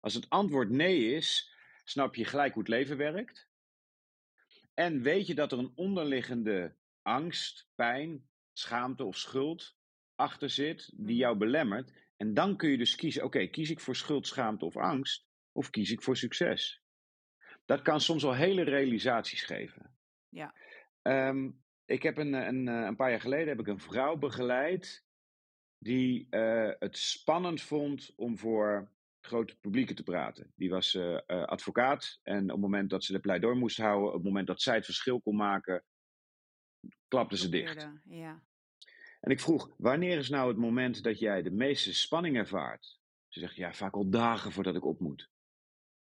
Als 0.01 0.15
het 0.15 0.29
antwoord 0.29 0.71
nee 0.71 1.15
is, 1.15 1.55
snap 1.85 2.15
je 2.15 2.25
gelijk 2.25 2.53
hoe 2.55 2.63
het 2.63 2.71
leven 2.73 2.97
werkt. 2.97 3.49
En 4.75 5.03
weet 5.03 5.27
je 5.27 5.35
dat 5.35 5.53
er 5.53 5.59
een 5.59 5.73
onderliggende 5.75 6.77
angst, 7.03 7.69
pijn, 7.75 8.29
schaamte 8.53 9.05
of 9.05 9.17
schuld 9.17 9.77
achter 10.15 10.51
zit 10.51 10.91
die 10.97 11.05
Mhm. 11.05 11.15
jou 11.15 11.37
belemmert. 11.37 11.93
En 12.17 12.35
dan 12.35 12.57
kun 12.57 12.71
je 12.71 12.79
dus 12.79 12.95
kiezen: 12.95 13.25
oké, 13.25 13.47
kies 13.47 13.71
ik 13.71 13.81
voor 13.81 13.97
schuld, 13.97 14.27
schaamte 14.27 14.65
of 14.65 14.77
angst? 14.77 15.27
Of 15.53 15.71
kies 15.71 15.91
ik 15.91 16.03
voor 16.03 16.17
succes? 16.17 16.83
Dat 17.65 17.83
kan 17.83 18.01
soms 18.01 18.25
al 18.25 18.35
hele 18.35 18.63
realisaties 18.63 19.43
geven. 19.43 19.97
ja. 20.29 20.55
Ehm, 21.03 21.51
ik 21.85 22.03
heb 22.03 22.17
een, 22.19 22.33
een, 22.33 22.69
eh, 22.69 22.85
een 22.85 22.97
paar 22.97 23.11
jaar 23.11 23.21
geleden 23.21 23.49
heb 23.49 23.61
ik 23.61 23.67
een 23.67 23.81
vrouw 23.81 24.17
begeleid 24.17 25.05
die 25.79 26.27
eh, 26.31 26.71
het 26.79 26.99
spannend 26.99 27.63
vond 27.63 28.13
om 28.17 28.39
voor 28.39 28.91
grote 29.27 29.59
publieken 29.59 29.95
te 29.95 30.03
praten. 30.03 30.53
Die 30.57 30.71
was 30.71 30.95
eh, 30.95 31.15
eh, 31.15 31.45
advocaat 31.45 32.21
en 32.23 32.43
op 32.43 32.51
het 32.51 32.61
moment 32.61 32.91
dat 32.91 33.05
ze 33.05 33.13
de 33.13 33.21
pleidooi 33.21 33.57
moest 33.57 33.77
houden, 33.77 34.09
op 34.09 34.15
het 34.15 34.25
moment 34.25 34.47
dat 34.47 34.63
zij 34.63 34.75
het 34.75 34.85
verschil 34.85 35.21
kon 35.21 35.37
maken, 35.37 35.85
klapte 37.09 37.37
ze 37.37 37.49
dicht. 37.49 37.89
Ja. 38.05 38.43
En 39.21 39.31
ik 39.31 39.41
vroeg, 39.41 39.75
wanneer 39.77 40.19
is 40.19 40.29
nou 40.29 40.49
het 40.49 40.57
moment 40.57 41.03
dat 41.03 41.19
jij 41.19 41.43
de 41.43 41.51
meeste 41.51 41.95
spanning 41.95 42.37
ervaart? 42.37 43.01
Ze 43.29 43.41
zegt, 43.41 43.57
ja, 43.57 43.73
vaak 43.73 43.95
al 43.95 44.11
dagen 44.11 44.53
voordat 44.53 44.77
ik 44.77 44.85
op 44.85 45.01
moet. 45.01 45.23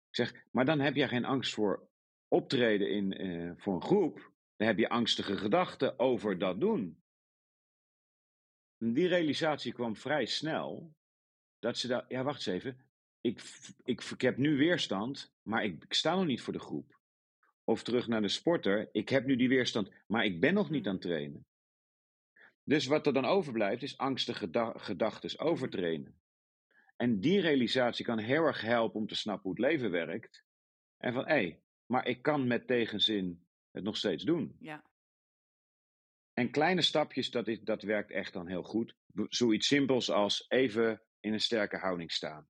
Ik 0.09 0.15
zeg, 0.15 0.45
maar 0.51 0.65
dan 0.65 0.79
heb 0.79 0.95
jij 0.95 1.07
geen 1.07 1.25
angst 1.25 1.53
voor 1.53 1.89
optreden 2.27 2.89
in, 2.89 3.13
eh, 3.13 3.51
voor 3.57 3.75
een 3.75 3.81
groep. 3.81 4.31
Dan 4.55 4.67
heb 4.67 4.77
je 4.77 4.89
angstige 4.89 5.37
gedachten 5.37 5.99
over 5.99 6.37
dat 6.37 6.59
doen. 6.59 7.01
die 8.77 9.07
realisatie 9.07 9.73
kwam 9.73 9.95
vrij 9.95 10.25
snel. 10.25 10.95
Dat 11.59 11.77
ze 11.77 11.87
dacht, 11.87 12.09
ja, 12.09 12.23
wacht 12.23 12.47
eens 12.47 12.63
even. 12.63 12.85
Ik, 13.21 13.41
ik, 13.83 14.21
heb 14.21 14.37
nu 14.37 14.57
weerstand, 14.57 15.33
maar 15.41 15.63
ik, 15.63 15.83
ik 15.83 15.93
sta 15.93 16.15
nog 16.15 16.25
niet 16.25 16.41
voor 16.41 16.53
de 16.53 16.59
groep. 16.59 16.99
Of 17.63 17.83
terug 17.83 18.07
naar 18.07 18.21
de 18.21 18.27
sporter. 18.27 18.89
Ik 18.91 19.09
heb 19.09 19.25
nu 19.25 19.35
die 19.35 19.49
weerstand, 19.49 19.91
maar 20.07 20.25
ik 20.25 20.39
ben 20.39 20.53
nog 20.53 20.69
niet 20.69 20.87
aan 20.87 20.93
het 20.93 21.01
trainen. 21.01 21.45
Dus 22.63 22.85
wat 22.85 23.07
er 23.07 23.13
dan 23.13 23.25
overblijft, 23.25 23.83
is 23.83 23.97
angstige 23.97 24.39
geda- 24.39 24.77
gedachten 24.77 25.31
Mhm. 25.35 25.47
overtrainen. 25.47 26.21
En 26.95 27.19
die 27.19 27.41
realisatie 27.41 28.05
kan 28.05 28.17
heel 28.17 28.43
erg 28.43 28.61
helpen 28.61 28.99
om 28.99 29.07
te 29.07 29.15
snappen 29.15 29.43
hoe 29.43 29.51
het 29.51 29.71
leven 29.71 29.91
werkt. 29.91 30.45
En 30.97 31.13
van, 31.13 31.27
hé, 31.27 31.59
maar 31.85 32.07
ik 32.07 32.21
kan 32.21 32.47
met 32.47 32.67
tegenzin 32.67 33.42
het 33.73 33.83
nog 33.83 33.97
steeds 33.97 34.23
doen. 34.23 34.55
Ja. 34.59 34.83
En 36.33 36.51
kleine 36.51 36.81
stapjes, 36.81 37.31
dat, 37.31 37.47
is, 37.47 37.61
dat 37.61 37.81
werkt 37.81 38.11
echt 38.11 38.33
dan 38.33 38.47
heel 38.47 38.63
goed. 38.63 38.95
Zoiets 39.29 39.67
simpels 39.67 40.09
als 40.09 40.45
even 40.47 41.01
in 41.19 41.33
een 41.33 41.39
sterke 41.39 41.77
houding 41.77 42.11
staan. 42.11 42.47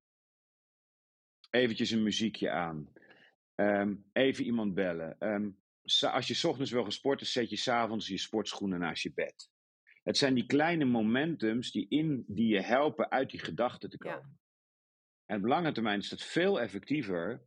Eventjes 1.50 1.90
een 1.90 2.02
muziekje 2.02 2.50
aan. 2.50 2.92
Ehm, 3.54 3.96
even 4.12 4.44
iemand 4.44 4.74
bellen. 4.74 5.18
Ehm, 5.18 5.50
als 6.12 6.26
je 6.26 6.34
's 6.34 6.44
ochtends 6.44 6.70
wil 6.70 6.82
gaan 6.82 6.92
sporten, 6.92 7.26
zet 7.26 7.50
je 7.50 7.56
's 7.56 7.68
avonds 7.68 8.08
je 8.08 8.18
sportschoenen 8.18 8.78
naast 8.80 9.02
je 9.02 9.12
bed. 9.12 9.50
Het 10.02 10.16
zijn 10.16 10.34
die 10.34 10.46
kleine 10.46 10.84
momentums 10.84 11.70
die, 11.72 11.88
in, 11.88 12.24
die 12.26 12.48
je 12.48 12.60
helpen 12.60 13.10
uit 13.10 13.30
die 13.30 13.40
gedachten 13.40 13.90
te 13.90 13.96
Ja. 14.04 14.14
komen. 14.14 14.38
En 15.24 15.38
op 15.38 15.44
lange 15.44 15.72
termijn 15.72 15.98
is 15.98 16.08
dat 16.08 16.22
veel 16.22 16.60
effectiever. 16.60 17.46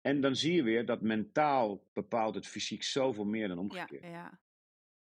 En 0.00 0.20
dan 0.20 0.36
zie 0.36 0.52
je 0.54 0.62
weer 0.62 0.86
dat 0.86 1.00
mentaal 1.00 1.88
bepaalt 1.92 2.34
het 2.34 2.46
fysiek 2.46 2.82
zoveel 2.82 3.24
meer 3.24 3.48
dan 3.48 3.58
omgekeerd. 3.58 4.04
ja. 4.04 4.40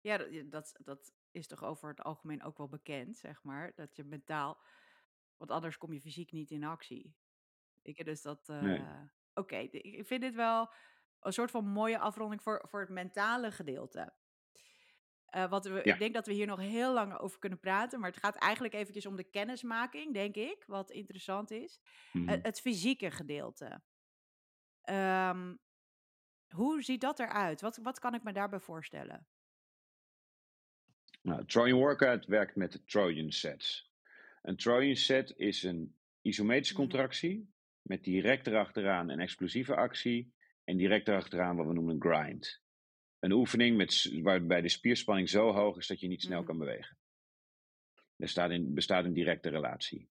Ja, 0.00 0.18
dat, 0.18 0.50
dat, 0.50 0.76
dat 0.84 1.12
is 1.30 1.46
toch 1.46 1.64
over 1.64 1.88
het 1.88 2.02
algemeen 2.02 2.42
ook 2.42 2.58
wel 2.58 2.68
bekend, 2.68 3.16
zeg 3.16 3.42
maar. 3.42 3.72
Dat 3.74 3.96
je 3.96 4.04
mentaal, 4.04 4.60
want 5.36 5.50
anders 5.50 5.78
kom 5.78 5.92
je 5.92 6.00
fysiek 6.00 6.32
niet 6.32 6.50
in 6.50 6.64
actie. 6.64 7.14
Ik 7.82 8.04
dus 8.04 8.22
dat. 8.22 8.48
Nee. 8.48 8.78
eh, 8.78 9.00
Oké, 9.34 9.56
ik 9.56 10.06
vind 10.06 10.20
dit 10.20 10.34
wel 10.34 10.70
een 11.20 11.32
soort 11.32 11.50
van 11.50 11.66
mooie 11.66 11.98
afronding 11.98 12.42
voor, 12.42 12.64
voor 12.68 12.80
het 12.80 12.88
mentale 12.88 13.50
gedeelte. 13.50 14.12
Eh, 15.26 15.50
wat 15.50 15.64
we, 15.64 15.80
Ja. 15.84 15.92
Ik 15.92 15.98
denk 15.98 16.14
dat 16.14 16.26
we 16.26 16.32
hier 16.32 16.46
nog 16.46 16.60
heel 16.60 16.92
lang 16.92 17.18
over 17.18 17.38
kunnen 17.38 17.60
praten, 17.60 18.00
maar 18.00 18.10
het 18.10 18.18
gaat 18.20 18.36
eigenlijk 18.36 18.74
eventjes 18.74 19.06
om 19.06 19.16
de 19.16 19.30
kennismaking, 19.30 20.14
denk 20.14 20.34
ik, 20.34 20.64
wat 20.66 20.90
interessant 20.90 21.50
is. 21.50 21.80
Mhm. 22.12 22.28
Het, 22.28 22.42
het 22.46 22.60
fysieke 22.60 23.10
gedeelte. 23.10 23.82
Ehm, 24.86 25.54
hoe 26.48 26.82
ziet 26.82 27.00
dat 27.00 27.18
eruit? 27.18 27.60
Wat, 27.60 27.76
wat 27.76 27.98
kan 27.98 28.14
ik 28.14 28.22
me 28.22 28.32
daarbij 28.32 28.60
voorstellen? 28.60 29.26
Nou, 31.22 31.46
Trojan 31.46 31.78
Workout 31.78 32.26
werkt 32.26 32.56
met 32.56 32.72
de 32.72 32.84
Trojan 32.84 33.30
sets. 33.32 33.90
Een 34.42 34.56
Trojan 34.56 34.96
set 34.96 35.32
is 35.36 35.62
een 35.62 35.96
isometrische 36.22 36.72
Mhm. 36.72 36.82
contractie 36.82 37.54
met 37.82 38.04
direct 38.04 38.46
erachteraan 38.46 39.08
een 39.08 39.20
explosieve 39.20 39.76
actie 39.76 40.34
en 40.64 40.76
direct 40.76 41.08
erachteraan 41.08 41.56
wat 41.56 41.66
we 41.66 41.72
noemen 41.72 41.94
een 41.94 42.00
grind. 42.12 42.62
Een 43.18 43.32
oefening 43.32 43.76
met, 43.76 44.10
waarbij 44.22 44.60
de 44.60 44.68
spierspanning 44.68 45.28
zo 45.28 45.52
hoog 45.52 45.76
is 45.76 45.86
dat 45.86 46.00
je 46.00 46.08
niet 46.08 46.22
snel 46.22 46.38
Mhm. 46.38 46.46
kan 46.46 46.58
bewegen. 46.58 46.96
Er 48.16 48.28
staat 48.28 48.50
een, 48.50 48.74
bestaat 48.74 49.04
een 49.04 49.12
directe 49.12 49.48
relatie. 49.48 50.08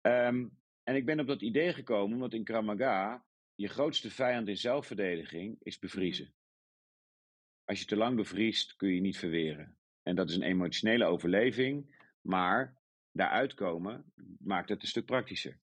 Ehm, 0.00 0.48
en 0.82 0.94
ik 0.94 1.04
ben 1.06 1.20
op 1.20 1.26
dat 1.26 1.42
idee 1.42 1.72
gekomen 1.72 2.14
omdat 2.14 2.32
in 2.32 2.44
Krav 2.44 2.64
Maga 2.64 3.24
je 3.56 3.68
grootste 3.68 4.10
vijand 4.10 4.48
in 4.48 4.56
zelfverdediging 4.56 5.56
is 5.62 5.78
bevriezen. 5.78 6.34
Als 7.64 7.78
je 7.78 7.84
te 7.84 7.96
lang 7.96 8.16
bevriest 8.16 8.76
kun 8.76 8.94
je 8.94 9.00
niet 9.00 9.18
verweren. 9.18 9.78
En 10.02 10.16
dat 10.16 10.28
is 10.30 10.36
een 10.36 10.42
emotionele 10.42 11.04
overleving, 11.04 11.96
maar 12.20 12.80
daaruit 13.12 13.54
komen 13.54 14.12
maakt 14.38 14.68
het 14.68 14.82
een 14.82 14.88
stuk 14.88 15.04
praktischer. 15.04 15.60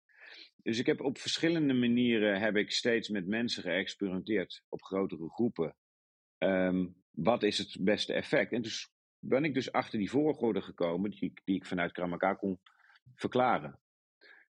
Dus 0.63 0.79
ik 0.79 0.85
heb 0.85 1.01
op 1.01 1.17
verschillende 1.17 1.73
manieren 1.73 2.39
heb 2.39 2.55
ik 2.55 2.71
steeds 2.71 3.09
met 3.09 3.27
mensen 3.27 3.63
geëxperimenteerd 3.63 4.63
op 4.69 4.81
grotere 4.83 5.29
groepen. 5.29 5.75
Ehm, 6.37 6.87
wat 7.11 7.43
is 7.43 7.57
het 7.57 7.77
beste 7.79 8.13
effect? 8.13 8.51
En 8.51 8.61
dus 8.61 8.91
ben 9.19 9.43
ik 9.43 9.53
dus 9.53 9.71
achter 9.71 9.99
die 9.99 10.09
volgorde 10.09 10.61
gekomen 10.61 11.09
die, 11.11 11.21
ik- 11.23 11.41
die 11.45 11.55
ik 11.55 11.65
vanuit 11.65 11.91
Kramaga 11.91 12.33
kon 12.33 12.59
verklaren. 13.15 13.79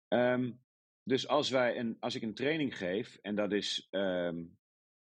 Ehm, 0.07 0.51
dus 1.07 1.27
als, 1.27 1.49
wij 1.49 1.77
een, 1.77 1.97
als 1.99 2.15
ik 2.15 2.21
een 2.21 2.33
training 2.33 2.77
geef, 2.77 3.17
en 3.21 3.35
dat 3.35 3.51
is 3.51 3.87
ehm, 3.89 4.43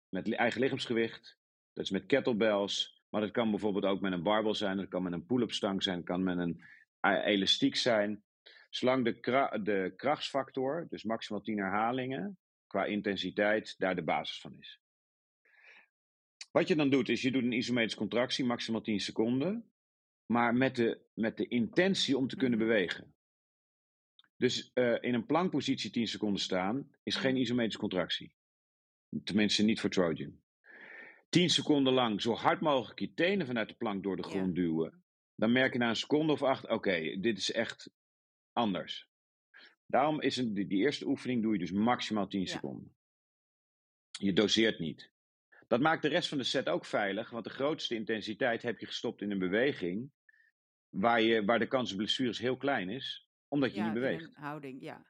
met 0.08 0.32
eigen 0.32 0.60
lichaamsgewicht, 0.60 1.38
dat 1.72 1.84
is 1.84 1.90
met 1.90 2.06
kettlebells, 2.06 3.02
maar 3.08 3.20
dat 3.20 3.30
kan 3.30 3.50
bijvoorbeeld 3.50 3.84
ook 3.84 4.00
met 4.00 4.12
een 4.12 4.22
barbell 4.22 4.54
zijn, 4.54 4.76
dat 4.76 4.88
kan 4.88 5.02
met 5.02 5.12
een 5.12 5.26
pull-up 5.26 5.52
stang 5.52 5.82
zijn, 5.82 5.96
dat 5.96 6.06
kan 6.06 6.22
met 6.22 6.38
een 6.38 6.64
eh, 7.00 7.26
elastiek 7.26 7.76
zijn. 7.76 8.24
Zolang 8.70 9.04
de, 9.04 9.20
kra- 9.20 9.58
de 9.58 9.92
krachtsfactor, 9.96 10.86
dus 10.90 11.04
maximaal 11.04 11.42
10 11.42 11.58
herhalingen, 11.58 12.38
qua 12.66 12.84
intensiteit, 12.84 13.74
daar 13.78 13.94
de 13.94 14.04
basis 14.04 14.40
van 14.40 14.56
is. 14.58 14.80
Wat 16.50 16.68
je 16.68 16.76
dan 16.76 16.90
doet, 16.90 17.08
is 17.08 17.22
je 17.22 17.30
doet 17.30 17.42
een 17.42 17.52
isometrische 17.52 17.98
contractie, 17.98 18.44
maximaal 18.44 18.80
10 18.80 19.00
seconden, 19.00 19.72
maar 20.26 20.54
met 20.54 20.76
de, 20.76 21.00
met 21.14 21.36
de 21.36 21.48
intentie 21.48 22.16
om 22.18 22.28
te 22.28 22.36
kunnen 22.36 22.58
bewegen. 22.58 23.13
Dus 24.44 24.70
eh, 24.72 24.96
in 25.00 25.14
een 25.14 25.26
plankpositie 25.26 25.90
10 25.90 26.06
seconden 26.08 26.40
staan 26.40 26.90
is 27.02 27.16
geen 27.16 27.32
Mhm. 27.32 27.40
isometrische 27.42 27.78
contractie. 27.78 28.34
Tenminste, 29.24 29.62
niet 29.62 29.80
voor 29.80 29.90
Trojan. 29.90 30.40
10 31.28 31.50
seconden 31.50 31.92
lang 31.92 32.22
zo 32.22 32.32
hard 32.32 32.60
mogelijk 32.60 32.98
je 33.00 33.14
tenen 33.14 33.46
vanuit 33.46 33.68
de 33.68 33.74
plank 33.74 34.02
door 34.02 34.16
de 34.16 34.22
Ja. 34.22 34.28
grond 34.28 34.54
duwen. 34.54 35.04
Dan 35.34 35.52
merk 35.52 35.72
je 35.72 35.78
na 35.78 35.88
een 35.88 35.96
seconde 35.96 36.32
of 36.32 36.42
acht, 36.42 36.68
oké, 36.68 37.16
dit 37.20 37.38
is 37.38 37.52
echt 37.52 37.90
anders. 38.52 39.08
Daarom 39.86 40.20
is 40.20 40.36
een, 40.36 40.54
die, 40.54 40.66
die 40.66 40.78
eerste 40.78 41.06
oefening 41.06 41.42
doe 41.42 41.52
je 41.52 41.58
dus 41.58 41.72
maximaal 41.72 42.28
10 42.28 42.40
Ja. 42.40 42.46
seconden. 42.46 42.94
Je 44.18 44.32
doseert 44.32 44.78
niet. 44.78 45.10
Dat 45.68 45.80
maakt 45.80 46.02
de 46.02 46.08
rest 46.08 46.28
van 46.28 46.38
de 46.38 46.44
set 46.44 46.68
ook 46.68 46.84
veilig, 46.84 47.30
want 47.30 47.44
de 47.44 47.50
grootste 47.50 47.94
intensiteit 47.94 48.62
heb 48.62 48.78
je 48.78 48.86
gestopt 48.86 49.20
in 49.20 49.30
een 49.30 49.38
beweging 49.38 50.10
waar, 50.88 51.20
je, 51.20 51.44
waar 51.44 51.58
de 51.58 51.68
kans 51.68 51.90
op 51.90 51.96
blessures 51.96 52.38
heel 52.38 52.56
klein 52.56 52.88
is, 52.88 53.28
omdat 53.48 53.70
je 53.70 53.76
Ja, 53.76 53.84
niet 53.84 53.94
beweegt. 53.94 54.24
een 54.24 54.42
houding, 54.42 54.82
ja. 54.82 55.06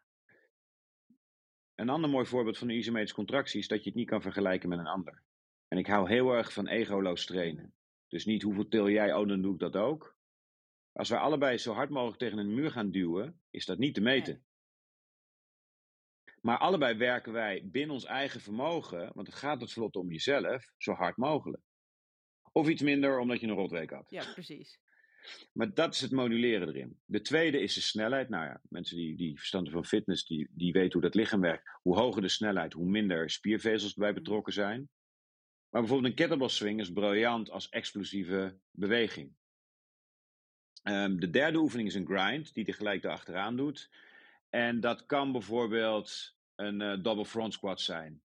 Een 1.74 1.89
ander 1.89 2.11
mooi 2.11 2.26
voorbeeld 2.26 2.59
van 2.59 2.68
een 2.68 2.76
isometrische 2.76 3.16
contractie 3.16 3.61
is 3.61 3.68
dat 3.68 3.82
je 3.82 3.89
het 3.91 3.99
niet 3.99 4.09
kan 4.09 4.22
vergelijken 4.22 4.68
met 4.68 4.78
een 4.78 4.87
ander. 4.87 5.22
En 5.68 5.78
ik 5.78 5.87
hou 5.87 6.09
heel 6.09 6.32
erg 6.32 6.53
van 6.53 6.66
egoloos 6.68 7.26
trainen. 7.26 7.74
Dus 8.09 8.24
niet 8.24 8.43
hoeveel 8.43 8.68
til 8.68 8.89
jij, 8.89 9.14
oh 9.14 9.28
dan 9.28 9.43
doe 9.43 9.53
ik 9.53 9.59
dat 9.59 9.76
ook. 9.76 10.16
Als 10.93 11.09
wij 11.09 11.18
allebei 11.18 11.59
zo 11.59 11.72
hard 11.72 11.91
mogelijk 11.91 12.18
tegen 12.18 12.39
een 12.39 12.55
muur 12.55 12.70
gaan 12.70 12.91
duwen, 12.91 13.41
is 13.51 13.64
dat 13.64 13.78
niet 13.78 13.95
te 13.95 14.01
meten. 14.01 14.32
Nee. 14.35 14.43
Maar 16.41 16.59
allebei 16.59 16.97
werken 16.97 17.32
wij 17.32 17.68
binnen 17.70 17.95
ons 17.95 18.05
eigen 18.05 18.41
vermogen, 18.41 19.11
want 19.14 19.26
het 19.26 19.37
gaat 19.37 19.59
tenslotte 19.59 19.99
om 19.99 20.11
jezelf, 20.11 20.72
zo 20.76 20.93
hard 20.93 21.16
mogelijk. 21.16 21.62
Of 22.53 22.68
iets 22.68 22.82
minder 22.82 23.18
omdat 23.18 23.41
je 23.41 23.47
een 23.47 23.55
rotweek 23.55 23.91
had. 23.91 24.11
Ja, 24.11 24.32
precies. 24.32 24.80
Maar 25.53 25.75
dat 25.75 25.95
is 25.95 26.01
het 26.01 26.11
moduleren 26.11 26.68
erin. 26.68 26.99
De 27.05 27.20
tweede 27.20 27.61
is 27.61 27.75
de 27.75 27.81
snelheid. 27.81 28.29
Nou 28.29 28.45
ja, 28.45 28.61
mensen 28.68 28.97
die, 28.97 29.16
die 29.16 29.37
verstand 29.37 29.64
hebben 29.64 29.83
van 29.83 29.99
fitness, 29.99 30.27
die, 30.27 30.49
die 30.51 30.72
weten 30.72 30.93
hoe 30.93 31.03
dat 31.03 31.14
lichaam 31.14 31.41
werkt. 31.41 31.70
Hoe 31.83 31.97
hoger 31.97 32.22
de 32.22 32.29
snelheid, 32.29 32.72
hoe 32.72 32.91
minder 32.91 33.31
spiervezels 33.31 33.95
erbij 33.95 34.14
betrokken 34.14 34.53
zijn. 34.53 34.89
Maar 35.68 35.81
bijvoorbeeld 35.83 36.11
een 36.11 36.18
kettlebell 36.18 36.49
swing 36.49 36.81
is 36.81 36.93
briljant 36.93 37.51
als 37.51 37.68
explosieve 37.68 38.59
beweging. 38.70 39.33
Ehm, 40.83 41.16
de 41.16 41.31
derde 41.31 41.59
oefening 41.59 41.89
is 41.89 41.95
een 41.95 42.07
grind, 42.07 42.55
die 42.55 42.64
tegelijk 42.64 43.05
erachteraan 43.05 43.57
doet. 43.57 43.91
En 44.49 44.81
dat 44.81 45.07
kan 45.07 45.33
bijvoorbeeld 45.33 46.35
een 46.55 46.81
eh, 46.81 47.03
double 47.03 47.25
front 47.25 47.53
squat 47.53 47.81
zijn. 47.81 48.22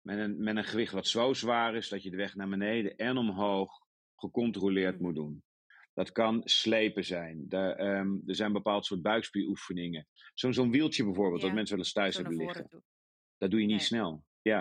Met 0.00 0.18
een, 0.18 0.42
met 0.42 0.56
een 0.56 0.64
gewicht 0.64 0.92
wat 0.92 1.06
zo 1.06 1.34
zwaar 1.34 1.74
is 1.74 1.88
dat 1.88 2.02
je 2.02 2.10
de 2.10 2.16
weg 2.16 2.34
naar 2.34 2.48
beneden 2.48 2.96
en 2.96 3.16
omhoog 3.16 3.82
gecontroleerd 4.16 5.00
moet 5.00 5.14
doen. 5.14 5.42
Dat 5.94 6.12
kan 6.12 6.40
slepen 6.44 7.04
zijn. 7.04 7.46
Ehm, 7.48 8.16
er 8.26 8.34
zijn 8.34 8.52
bepaald 8.52 8.86
soort 8.86 9.02
buikspieroefeningen. 9.02 10.08
Zo'n 10.34 10.54
zo'n 10.54 10.70
wieltje 10.70 11.04
bijvoorbeeld, 11.04 11.40
Ja, 11.40 11.46
dat 11.46 11.56
mensen 11.56 11.76
wel 11.76 11.84
eens 11.84 11.94
thuis 11.94 12.16
hebben 12.16 12.36
liggen. 12.36 12.68
toe. 12.68 12.82
Dat 13.38 13.50
doe 13.50 13.60
je 13.60 13.66
niet 13.66 13.76
Nee. 13.76 13.84
snel. 13.86 14.24
Ja. 14.42 14.60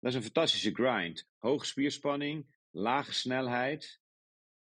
Dat 0.00 0.10
is 0.10 0.14
een 0.14 0.22
fantastische 0.24 0.74
grind. 0.74 1.28
Hoge 1.38 1.66
spierspanning, 1.66 2.56
lage 2.70 3.12
snelheid. 3.12 4.02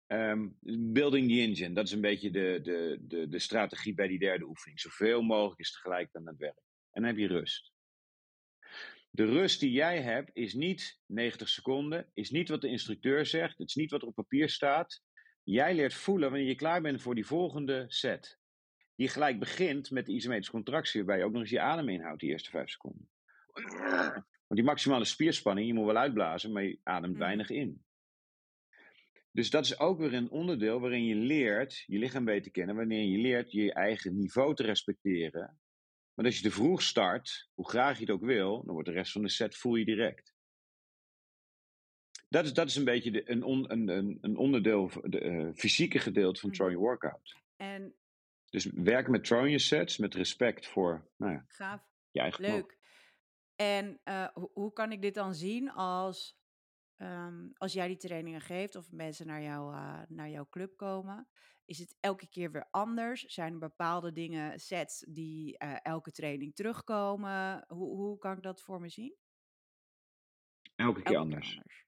Ehm, 0.07 0.47
building 0.93 1.27
the 1.29 1.39
engine. 1.41 1.73
Dat 1.73 1.85
is 1.85 1.91
een 1.91 2.01
beetje 2.01 2.31
de, 2.31 2.59
de, 2.63 2.97
de, 3.01 3.27
de 3.27 3.39
strategie 3.39 3.93
bij 3.93 4.07
die 4.07 4.19
derde 4.19 4.45
oefening. 4.45 4.79
Zoveel 4.79 5.21
mogelijk 5.21 5.59
is 5.59 5.71
tegelijk 5.71 6.15
aan 6.15 6.27
het 6.27 6.37
werk. 6.37 6.59
En 6.91 7.01
dan 7.01 7.03
heb 7.03 7.17
je 7.17 7.27
rust. 7.27 7.71
De 9.11 9.25
rust 9.25 9.59
die 9.59 9.71
jij 9.71 10.01
hebt 10.01 10.29
is 10.33 10.53
niet 10.53 10.99
90 11.05 11.49
seconden, 11.49 12.11
is 12.13 12.29
niet 12.29 12.49
wat 12.49 12.61
de 12.61 12.67
instructeur 12.67 13.25
zegt, 13.25 13.57
het 13.57 13.67
is 13.67 13.75
niet 13.75 13.91
wat 13.91 14.01
er 14.01 14.07
op 14.07 14.15
papier 14.15 14.49
staat. 14.49 15.01
Jij 15.51 15.75
leert 15.75 15.93
voelen 15.93 16.29
wanneer 16.29 16.47
je 16.47 16.55
klaar 16.55 16.81
bent 16.81 17.01
voor 17.01 17.15
die 17.15 17.25
volgende 17.25 17.85
set. 17.87 18.39
Die 18.95 19.07
gelijk 19.07 19.39
begint 19.39 19.91
met 19.91 20.05
de 20.05 20.11
isometrische 20.11 20.51
contractie, 20.51 20.99
waarbij 20.99 21.17
je 21.17 21.23
ook 21.23 21.31
nog 21.31 21.41
eens 21.41 21.49
je 21.51 21.59
adem 21.59 21.89
inhoudt, 21.89 22.19
die 22.19 22.29
eerste 22.29 22.49
vijf 22.49 22.69
seconden. 22.69 23.09
Want 24.47 24.59
die 24.59 24.63
maximale 24.63 25.05
spierspanning, 25.05 25.67
je 25.67 25.73
moet 25.73 25.85
wel 25.85 25.97
uitblazen, 25.97 26.51
maar 26.51 26.63
je 26.63 26.79
ademt 26.83 27.13
Mhm. 27.13 27.21
weinig 27.21 27.49
in. 27.49 27.83
Dus 29.31 29.49
dat 29.49 29.65
is 29.65 29.79
ook 29.79 29.99
weer 29.99 30.13
een 30.13 30.29
onderdeel 30.29 30.79
waarin 30.79 31.05
je 31.05 31.15
leert 31.15 31.83
je 31.87 31.97
lichaam 31.97 32.25
beter 32.25 32.51
kennen, 32.51 32.75
wanneer 32.75 33.05
je 33.05 33.17
leert 33.17 33.51
je 33.51 33.73
eigen 33.73 34.17
niveau 34.17 34.55
te 34.55 34.63
respecteren. 34.63 35.59
Maar 36.13 36.25
als 36.25 36.35
je 36.35 36.41
te 36.41 36.51
vroeg 36.51 36.81
start, 36.81 37.49
hoe 37.53 37.69
graag 37.69 37.95
je 37.99 38.05
het 38.05 38.13
ook 38.13 38.25
wil, 38.25 38.63
dan 38.63 38.73
wordt 38.73 38.89
de 38.89 38.95
rest 38.95 39.11
van 39.11 39.21
de 39.21 39.29
set 39.29 39.55
voel 39.55 39.75
je 39.75 39.85
direct. 39.85 40.33
Dat 42.29 42.45
is, 42.45 42.53
dat 42.53 42.67
is 42.67 42.75
een 42.75 42.83
beetje 42.83 43.11
de, 43.11 43.29
een, 43.31 43.43
on, 43.43 43.71
een, 43.71 44.17
een, 44.21 44.37
onderdeel, 44.37 44.91
de 45.03 45.23
uh, 45.23 45.53
fysieke 45.53 45.99
gedeelte 45.99 46.39
van 46.39 46.49
Mhm. 46.49 46.57
Trojan 46.59 46.79
Workout. 46.81 47.35
En 47.55 47.95
Dus 48.49 48.65
werken 48.65 49.11
met 49.11 49.23
Trojan 49.23 49.59
sets 49.59 49.97
met 49.97 50.13
respect 50.15 50.67
voor 50.67 51.09
nou 51.17 51.33
ja, 51.33 51.45
gaaf. 51.47 51.81
je 52.11 52.19
eigen. 52.19 52.41
Leuk. 52.41 52.77
En 53.55 53.99
eh, 54.03 54.27
ho- 54.33 54.51
hoe 54.53 54.73
kan 54.73 54.91
ik 54.91 55.01
dit 55.01 55.13
dan 55.13 55.33
zien 55.35 55.71
als, 55.71 56.37
ehm, 56.97 57.47
als 57.53 57.73
jij 57.73 57.87
die 57.87 57.97
trainingen 57.97 58.41
geeft 58.41 58.75
of 58.75 58.91
mensen 58.91 59.27
naar, 59.27 59.41
jou, 59.41 59.73
eh, 59.73 60.01
naar 60.07 60.29
jouw 60.29 60.47
club 60.49 60.77
komen? 60.77 61.27
Is 61.65 61.77
het 61.79 61.95
elke 61.99 62.27
keer 62.29 62.51
weer 62.51 62.67
anders? 62.71 63.23
Zijn 63.23 63.53
er 63.53 63.59
bepaalde 63.59 64.11
dingen, 64.11 64.59
sets 64.59 65.05
die 65.07 65.57
eh, 65.57 65.75
elke 65.81 66.11
training 66.11 66.55
terugkomen? 66.55 67.63
Hoe, 67.67 67.95
hoe 67.95 68.17
kan 68.17 68.37
ik 68.37 68.43
dat 68.43 68.61
voor 68.61 68.81
me 68.81 68.89
zien? 68.89 69.15
Elke 70.75 71.01
keer 71.01 71.15
Elke 71.15 71.19
anders. 71.19 71.47
keer 71.49 71.57
anders. 71.57 71.87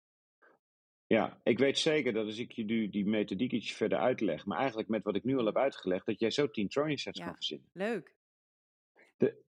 Ja, 1.12 1.39
ik 1.43 1.59
weet 1.59 1.78
zeker 1.78 2.14
dat 2.14 2.26
als 2.26 2.38
ik 2.38 2.51
je 2.51 2.64
nu 2.64 2.89
die 2.89 3.05
methodiek 3.05 3.51
iets 3.51 3.72
verder 3.72 3.97
uitleg, 3.97 4.45
maar 4.45 4.57
eigenlijk 4.57 4.89
met 4.89 5.03
wat 5.03 5.16
ik 5.16 5.24
nu 5.24 5.38
al 5.38 5.45
heb 5.45 5.57
uitgelegd, 5.57 6.05
dat 6.05 6.20
jij 6.20 6.32
zo 6.32 6.49
10 6.51 6.68
Trojan 6.68 6.97
sets 6.97 7.20
Ja. 7.20 7.26
kan 7.26 7.34
verzinnen. 7.36 7.70
Leuk. 7.74 8.16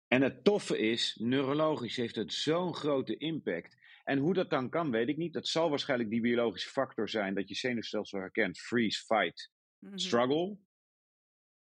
En 0.07 0.21
het 0.21 0.43
toffe 0.43 0.77
is, 0.77 1.15
neurologisch 1.21 1.95
heeft 1.95 2.15
het 2.15 2.33
zo'n 2.33 2.75
grote 2.75 3.17
impact. 3.17 3.77
En 4.03 4.17
hoe 4.17 4.33
dat 4.33 4.49
dan 4.49 4.69
kan, 4.69 4.91
weet 4.91 5.07
ik 5.07 5.17
niet. 5.17 5.33
Dat 5.33 5.47
zal 5.47 5.69
waarschijnlijk 5.69 6.09
die 6.09 6.21
biologische 6.21 6.69
factor 6.69 7.09
zijn 7.09 7.33
dat 7.35 7.49
je 7.49 7.55
zenuwstelsel 7.55 8.19
herkent. 8.19 8.59
Freeze, 8.59 9.03
fight, 9.03 9.51
Mhm. 9.79 9.97
struggle. 9.97 10.57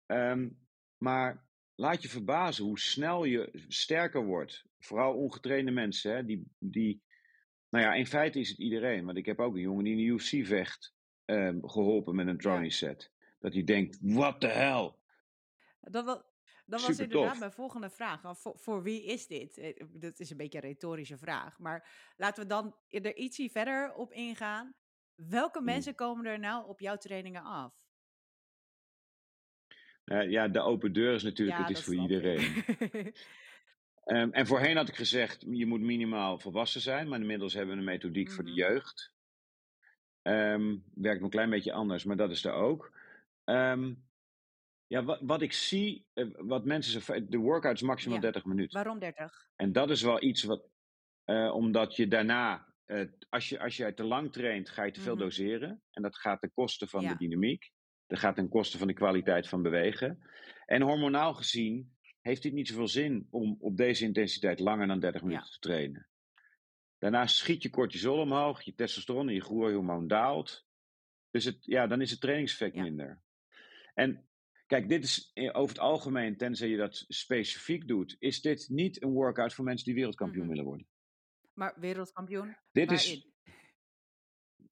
Ehm, 0.06 0.48
maar 0.96 1.48
laat 1.74 2.02
je 2.02 2.08
verbazen 2.08 2.64
hoe 2.64 2.78
snel 2.78 3.24
je 3.24 3.64
sterker 3.68 4.24
wordt. 4.24 4.64
Vooral 4.78 5.14
ongetrainde 5.14 5.70
mensen. 5.70 6.14
Hè, 6.14 6.24
die, 6.24 6.46
die, 6.58 7.02
nou 7.72 7.84
ja, 7.84 7.94
in 7.94 8.06
feite 8.06 8.38
is 8.40 8.48
het 8.48 8.58
iedereen. 8.58 9.04
Want 9.04 9.16
ik 9.18 9.26
heb 9.26 9.40
ook 9.40 9.54
een 9.54 9.60
jongen 9.60 9.84
die 9.84 9.92
in 9.92 9.98
de 9.98 10.04
UFC 10.04 10.46
vecht 10.46 10.94
ehm, 11.24 11.58
geholpen 11.62 12.14
met 12.14 12.26
een 12.26 12.38
Trojan 12.38 12.70
set. 12.70 13.10
Dat 13.38 13.52
hij 13.52 13.64
denkt, 13.64 13.98
what 14.00 14.40
the 14.40 14.46
hell? 14.46 14.92
Dat, 15.80 16.04
wa- 16.04 16.24
dat 16.66 16.80
was 16.86 16.98
inderdaad 16.98 17.28
tof. 17.30 17.38
mijn 17.38 17.52
volgende 17.52 17.90
vraag. 17.90 18.20
Voor, 18.38 18.58
voor 18.58 18.82
wie 18.82 19.04
is 19.04 19.26
dit? 19.26 19.58
Eh, 19.58 19.84
Dat 19.90 20.20
is 20.20 20.30
een 20.30 20.36
beetje 20.36 20.58
een 20.62 20.68
retorische 20.68 21.18
vraag. 21.18 21.58
Maar 21.58 22.12
laten 22.16 22.42
we 22.42 22.48
dan 22.48 22.76
er 22.88 23.16
ietsje 23.16 23.48
verder 23.50 23.94
op 23.94 24.12
ingaan. 24.12 24.74
Welke 25.14 25.58
Hmm. 25.58 25.66
mensen 25.66 25.94
komen 25.94 26.26
er 26.26 26.38
nou 26.38 26.68
op 26.68 26.80
jouw 26.80 26.96
trainingen 26.96 27.42
af? 27.42 27.72
Eh, 30.04 30.30
ja, 30.30 30.48
de 30.48 30.60
open 30.60 30.92
deur 30.92 31.14
is 31.14 31.22
natuurlijk, 31.22 31.58
Ja, 31.58 31.64
het 31.66 31.76
is 31.76 31.84
voor 31.84 31.94
iedereen. 31.94 32.40
Ehm, 34.04 34.30
en 34.30 34.46
voorheen 34.46 34.76
had 34.76 34.88
ik 34.88 34.94
gezegd, 34.96 35.44
je 35.50 35.66
moet 35.66 35.80
minimaal 35.80 36.38
volwassen 36.38 36.80
zijn. 36.80 37.08
Maar 37.08 37.20
inmiddels 37.20 37.54
hebben 37.54 37.74
we 37.74 37.80
een 37.80 37.86
methodiek 37.86 38.30
voor 38.30 38.44
de 38.44 38.50
Mhm. 38.50 38.58
jeugd. 38.58 39.12
Ehm, 40.22 40.76
werkt 40.94 41.22
een 41.22 41.30
klein 41.30 41.50
beetje 41.50 41.72
anders, 41.72 42.04
maar 42.04 42.16
dat 42.16 42.30
is 42.30 42.44
er 42.44 42.52
ook. 42.52 42.92
Ehm, 43.44 43.94
ja, 44.86 45.04
wat, 45.04 45.20
wat 45.22 45.42
ik 45.42 45.52
zie, 45.52 46.06
eh, 46.12 46.26
wat 46.36 46.64
mensen, 46.64 47.30
de 47.30 47.36
workout 47.36 47.74
is 47.74 47.82
maximaal 47.82 48.16
Ja. 48.16 48.22
30 48.22 48.44
minuten. 48.44 48.74
Waarom 48.82 48.98
30? 48.98 49.48
En 49.56 49.72
dat 49.72 49.90
is 49.90 50.02
wel 50.02 50.22
iets 50.22 50.42
wat, 50.42 50.68
eh, 51.24 51.54
omdat 51.54 51.96
je 51.96 52.08
daarna, 52.08 52.74
eh, 52.84 53.04
als, 53.28 53.48
je, 53.48 53.60
als 53.60 53.76
jij 53.76 53.92
te 53.92 54.04
lang 54.04 54.32
traint, 54.32 54.68
ga 54.68 54.82
je 54.84 54.92
te 54.92 55.00
veel 55.00 55.14
Mhm. 55.14 55.22
doseren. 55.22 55.82
En 55.90 56.02
dat 56.02 56.16
gaat 56.16 56.40
ten 56.40 56.52
koste 56.52 56.86
van 56.86 57.02
Ja. 57.02 57.08
de 57.08 57.16
dynamiek. 57.16 57.70
Dat 58.06 58.18
gaat 58.18 58.34
ten 58.34 58.48
koste 58.48 58.78
van 58.78 58.86
de 58.86 58.92
kwaliteit 58.94 59.48
van 59.48 59.62
bewegen. 59.62 60.22
En 60.66 60.82
hormonaal 60.82 61.34
gezien 61.34 61.96
heeft 62.22 62.42
het 62.44 62.52
niet 62.52 62.68
zoveel 62.68 62.88
zin 62.88 63.26
om 63.30 63.56
op 63.60 63.76
deze 63.76 64.04
intensiteit 64.04 64.58
langer 64.60 64.86
dan 64.86 65.00
30 65.00 65.22
minuten 65.22 65.50
te 65.50 65.58
trainen. 65.58 66.06
Daarna 66.98 67.26
schiet 67.26 67.62
je 67.62 67.70
cortisol 67.70 68.18
omhoog, 68.18 68.62
je 68.62 68.74
testosteron 68.74 69.28
en 69.28 69.34
je 69.34 69.40
groeihormoon 69.40 70.06
daalt. 70.06 70.66
Dus 71.30 71.44
het, 71.44 71.56
ja, 71.60 71.86
dan 71.86 72.00
is 72.00 72.10
het 72.10 72.20
trainingseffect 72.20 72.74
Ja. 72.74 72.82
minder. 72.82 73.22
En 73.94 74.28
kijk, 74.66 74.88
dit 74.88 75.04
is 75.04 75.30
eh, 75.34 75.50
over 75.52 75.74
het 75.74 75.84
algemeen, 75.84 76.36
tenzij 76.36 76.68
je 76.68 76.76
dat 76.76 77.04
specifiek 77.08 77.88
doet, 77.88 78.16
is 78.18 78.40
dit 78.40 78.68
niet 78.68 79.02
een 79.02 79.12
workout 79.12 79.54
voor 79.54 79.64
mensen 79.64 79.86
die 79.86 79.94
wereldkampioen 79.94 80.48
willen 80.48 80.64
worden. 80.64 80.86
Maar 81.54 81.74
wereldkampioen? 81.80 82.56
Dit 82.72 82.90
is, 82.90 83.28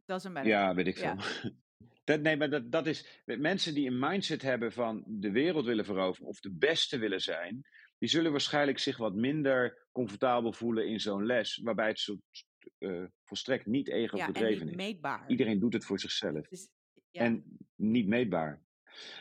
Dat 0.05 0.19
is 0.19 0.25
een 0.25 0.45
ja, 0.45 0.75
weet 0.75 0.87
ik 0.87 0.97
veel. 0.97 1.15
Ja. 1.17 1.19
Dat, 2.11 2.21
nee, 2.21 2.37
maar 2.37 2.51
dat, 2.51 2.73
dat 2.73 2.87
is, 2.87 3.23
mensen 3.25 3.75
die 3.75 3.87
een 3.87 3.99
mindset 3.99 4.43
hebben 4.43 4.73
van 4.73 5.05
de 5.07 5.31
wereld 5.31 5.65
willen 5.65 5.85
veroveren 5.85 6.29
of 6.29 6.41
de 6.41 6.53
beste 6.53 6.99
willen 6.99 7.21
zijn, 7.21 7.63
die 7.99 8.09
zullen 8.09 8.31
waarschijnlijk 8.31 8.79
zich 8.79 8.97
wat 8.97 9.15
minder 9.15 9.87
comfortabel 9.93 10.53
voelen 10.53 10.89
in 10.89 11.01
zo'n 11.01 11.27
les, 11.27 11.61
waarbij 11.63 11.89
het 11.89 11.99
zo, 11.99 12.17
eh, 12.79 13.05
volstrekt 13.25 13.67
niet 13.67 13.87
ja, 13.87 13.93
en 13.93 13.99
ego-gedreven 13.99 14.67
niet 14.67 14.79
is. 14.79 14.85
meetbaar. 14.85 15.29
Iedereen 15.29 15.59
doet 15.59 15.73
het 15.73 15.85
voor 15.85 16.01
zichzelf. 16.01 16.49
Dus, 16.49 16.69
ja. 17.11 17.23
En 17.23 17.45
niet 17.77 18.07
meetbaar. 18.07 18.63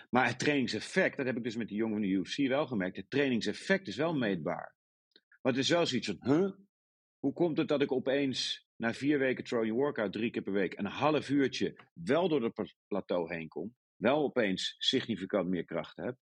Maar 0.09 0.27
het 0.27 0.39
trainingseffect, 0.39 1.17
dat 1.17 1.25
heb 1.25 1.37
ik 1.37 1.43
dus 1.43 1.55
met 1.55 1.67
die 1.67 1.77
jongen 1.77 1.93
van 1.93 2.07
de 2.07 2.07
UFC 2.07 2.37
wel 2.47 2.67
gemerkt. 2.67 2.97
Het 2.97 3.09
trainingseffect 3.09 3.87
is 3.87 3.95
wel 3.95 4.15
meetbaar. 4.15 4.75
Maar 5.41 5.51
het 5.53 5.61
is 5.61 5.69
wel 5.69 5.85
zoiets 5.85 6.07
van, 6.07 6.17
huh? 6.21 6.51
Hoe 7.19 7.33
komt 7.33 7.57
het 7.57 7.67
dat 7.67 7.81
ik 7.81 7.91
opeens 7.91 8.68
na 8.79 8.93
vier 8.93 9.19
weken 9.19 9.43
Trojan 9.43 9.75
Workout, 9.75 10.13
drie 10.13 10.31
keer 10.31 10.41
per 10.41 10.53
week, 10.53 10.77
een 10.77 10.85
half 10.85 11.29
uurtje 11.29 11.75
wel 11.93 12.27
door 12.27 12.43
het 12.43 12.53
pla- 12.53 12.73
plateau 12.87 13.33
heen 13.33 13.47
kom? 13.47 13.75
Wel 13.95 14.23
opeens 14.23 14.75
significant 14.77 15.49
meer 15.49 15.65
kracht 15.65 15.97
heb? 15.97 16.15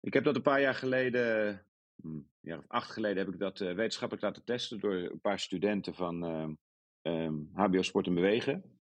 Ik 0.00 0.12
heb 0.12 0.24
dat 0.24 0.36
een 0.36 0.42
paar 0.42 0.60
jaar 0.60 0.74
geleden, 0.74 1.54
hm, 2.02 2.08
een 2.08 2.30
jaar 2.40 2.58
of 2.58 2.64
acht 2.68 2.90
geleden, 2.90 3.24
heb 3.24 3.34
ik 3.34 3.40
dat 3.40 3.60
eh, 3.60 3.74
wetenschappelijk 3.74 4.26
laten 4.26 4.44
testen 4.44 4.80
door 4.80 4.94
een 4.94 5.20
paar 5.20 5.40
studenten 5.40 5.94
van 5.94 6.24
ehm, 6.24 6.54
ehm, 7.02 7.34
HBO 7.52 7.82
Sport 7.82 8.06
en 8.06 8.14
Bewegen. 8.14 8.78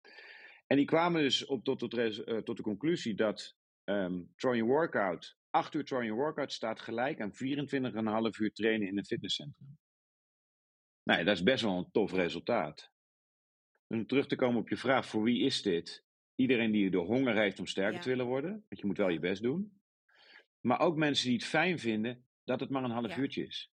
En 0.67 0.77
die 0.77 0.87
kwamen 0.87 1.23
dus 1.23 1.47
op, 1.47 1.65
tot, 1.65 1.79
tot, 1.79 1.95
eh, 1.95 2.39
tot 2.39 2.57
de 2.57 2.63
conclusie 2.63 3.15
dat 3.15 3.57
ehm 3.85 4.23
Trojan 4.37 4.67
Workout, 4.67 5.37
8 5.51 5.75
uur 5.75 5.85
Trojan 5.85 6.17
Workout 6.17 6.53
staat 6.53 6.81
gelijk 6.81 7.21
aan 7.21 7.35
24,5 7.35 8.39
uur 8.39 8.53
trainen 8.53 8.89
in 8.89 8.99
een 8.99 9.05
fitnesscentrum. 9.05 9.79
Nou, 11.09 11.21
ja, 11.21 11.27
dat 11.27 11.37
is 11.37 11.43
best 11.43 11.63
wel 11.63 11.79
een 11.79 11.91
tof 11.91 12.13
resultaat. 12.13 12.91
Om 13.87 14.07
terug 14.07 14.27
te 14.27 14.37
komen 14.37 14.61
op 14.61 14.69
je 14.69 14.77
vraag, 14.77 15.07
voor 15.07 15.23
wie 15.23 15.43
is 15.45 15.63
dit? 15.63 16.05
Iedereen 16.35 16.71
die 16.71 16.91
de 16.91 16.97
honger 16.97 17.37
heeft 17.37 17.59
om 17.59 17.67
sterker 17.67 17.95
Ja. 17.95 18.01
te 18.01 18.09
willen 18.09 18.27
worden, 18.27 18.51
want 18.51 18.81
je 18.81 18.87
moet 18.87 18.97
wel 18.97 19.09
je 19.09 19.19
best 19.19 19.43
doen. 19.43 19.81
Maar 20.61 20.81
ook 20.81 20.97
mensen 20.97 21.27
die 21.29 21.37
het 21.37 21.47
fijn 21.47 21.79
vinden 21.79 22.27
dat 22.45 22.61
het 22.61 22.71
maar 22.71 22.85
een 22.85 22.91
half 22.91 23.09
Ja. 23.09 23.19
uurtje 23.19 23.47
is. 23.47 23.71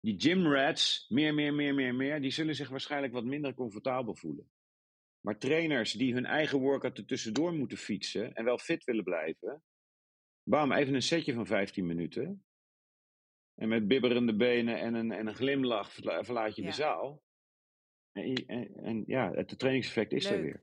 Die 0.00 0.20
gym 0.20 0.46
rats, 0.52 1.06
meer, 1.08 1.34
meer, 1.34 1.54
meer, 1.54 1.74
meer, 1.74 1.94
meer, 1.94 2.20
die 2.20 2.30
zullen 2.30 2.54
zich 2.54 2.68
waarschijnlijk 2.68 3.12
wat 3.12 3.24
minder 3.24 3.54
comfortabel 3.54 4.14
voelen. 4.14 4.50
Maar 5.20 5.38
trainers 5.38 5.92
die 5.92 6.14
hun 6.14 6.26
eigen 6.26 6.58
workout 6.58 6.98
er 6.98 7.06
tussendoor 7.06 7.52
moeten 7.54 7.78
fietsen 7.78 8.32
en 8.34 8.44
wel 8.44 8.58
fit 8.58 8.84
willen 8.84 9.04
blijven, 9.04 9.62
bam, 10.42 10.72
even 10.72 10.94
een 10.94 11.02
setje 11.02 11.32
van 11.34 11.46
15 11.46 11.86
minuten. 11.86 12.44
En 13.58 13.68
met 13.68 13.88
bibberende 13.88 14.36
benen 14.36 14.78
en 14.80 14.94
een, 14.94 15.12
en 15.12 15.26
een 15.26 15.34
glimlach 15.34 15.92
verla- 15.92 16.24
verlaat 16.24 16.56
je 16.56 16.62
Ja. 16.62 16.68
de 16.68 16.74
zaal. 16.74 17.22
En, 18.12 18.34
en, 18.46 18.74
en 18.74 19.02
ja, 19.06 19.30
het 19.32 19.58
trainingseffect 19.58 20.12
is 20.12 20.24
er 20.24 20.42
weer. 20.42 20.62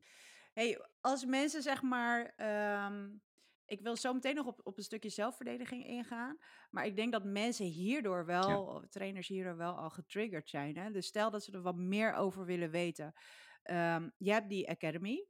Hey, 0.53 0.85
als 0.99 1.25
mensen 1.25 1.61
zeg 1.61 1.81
maar. 1.81 2.33
ehm, 2.35 3.09
ik 3.65 3.81
wil 3.81 3.95
zo 3.95 4.13
meteen 4.13 4.35
nog 4.35 4.45
op, 4.45 4.59
op 4.63 4.77
een 4.77 4.83
stukje 4.83 5.09
zelfverdediging 5.09 5.85
ingaan. 5.85 6.37
Maar 6.69 6.85
ik 6.85 6.95
denk 6.95 7.11
dat 7.11 7.23
mensen 7.23 7.65
hierdoor 7.65 8.25
wel, 8.25 8.85
trainers 8.89 9.27
hierdoor 9.27 9.57
wel 9.57 9.73
al 9.77 9.89
getriggerd 9.89 10.49
zijn. 10.49 10.77
Hè? 10.77 10.91
Dus 10.91 11.05
stel 11.07 11.31
dat 11.31 11.43
ze 11.43 11.51
er 11.51 11.61
wat 11.61 11.75
meer 11.75 12.13
over 12.13 12.45
willen 12.45 12.69
weten. 12.71 13.13
Ehm, 13.63 14.09
je 14.17 14.31
hebt 14.31 14.49
die 14.49 14.69
Academy. 14.69 15.27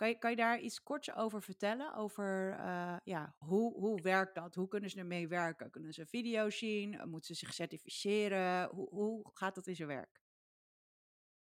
Kan 0.00 0.08
je, 0.08 0.18
kan 0.18 0.30
je 0.30 0.36
daar 0.36 0.60
iets 0.60 0.82
korts 0.82 1.14
over 1.14 1.42
vertellen? 1.42 1.94
Over 1.94 2.50
eh, 2.58 2.96
ja, 3.04 3.34
hoe, 3.38 3.74
hoe 3.74 4.02
werkt 4.02 4.34
dat? 4.34 4.54
Hoe 4.54 4.68
kunnen 4.68 4.90
ze 4.90 4.98
ermee 4.98 5.28
werken? 5.28 5.70
Kunnen 5.70 5.92
ze 5.92 6.06
video's 6.06 6.58
zien? 6.58 6.90
Moeten 6.90 7.34
ze 7.34 7.34
zich 7.34 7.54
certificeren? 7.54 8.68
Hoe, 8.68 8.88
hoe 8.88 9.30
gaat 9.32 9.54
dat 9.54 9.66
in 9.66 9.74
zijn 9.74 9.88
werk? 9.88 10.20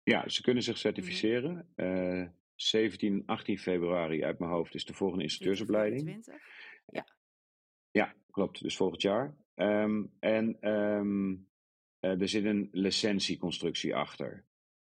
Ja, 0.04 0.30
ze 0.30 0.42
kunnen 0.42 0.64
Mhm. 0.64 0.72
zich 0.72 0.82
certificeren. 0.82 1.72
Eh 1.76 2.28
17, 2.56 3.24
18 3.26 3.58
februari 3.60 4.24
uit 4.24 4.40
mijn 4.40 4.52
hoofd 4.52 4.76
is 4.76 4.86
de 4.86 4.94
volgende 4.94 5.24
instructeursopleiding. 5.24 6.02
2024? 6.02 7.16
Ja, 7.92 8.16
klopt. 8.32 8.62
Dus 8.62 8.76
volgend 8.76 9.02
jaar. 9.02 9.36
Ehm, 9.54 10.06
en 10.20 10.60
ehm, 10.60 11.36
eh, 12.00 12.22
er 12.22 12.30
zit 12.30 12.46
een 12.46 12.70
licentieconstructie 12.72 13.96
achter. 13.96 14.46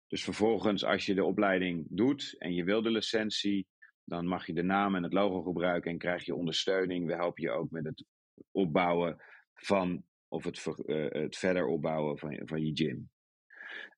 Dus 0.09 0.25
vervolgens, 0.25 0.85
als 0.85 1.07
je 1.07 1.15
de 1.15 1.25
opleiding 1.25 1.87
doet 1.89 2.35
en 2.39 2.55
je 2.55 2.65
wil 2.65 2.83
de 2.83 2.91
licentie, 2.91 3.67
dan 4.05 4.27
mag 4.27 4.47
je 4.47 4.53
de 4.53 4.63
naam 4.63 4.95
en 4.95 5.03
het 5.03 5.13
logo 5.13 5.43
gebruiken 5.43 5.91
en 5.91 5.99
krijg 5.99 6.25
je 6.25 6.35
ondersteuning. 6.35 7.07
We 7.07 7.15
helpen 7.15 7.43
je 7.43 7.51
ook 7.51 7.71
met 7.71 7.85
het 7.85 8.05
opbouwen 8.51 9.23
van, 9.55 10.05
of 10.29 10.45
het, 10.45 10.67
eh, 10.87 11.07
het 11.09 11.37
verder 11.37 11.67
opbouwen 11.67 12.19
van, 12.19 12.41
van 12.45 12.67
je 12.67 12.71
gym. 12.75 13.11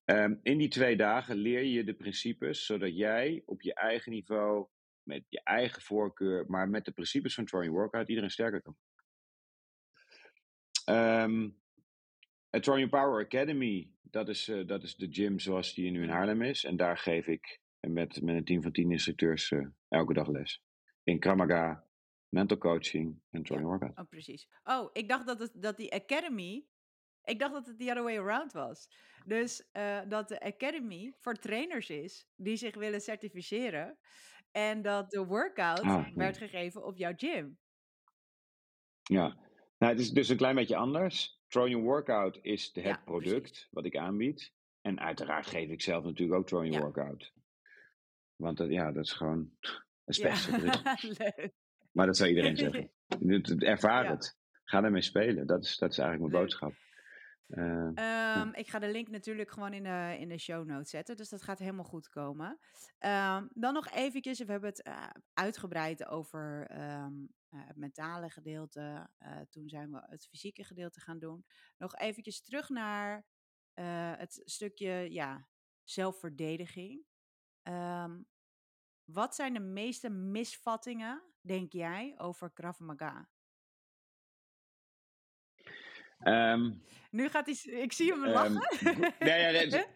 Ehm, 0.04 0.34
in 0.42 0.58
die 0.58 0.68
twee 0.68 0.96
dagen 0.96 1.36
leer 1.36 1.64
je 1.64 1.84
de 1.84 1.94
principes, 1.94 2.66
zodat 2.66 2.96
jij 2.96 3.42
op 3.44 3.62
je 3.62 3.74
eigen 3.74 4.12
niveau, 4.12 4.66
met 5.02 5.24
je 5.28 5.40
eigen 5.42 5.82
voorkeur, 5.82 6.44
maar 6.46 6.68
met 6.68 6.84
de 6.84 6.92
principes 6.92 7.34
van 7.34 7.44
Trojan 7.44 7.72
Workout 7.72 8.08
iedereen 8.08 8.30
sterker 8.30 8.62
kan 8.62 8.76
Ehm 10.84 11.48
het 12.50 12.62
Trojan 12.62 12.88
Power 12.88 13.24
Academy, 13.24 13.90
dat 14.02 14.28
is, 14.28 14.48
uh, 14.48 14.66
dat 14.66 14.82
is 14.82 14.94
de 14.94 15.08
gym 15.10 15.38
zoals 15.38 15.74
die 15.74 15.90
nu 15.90 16.02
in 16.02 16.08
Haarlem 16.08 16.42
is. 16.42 16.64
En 16.64 16.76
daar 16.76 16.98
geef 16.98 17.26
ik 17.26 17.60
met, 17.80 18.22
met 18.22 18.36
een 18.36 18.44
team 18.44 18.62
van 18.62 18.72
tien 18.72 18.90
instructeurs 18.90 19.50
uh, 19.50 19.66
elke 19.88 20.12
dag 20.12 20.28
les. 20.28 20.62
In 21.02 21.18
Kramaga, 21.18 21.84
mental 22.28 22.58
coaching 22.58 23.20
en 23.30 23.40
ja. 23.44 23.60
Workout. 23.60 23.98
Oh, 23.98 24.08
precies. 24.08 24.48
Oh, 24.64 24.90
ik 24.92 25.08
dacht 25.08 25.26
dat, 25.26 25.38
het, 25.38 25.52
dat 25.54 25.76
die 25.76 25.92
Academy 25.92 26.66
ik 27.28 27.38
dacht 27.38 27.52
dat 27.52 27.66
het 27.66 27.78
the 27.78 27.90
other 27.90 28.02
way 28.02 28.18
around 28.18 28.52
was. 28.52 28.88
Dus 29.24 29.68
uh, 29.72 30.00
dat 30.08 30.28
de 30.28 30.40
Academy 30.40 31.14
voor 31.18 31.34
trainers 31.34 31.90
is 31.90 32.26
die 32.36 32.56
zich 32.56 32.74
willen 32.74 33.00
certificeren. 33.00 33.98
En 34.50 34.82
dat 34.82 35.10
de 35.10 35.24
workout 35.24 35.80
ah, 35.80 36.06
werd 36.14 36.38
gegeven 36.38 36.84
op 36.84 36.96
jouw 36.96 37.12
gym. 37.16 37.58
Ja, 39.02 39.36
nou, 39.78 39.92
het 39.92 40.00
is 40.00 40.10
dus 40.10 40.28
een 40.28 40.36
klein 40.36 40.54
beetje 40.54 40.76
anders. 40.76 41.37
Trojan 41.48 41.82
Workout 41.82 42.38
is 42.42 42.70
het 42.72 42.84
ja, 42.84 43.00
product 43.04 43.40
precies. 43.40 43.68
wat 43.70 43.84
ik 43.84 43.96
aanbied. 43.96 44.52
En 44.80 45.00
uiteraard 45.00 45.46
geef 45.46 45.70
ik 45.70 45.82
zelf 45.82 46.04
natuurlijk 46.04 46.38
ook 46.38 46.46
Trojan 46.46 46.72
ja. 46.72 46.80
Workout. 46.80 47.32
Want 48.36 48.56
dat, 48.56 48.68
ja, 48.68 48.92
dat 48.92 49.04
is 49.04 49.12
gewoon. 49.12 49.50
Ja. 50.10 50.34
Leuk. 51.00 51.50
Maar 51.92 52.06
dat 52.06 52.16
zou 52.16 52.28
iedereen 52.28 52.56
zeggen. 52.56 52.90
Ervaar 53.58 54.08
het. 54.08 54.38
Ga 54.64 54.84
ermee 54.84 55.02
spelen. 55.02 55.46
Dat 55.46 55.64
is, 55.64 55.76
dat 55.76 55.90
is 55.90 55.98
eigenlijk 55.98 56.30
mijn 56.30 56.42
boodschap. 56.42 56.74
Uh, 57.48 58.40
um, 58.40 58.54
ik 58.54 58.68
ga 58.68 58.78
de 58.78 58.90
link 58.90 59.08
natuurlijk 59.08 59.50
gewoon 59.50 59.72
in 59.72 59.82
de, 59.82 60.16
in 60.18 60.28
de 60.28 60.38
show 60.38 60.66
notes 60.66 60.90
zetten, 60.90 61.16
dus 61.16 61.28
dat 61.28 61.42
gaat 61.42 61.58
helemaal 61.58 61.84
goed 61.84 62.08
komen. 62.08 62.58
Um, 62.98 63.48
dan 63.54 63.74
nog 63.74 63.90
eventjes, 63.90 64.38
we 64.38 64.52
hebben 64.52 64.70
het 64.70 64.86
uh, 64.86 65.06
uitgebreid 65.34 66.06
over 66.06 66.70
um, 66.80 67.28
uh, 67.50 67.66
het 67.66 67.76
mentale 67.76 68.30
gedeelte. 68.30 69.10
Uh, 69.22 69.40
toen 69.50 69.68
zijn 69.68 69.90
we 69.90 70.06
het 70.06 70.26
fysieke 70.26 70.64
gedeelte 70.64 71.00
gaan 71.00 71.18
doen. 71.18 71.44
Nog 71.76 71.96
eventjes 71.96 72.42
terug 72.42 72.68
naar 72.68 73.26
het 74.18 74.42
stukje 74.44 75.12
ja, 75.12 75.48
zelfverdediging. 75.84 77.04
wat 79.04 79.34
zijn 79.34 79.54
de 79.54 79.60
meeste 79.60 80.08
misvattingen, 80.08 81.22
denk 81.40 81.72
jij, 81.72 82.14
over 82.16 82.52
Krav 82.52 82.78
Maga? 82.78 83.28
Um, 86.24 86.82
nu 87.10 87.28
gaat 87.28 87.46
hij, 87.46 87.80
ik 87.82 87.92
zie 87.92 88.12
hem 88.12 88.26
lachen. 88.26 88.86
Um, 88.86 89.02
ja, 89.28 89.34
ja, 89.34 89.48
ja, 89.48 89.60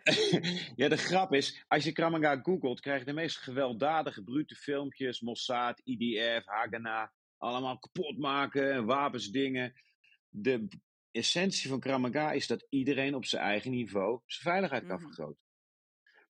ja, 0.82 0.88
de 0.88 0.96
grap 0.96 1.32
is, 1.32 1.64
als 1.68 1.84
je 1.84 1.92
Kramaga 1.92 2.36
googelt, 2.42 2.80
krijg 2.80 2.98
je 2.98 3.05
de 3.05 3.12
meest 3.12 3.36
gewelddadige, 3.36 4.22
brute 4.22 4.55
filmpjes. 4.55 5.20
Mossad, 5.20 5.80
IDF, 5.84 6.46
Haganah, 6.46 7.09
allemaal 7.43 7.78
kapot 7.78 8.18
maken, 8.18 8.84
wapens, 8.84 9.30
dingen. 9.30 9.72
De 10.28 10.68
essentie 11.11 11.68
van 11.68 11.80
Kramaga 11.80 12.32
is 12.32 12.47
dat 12.47 12.66
iedereen 12.68 13.14
op 13.14 13.24
zijn 13.24 13.43
eigen 13.43 13.70
niveau 13.70 14.20
zijn 14.26 14.43
veiligheid 14.43 14.86
kan 14.86 14.97
mm. 14.97 15.03
vergroten. 15.03 15.40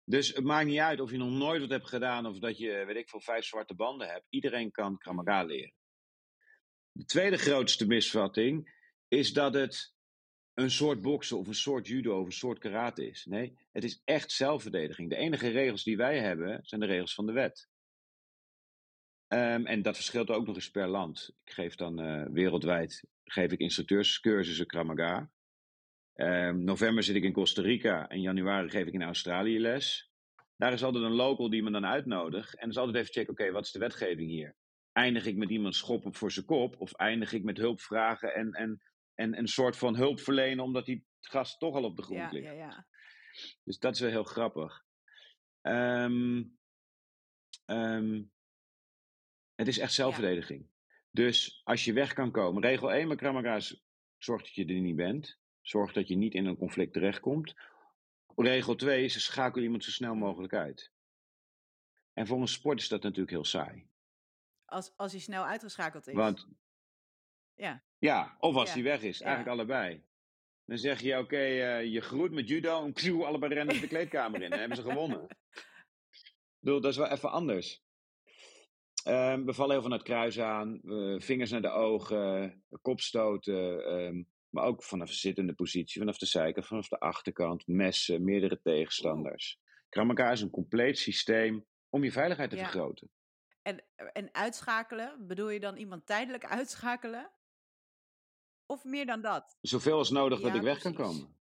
Dus 0.03 0.33
het 0.33 0.43
maakt 0.43 0.67
niet 0.67 0.79
uit 0.79 0.99
of 0.99 1.11
je 1.11 1.17
nog 1.17 1.29
nooit 1.29 1.61
wat 1.61 1.69
hebt 1.69 1.87
gedaan 1.87 2.25
of 2.25 2.39
dat 2.39 2.57
je, 2.57 2.83
weet 2.85 2.95
ik 2.95 3.09
veel, 3.09 3.21
vijf 3.21 3.45
zwarte 3.45 3.75
banden 3.75 4.07
hebt. 4.07 4.25
Iedereen 4.29 4.71
kan 4.71 4.97
Kramaga 4.97 5.43
leren. 5.43 5.73
De 6.91 7.05
tweede 7.05 7.37
grootste 7.37 7.87
misvatting 7.87 8.77
is 9.07 9.33
dat 9.33 9.53
het 9.53 9.93
een 10.53 10.71
soort 10.71 11.01
boksen 11.01 11.37
of 11.37 11.47
een 11.47 11.55
soort 11.55 11.87
judo 11.87 12.19
of 12.19 12.25
een 12.25 12.31
soort 12.31 12.59
karate 12.59 13.07
is. 13.07 13.25
Nee, 13.25 13.57
het 13.71 13.83
is 13.83 14.01
echt 14.03 14.31
zelfverdediging. 14.31 15.09
De 15.09 15.15
enige 15.15 15.49
regels 15.49 15.83
die 15.83 15.97
wij 15.97 16.19
hebben 16.19 16.59
zijn 16.63 16.81
de 16.81 16.87
regels 16.87 17.13
van 17.13 17.25
de 17.25 17.31
wet. 17.31 17.68
Um, 19.33 19.65
en 19.65 19.81
dat 19.81 19.95
verschilt 19.95 20.29
ook 20.29 20.45
nog 20.45 20.55
eens 20.55 20.71
per 20.71 20.87
land. 20.87 21.35
Ik 21.43 21.51
geef 21.51 21.75
dan 21.75 22.01
uh, 22.01 22.25
wereldwijd 22.31 23.03
geef 23.23 23.51
ik 23.51 23.59
instructeurscursussen 23.59 24.65
Kramaga. 24.65 25.31
Um, 26.15 26.63
november 26.63 27.03
zit 27.03 27.15
ik 27.15 27.23
in 27.23 27.33
Costa 27.33 27.61
Rica 27.61 28.07
en 28.07 28.21
januari 28.21 28.69
geef 28.69 28.85
ik 28.85 28.93
in 28.93 29.03
Australië 29.03 29.59
les. 29.59 30.11
Daar 30.55 30.73
is 30.73 30.83
altijd 30.83 31.03
een 31.03 31.11
local 31.11 31.49
die 31.49 31.63
me 31.63 31.71
dan 31.71 31.85
uitnodigt. 31.85 32.53
En 32.53 32.59
dan 32.59 32.69
is 32.69 32.77
altijd 32.77 32.97
even 32.97 33.13
checken, 33.13 33.31
oké, 33.31 33.51
wat 33.51 33.65
is 33.65 33.71
de 33.71 33.79
wetgeving 33.79 34.29
hier? 34.29 34.55
Eindig 34.91 35.25
ik 35.25 35.35
met 35.35 35.49
iemand 35.49 35.75
schoppen 35.75 36.13
voor 36.13 36.31
zijn 36.31 36.45
kop? 36.45 36.75
Of 36.79 36.93
eindig 36.93 37.33
ik 37.33 37.43
met 37.43 37.57
hulp 37.57 37.81
vragen 37.81 38.33
en, 38.33 38.51
en 38.51 38.81
en 39.19 39.37
een 39.37 39.47
soort 39.47 39.77
van 39.77 39.95
hulp 39.95 40.19
verlenen 40.19 40.63
omdat 40.63 40.85
die 40.85 41.05
gast 41.19 41.59
toch 41.59 41.75
al 41.75 41.83
op 41.83 41.95
de 41.95 42.01
grond 42.01 42.19
ja, 42.19 42.29
ligt. 42.31 42.45
Ja, 42.45 42.51
ja. 42.51 42.87
Dus 43.63 43.79
dat 43.79 43.93
is 43.93 43.99
wel 43.99 44.09
heel 44.09 44.23
grappig. 44.23 44.83
Um, 45.61 46.57
um, 47.65 48.31
het 49.59 49.67
is 49.67 49.77
echt 49.77 49.93
zelfverdediging. 49.93 50.67
Dus 51.11 51.61
als 51.63 51.85
je 51.85 51.93
weg 51.93 52.13
kan 52.13 52.31
komen, 52.31 52.61
regel 52.61 52.91
1 52.93 53.07
bij 53.07 53.17
Kramaga's, 53.17 53.83
zorg 54.17 54.41
dat 54.41 54.53
je 54.53 54.65
er 54.65 54.79
niet 54.79 54.95
bent. 54.95 55.39
Zorg 55.61 55.93
dat 55.93 56.07
je 56.07 56.15
niet 56.15 56.33
in 56.33 56.45
een 56.45 56.57
conflict 56.57 56.93
terechtkomt. 56.93 57.55
Regel 58.35 58.75
2 58.75 59.03
is, 59.03 59.23
schakel 59.23 59.61
iemand 59.61 59.83
zo 59.83 59.91
snel 59.91 60.15
mogelijk 60.15 60.53
uit. 60.53 60.91
En 62.13 62.27
voor 62.27 62.41
een 62.41 62.47
sport 62.47 62.79
is 62.79 62.87
dat 62.87 63.03
natuurlijk 63.03 63.29
heel 63.29 63.45
saai. 63.45 63.87
Als, 64.65 64.93
als 64.95 65.11
hij 65.11 65.21
snel 65.21 65.45
uitgeschakeld 65.45 66.07
is. 66.07 66.13
Want 66.13 66.47
ja. 67.55 67.83
Ja, 67.97 68.37
of 68.39 68.55
als 68.55 68.73
hij 68.73 68.83
weg 68.83 69.01
is. 69.01 69.21
Eigenlijk 69.21 69.55
allebei. 69.55 70.03
Dan 70.65 70.77
zeg 70.77 71.01
je, 71.01 71.17
oké, 71.17 71.41
uh, 71.41 71.85
je 71.85 72.01
groet 72.01 72.31
met 72.31 72.47
judo 72.47 72.85
en 72.85 73.23
allebei 73.25 73.53
rennen 73.53 73.81
de 73.81 73.87
kleedkamer 73.95 74.41
in. 74.41 74.49
Dan 74.49 74.59
hebben 74.59 74.77
ze 74.77 74.83
gewonnen. 74.83 75.23
Ik 76.09 76.65
bedoel, 76.65 76.81
dat 76.81 76.91
is 76.91 76.97
wel 76.97 77.11
even 77.11 77.31
anders. 77.31 77.87
Um, 79.07 79.45
we 79.45 79.53
vallen 79.53 79.71
heel 79.71 79.79
veel 79.81 79.89
naar 79.89 79.99
het 79.99 80.07
kruis 80.07 80.39
aan. 80.39 80.79
Uh, 80.83 81.19
vingers 81.19 81.51
naar 81.51 81.61
de 81.61 81.69
ogen, 81.69 82.63
kopstoten. 82.81 83.93
Um, 83.93 84.27
maar 84.49 84.63
ook 84.63 84.83
vanaf 84.83 85.09
de 85.09 85.15
zittende 85.15 85.53
positie, 85.53 85.99
vanaf 85.99 86.17
de 86.17 86.25
zijkant, 86.25 86.65
vanaf 86.65 86.87
de 86.87 86.99
achterkant. 86.99 87.67
Messen, 87.67 88.23
meerdere 88.23 88.59
tegenstanders. 88.61 89.59
Kramaga 89.89 90.31
is 90.31 90.41
een 90.41 90.49
compleet 90.49 90.97
systeem 90.97 91.65
om 91.89 92.03
je 92.03 92.11
veiligheid 92.11 92.49
te 92.49 92.55
ja. 92.55 92.61
vergroten. 92.61 93.09
En, 93.61 93.83
en 94.13 94.29
uitschakelen, 94.31 95.27
bedoel 95.27 95.49
je 95.49 95.59
dan 95.59 95.77
iemand 95.77 96.05
tijdelijk 96.05 96.45
uitschakelen? 96.45 97.31
Of 98.65 98.83
meer 98.83 99.05
dan 99.05 99.21
dat? 99.21 99.57
Zoveel 99.61 99.97
als 99.97 100.09
nodig 100.09 100.39
dat 100.39 100.55
ik 100.55 100.61
weg 100.61 100.79
kan 100.79 100.93
komen. 100.93 101.38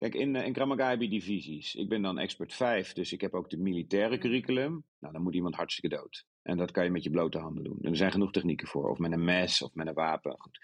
Kijk, 0.00 0.14
in, 0.14 0.36
eh, 0.36 0.46
in 0.46 0.80
heb 0.80 1.00
je 1.00 1.08
divisies. 1.08 1.74
Ik 1.74 1.88
ben 1.88 2.02
dan 2.02 2.18
expert 2.18 2.54
5, 2.54 2.92
dus 2.92 3.12
ik 3.12 3.20
heb 3.20 3.34
ook 3.34 3.50
de 3.50 3.58
militaire 3.58 4.18
curriculum. 4.18 4.84
Nou, 4.98 5.12
dan 5.12 5.22
moet 5.22 5.34
iemand 5.34 5.54
hartstikke 5.54 5.96
dood. 5.96 6.26
En 6.42 6.56
dat 6.56 6.70
kan 6.70 6.84
je 6.84 6.90
met 6.90 7.02
je 7.02 7.10
blote 7.10 7.38
handen 7.38 7.64
doen. 7.64 7.78
En 7.82 7.90
er 7.90 7.96
zijn 7.96 8.12
genoeg 8.12 8.32
technieken 8.32 8.68
voor. 8.68 8.90
Of 8.90 8.98
met 8.98 9.12
een 9.12 9.24
mes, 9.24 9.62
of 9.62 9.74
met 9.74 9.86
een 9.86 9.94
wapen. 9.94 10.34
Goed. 10.38 10.58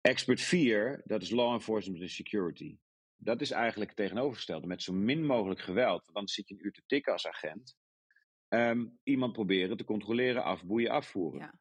Expert 0.00 0.40
4, 0.40 1.02
dat 1.04 1.22
is 1.22 1.30
law 1.30 1.52
enforcement 1.52 2.02
and 2.02 2.10
security. 2.10 2.76
Dat 3.16 3.40
is 3.40 3.50
eigenlijk 3.50 3.90
het 3.90 3.98
tegenovergestelde. 3.98 4.66
Met 4.66 4.82
zo 4.82 4.92
min 4.92 5.26
mogelijk 5.26 5.60
geweld. 5.60 6.04
Want 6.04 6.16
dan 6.16 6.28
zit 6.28 6.48
je 6.48 6.54
een 6.54 6.64
uur 6.64 6.72
te 6.72 6.82
tikken 6.86 7.12
als 7.12 7.26
agent. 7.26 7.76
Um, 8.48 8.98
iemand 9.02 9.32
proberen 9.32 9.76
te 9.76 9.84
controleren, 9.84 10.44
afboeien, 10.44 10.90
afvoeren. 10.90 11.40
Ja. 11.40 11.58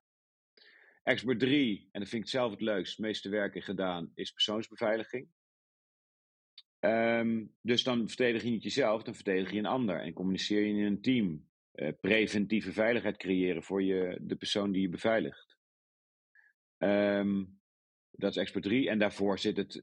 Expert 1.04 1.40
3, 1.40 1.90
en 1.92 2.00
dat 2.00 2.10
vind 2.10 2.24
ik 2.24 2.30
zelf 2.30 2.52
het 2.52 2.62
leukst, 2.62 2.98
het 2.98 3.06
meeste 3.06 3.30
werken 3.30 3.62
gedaan, 3.62 4.12
is 4.14 4.32
persoonsbeveiliging. 4.32 5.28
Um, 6.86 7.56
dus 7.62 7.84
dan 7.84 8.08
verdedig 8.08 8.44
je 8.44 8.50
niet 8.50 8.64
jezelf, 8.64 9.04
dan 9.04 9.16
verdedig 9.16 9.52
je 9.52 9.58
een 9.58 9.66
ander. 9.66 10.00
En 10.00 10.14
communiceer 10.14 10.62
je 10.62 10.74
in 10.74 10.86
een 10.86 11.02
team. 11.02 11.48
Uh, 11.76 11.90
preventieve 12.02 12.72
veiligheid 12.72 13.18
creëren 13.18 13.64
voor 13.64 13.84
je, 13.84 14.18
de 14.22 14.36
persoon 14.36 14.72
die 14.72 14.82
je 14.82 14.90
beveiligt. 14.90 15.58
Um, 16.78 17.62
dat 18.12 18.32
is 18.32 18.38
expert 18.38 18.64
3. 18.64 18.90
En 18.90 19.00
daarvoor 19.00 19.40
zit 19.40 19.58
het 19.58 19.76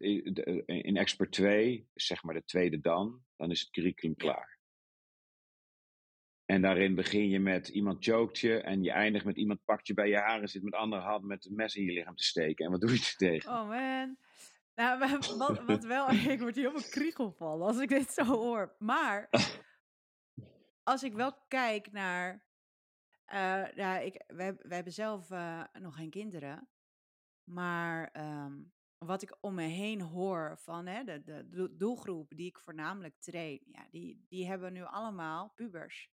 in 0.66 0.96
expert 0.96 1.32
2, 1.32 1.88
zeg 1.94 2.22
maar 2.22 2.34
de 2.34 2.44
tweede 2.44 2.80
dan. 2.80 3.22
Dan 3.36 3.50
is 3.50 3.60
het 3.60 3.70
curriculum 3.70 4.16
klaar. 4.16 4.58
En 6.44 6.62
daarin 6.62 6.94
begin 6.94 7.28
je 7.28 7.40
met 7.40 7.68
iemand 7.68 8.04
choked 8.04 8.38
je 8.38 8.60
en 8.60 8.82
je 8.82 8.90
eindigt 8.90 9.24
met 9.24 9.36
iemand 9.36 9.64
pakt 9.64 9.86
je 9.86 9.94
bij 9.94 10.08
je 10.08 10.16
haren, 10.16 10.48
zit 10.48 10.62
met 10.62 10.74
andere 10.74 11.02
hand 11.02 11.24
met 11.24 11.44
een 11.44 11.54
mes 11.54 11.76
in 11.76 11.84
je 11.84 11.92
lichaam 11.92 12.16
te 12.16 12.24
steken. 12.24 12.64
En 12.64 12.70
wat 12.70 12.80
doe 12.80 12.90
je 12.90 12.96
er 12.96 13.16
tegen? 13.16 13.52
Oh 13.52 13.68
man. 13.68 14.16
Nou, 14.80 14.98
wat, 14.98 15.64
wat 15.64 15.84
wel, 15.84 16.10
ik 16.34 16.40
word 16.40 16.54
hier 16.54 16.64
helemaal 16.64 16.90
kriegel 16.90 17.32
vallen 17.32 17.66
als 17.66 17.78
ik 17.78 17.88
dit 17.88 18.10
zo 18.10 18.24
hoor. 18.24 18.76
Maar 18.78 19.28
als 20.92 21.02
ik 21.02 21.12
wel 21.12 21.32
kijk 21.48 21.92
naar, 21.92 22.44
uh, 23.32 23.72
ja, 23.72 23.98
ik, 23.98 24.24
wij, 24.26 24.56
wij 24.56 24.74
hebben 24.74 24.92
zelf 24.92 25.30
uh, 25.30 25.64
nog 25.72 25.96
geen 25.96 26.10
kinderen, 26.10 26.68
maar 27.44 28.10
um, 28.44 28.72
wat 28.98 29.22
ik 29.22 29.36
om 29.40 29.54
me 29.54 29.62
heen 29.62 30.00
hoor 30.00 30.58
van 30.58 30.86
hè, 30.86 31.04
de, 31.04 31.22
de 31.24 31.76
doelgroep 31.76 32.36
die 32.36 32.46
ik 32.46 32.58
voornamelijk 32.58 33.14
train, 33.18 33.60
ja, 33.64 33.86
die, 33.90 34.24
die 34.28 34.46
hebben 34.46 34.72
nu 34.72 34.84
allemaal 34.84 35.52
pubers. 35.54 36.10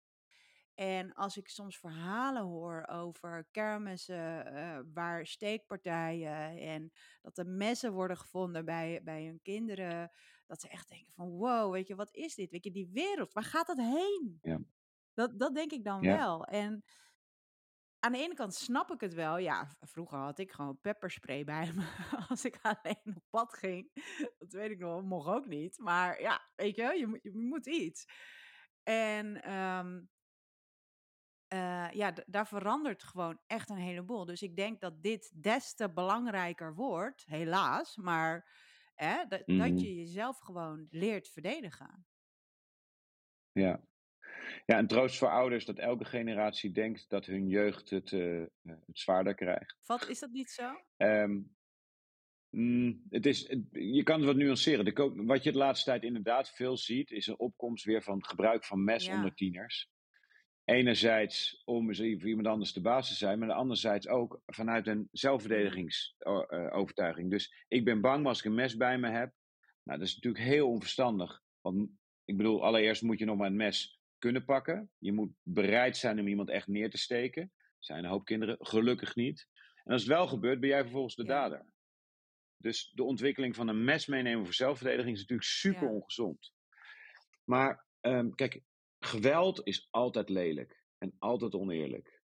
En 0.79 1.13
als 1.13 1.37
ik 1.37 1.49
soms 1.49 1.77
verhalen 1.79 2.43
hoor 2.43 2.87
over 2.87 3.47
kermissen 3.51 4.53
uh, 4.53 4.79
waar 4.93 5.25
steekpartijen 5.25 6.57
en 6.59 6.91
dat 7.21 7.37
er 7.37 7.47
messen 7.47 7.93
worden 7.93 8.17
gevonden 8.17 8.65
bij, 8.65 9.01
bij 9.03 9.25
hun 9.25 9.39
kinderen, 9.41 10.11
Dat 10.45 10.61
ze 10.61 10.67
echt 10.69 10.89
denken 10.89 11.13
van 11.13 11.29
wow, 11.29 11.71
weet 11.71 11.87
je, 11.87 11.95
wat 11.95 12.13
is 12.13 12.35
dit? 12.35 12.51
Weet 12.51 12.63
je, 12.63 12.71
die 12.71 12.89
wereld, 12.91 13.33
waar 13.33 13.43
gaat 13.43 13.67
dat 13.67 13.77
heen? 13.77 14.37
Ja. 14.41 14.59
Dat, 15.13 15.39
dat 15.39 15.53
denk 15.55 15.71
ik 15.71 15.83
dan 15.83 16.01
Ja. 16.01 16.17
wel. 16.17 16.45
En 16.45 16.83
aan 17.99 18.11
de 18.11 18.17
ene 18.17 18.33
kant 18.33 18.53
snap 18.55 18.91
ik 18.91 18.99
het 19.01 19.13
wel. 19.13 19.37
Ja, 19.37 19.75
vroeger 19.79 20.17
had 20.17 20.39
ik 20.39 20.51
gewoon 20.51 20.79
pepperspray 20.81 21.43
bij 21.43 21.73
me 21.73 21.85
als 22.29 22.45
ik 22.45 22.59
alleen 22.61 23.15
op 23.15 23.23
pad 23.29 23.53
ging. 23.53 23.91
Dat 24.37 24.51
weet 24.51 24.71
ik 24.71 24.79
nog, 24.79 25.03
mocht 25.03 25.27
ook 25.27 25.45
niet. 25.47 25.77
Maar 25.77 26.21
ja, 26.21 26.41
weet 26.55 26.75
je, 26.75 26.93
je, 26.97 27.07
moet- 27.07 27.23
je 27.23 27.31
moet 27.37 27.65
iets. 27.67 28.05
En 28.83 29.41
ehm, 29.43 30.01
eh, 31.47 31.87
ja, 31.91 32.13
daar 32.25 32.47
verandert 32.47 33.03
gewoon 33.03 33.39
echt 33.47 33.69
een 33.69 33.77
heleboel. 33.77 34.25
Dus 34.25 34.41
ik 34.41 34.55
denk 34.55 34.81
dat 34.81 35.03
dit 35.03 35.43
des 35.43 35.73
te 35.73 35.93
belangrijker 35.93 36.75
wordt, 36.75 37.25
helaas. 37.25 37.95
Maar 37.95 38.49
hè, 38.95 39.17
dat, 39.27 39.43
dat 39.45 39.55
Mhm. 39.57 39.77
je 39.77 39.95
jezelf 39.95 40.39
gewoon 40.39 40.87
leert 40.89 41.27
verdedigen. 41.29 42.05
Ja. 43.51 43.81
ja, 44.65 44.77
een 44.79 44.87
troost 44.87 45.17
voor 45.17 45.29
ouders 45.29 45.65
dat 45.65 45.77
elke 45.77 46.05
generatie 46.05 46.71
denkt 46.71 47.09
dat 47.09 47.25
hun 47.25 47.47
jeugd 47.47 47.89
het, 47.89 48.11
eh, 48.13 48.41
eh, 48.41 48.47
het 48.61 48.99
zwaarder 48.99 49.35
krijgt. 49.35 49.77
Wat, 49.85 50.07
is 50.07 50.19
dat 50.19 50.31
niet 50.31 50.49
zo? 50.49 50.81
Ehm, 50.97 51.39
mm, 52.49 53.05
het 53.09 53.25
is, 53.25 53.47
het- 53.47 53.67
je 53.71 54.03
kan 54.03 54.17
het 54.17 54.25
wat 54.25 54.35
nuanceren. 54.35 54.85
De, 54.85 55.23
wat 55.25 55.43
je 55.43 55.51
de 55.51 55.57
laatste 55.57 55.89
tijd 55.89 56.03
inderdaad 56.03 56.49
veel 56.49 56.77
ziet, 56.77 57.11
is 57.11 57.27
een 57.27 57.39
opkomst 57.39 57.85
weer 57.85 58.03
van 58.03 58.17
het 58.17 58.27
gebruik 58.27 58.65
van 58.65 58.83
mes 58.83 59.05
Ja. 59.05 59.15
onder 59.15 59.33
tieners. 59.33 59.89
Enerzijds 60.67 61.61
om 61.65 61.95
voor 61.95 62.05
iemand 62.05 62.47
anders 62.47 62.73
de 62.73 62.81
baas 62.81 63.07
te 63.07 63.13
zijn, 63.15 63.39
maar 63.39 63.51
anderzijds 63.51 64.07
ook 64.07 64.41
vanuit 64.45 64.87
een 64.87 65.07
zelfverdedigingsovertuiging. 65.11 67.29
Dus 67.29 67.65
ik 67.67 67.85
ben 67.85 68.01
bang 68.01 68.25
als 68.25 68.39
ik 68.39 68.45
een 68.45 68.53
mes 68.55 68.77
bij 68.77 68.97
me 68.97 69.09
heb. 69.09 69.31
Nou, 69.83 69.99
dat 69.99 70.07
is 70.07 70.15
natuurlijk 70.15 70.43
heel 70.43 70.67
onverstandig. 70.69 71.41
Want 71.61 71.89
ik 72.25 72.37
bedoel, 72.37 72.63
allereerst 72.63 73.01
moet 73.01 73.19
je 73.19 73.25
nog 73.25 73.37
maar 73.37 73.47
een 73.47 73.55
mes 73.55 73.99
kunnen 74.17 74.45
pakken. 74.45 74.91
Je 74.97 75.11
moet 75.13 75.31
bereid 75.43 75.97
zijn 75.97 76.19
om 76.19 76.27
iemand 76.27 76.49
echt 76.49 76.67
neer 76.67 76.89
te 76.89 76.97
steken. 76.97 77.41
Er 77.41 77.49
zijn 77.79 78.03
een 78.03 78.09
hoop 78.09 78.25
kinderen 78.25 78.55
gelukkig 78.59 79.15
niet. 79.15 79.47
En 79.83 79.91
als 79.93 80.01
het 80.01 80.11
wel 80.11 80.27
gebeurt, 80.27 80.59
ben 80.59 80.69
jij 80.69 80.81
vervolgens 80.81 81.15
de 81.15 81.23
Ja. 81.23 81.27
dader. 81.29 81.65
Dus 82.57 82.91
de 82.93 83.03
ontwikkeling 83.03 83.55
van 83.55 83.67
een 83.67 83.83
mes 83.83 84.05
meenemen 84.05 84.45
voor 84.45 84.53
zelfverdediging 84.53 85.13
is 85.15 85.21
natuurlijk 85.21 85.49
super 85.49 85.87
Ja. 85.87 85.93
ongezond. 85.93 86.53
Maar 87.43 87.85
ehm, 88.01 88.29
kijk, 88.29 88.61
geweld 89.07 89.61
is 89.63 89.87
altijd 89.91 90.29
lelijk 90.29 90.83
en 90.97 91.15
altijd 91.19 91.53
oneerlijk. 91.53 92.21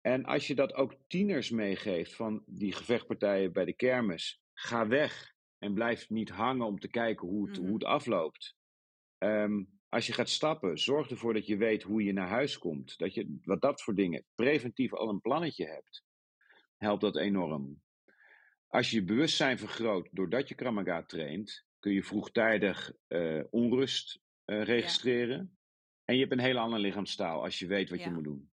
En 0.00 0.24
als 0.24 0.46
je 0.46 0.54
dat 0.54 0.74
ook 0.74 0.94
tieners 1.06 1.50
meegeeft 1.50 2.14
van 2.14 2.42
die 2.46 2.72
gevechtpartijen 2.72 3.52
bij 3.52 3.64
de 3.64 3.72
kermis, 3.72 4.40
ga 4.52 4.86
weg 4.86 5.34
en 5.58 5.74
blijf 5.74 6.08
niet 6.10 6.30
hangen 6.30 6.66
om 6.66 6.78
te 6.78 6.88
kijken 6.88 7.28
hoe 7.28 7.48
het, 7.48 7.56
Mhm. 7.58 7.66
hoe 7.66 7.74
het 7.74 7.84
afloopt. 7.84 8.56
Ehm, 9.18 9.64
als 9.88 10.06
je 10.06 10.12
gaat 10.12 10.28
stappen, 10.28 10.78
zorg 10.78 11.10
ervoor 11.10 11.34
dat 11.34 11.46
je 11.46 11.56
weet 11.56 11.82
hoe 11.82 12.02
je 12.02 12.12
naar 12.12 12.28
huis 12.28 12.58
komt. 12.58 12.98
Dat 12.98 13.14
je 13.14 13.38
wat 13.44 13.60
dat 13.60 13.82
voor 13.82 13.94
dingen 13.94 14.24
preventief 14.34 14.94
al 14.94 15.08
een 15.08 15.20
plannetje 15.20 15.66
hebt. 15.66 16.04
Helpt 16.76 17.00
dat 17.00 17.16
enorm. 17.16 17.82
Als 18.66 18.90
je 18.90 18.96
je 18.96 19.04
bewustzijn 19.04 19.58
vergroot 19.58 20.08
doordat 20.12 20.48
je 20.48 20.54
Kramaga 20.54 21.02
traint, 21.02 21.66
kun 21.78 21.92
je 21.92 22.02
vroegtijdig 22.04 22.92
eh, 23.06 23.42
onrust 23.50 24.20
eh, 24.44 24.62
registreren. 24.62 25.58
En 26.10 26.16
je 26.16 26.22
hebt 26.22 26.32
een 26.32 26.44
hele 26.44 26.58
andere 26.58 26.82
lichaamstaal 26.82 27.42
als 27.42 27.58
je 27.58 27.66
weet 27.66 27.90
wat 27.90 28.02
je 28.02 28.10
moet 28.10 28.24
doen. 28.24 28.50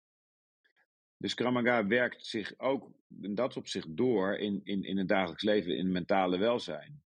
Dus 1.16 1.34
Kramaga 1.34 1.86
werkt 1.86 2.26
zich 2.26 2.59
ook 2.59 2.92
in 3.20 3.34
dat 3.34 3.57
opzicht 3.57 3.96
door 3.96 4.36
in, 4.36 4.61
in, 4.64 4.82
in 4.84 4.98
het 4.98 5.09
dagelijks 5.09 5.42
leven, 5.42 5.76
in 5.76 5.84
het 5.84 5.92
mentale 5.92 6.38
welzijn. 6.38 7.03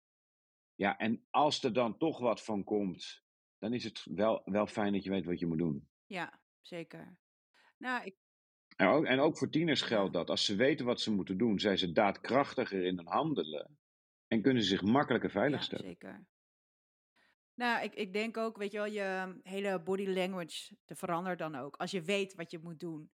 Ja, 0.74 0.99
en 0.99 1.26
als 1.30 1.62
er 1.62 1.72
dan 1.72 1.99
toch 1.99 2.18
wat 2.18 2.45
van 2.45 2.64
komt, 2.64 3.22
dan 3.59 3.72
is 3.72 3.84
het 3.84 4.05
wel, 4.05 4.43
wel 4.45 4.66
fijn 4.66 4.93
dat 4.93 5.05
je 5.05 5.11
weet 5.11 5.24
wat 5.24 5.38
je 5.38 5.47
moet 5.47 5.59
doen. 5.59 5.88
Ja, 6.07 6.41
zeker. 6.61 7.16
Nou, 7.78 8.05
ik, 8.05 8.16
En 8.76 8.86
ook, 8.86 9.05
en 9.05 9.20
ook 9.20 9.38
voor 9.38 9.51
tieners 9.51 9.82
geldt 9.82 10.12
dat. 10.12 10.30
Als 10.30 10.45
ze 10.45 10.57
weten 10.57 10.86
wat 10.86 11.01
ze 11.01 11.12
moeten 11.12 11.38
doen, 11.38 11.59
zijn 11.59 11.78
ze 11.78 11.93
daadkrachtiger 11.93 12.84
in 12.84 12.97
hun 12.97 13.09
handelen. 13.09 13.78
En 14.26 14.43
kunnen 14.43 14.62
ze 14.62 14.68
zich 14.68 14.82
makkelijker 14.82 15.30
veilig 15.30 15.59
ja, 15.59 15.64
stellen. 15.64 15.84
zeker. 15.84 16.26
Nou, 17.61 17.83
ik, 17.85 17.95
ik 17.95 18.13
denk 18.13 18.37
ook, 18.37 18.57
weet 18.57 18.73
je 18.73 18.79
wel, 18.79 18.87
je 18.87 19.41
hele 19.43 19.81
body 19.83 20.07
language 20.07 20.77
te 20.85 20.95
verandert 20.97 21.39
dan 21.39 21.55
ook. 21.55 21.77
Als 21.77 21.91
je 21.91 22.03
weet 22.03 22.35
wat 22.35 22.51
je 22.51 22.59
moet 22.59 22.81
doen. 22.81 23.11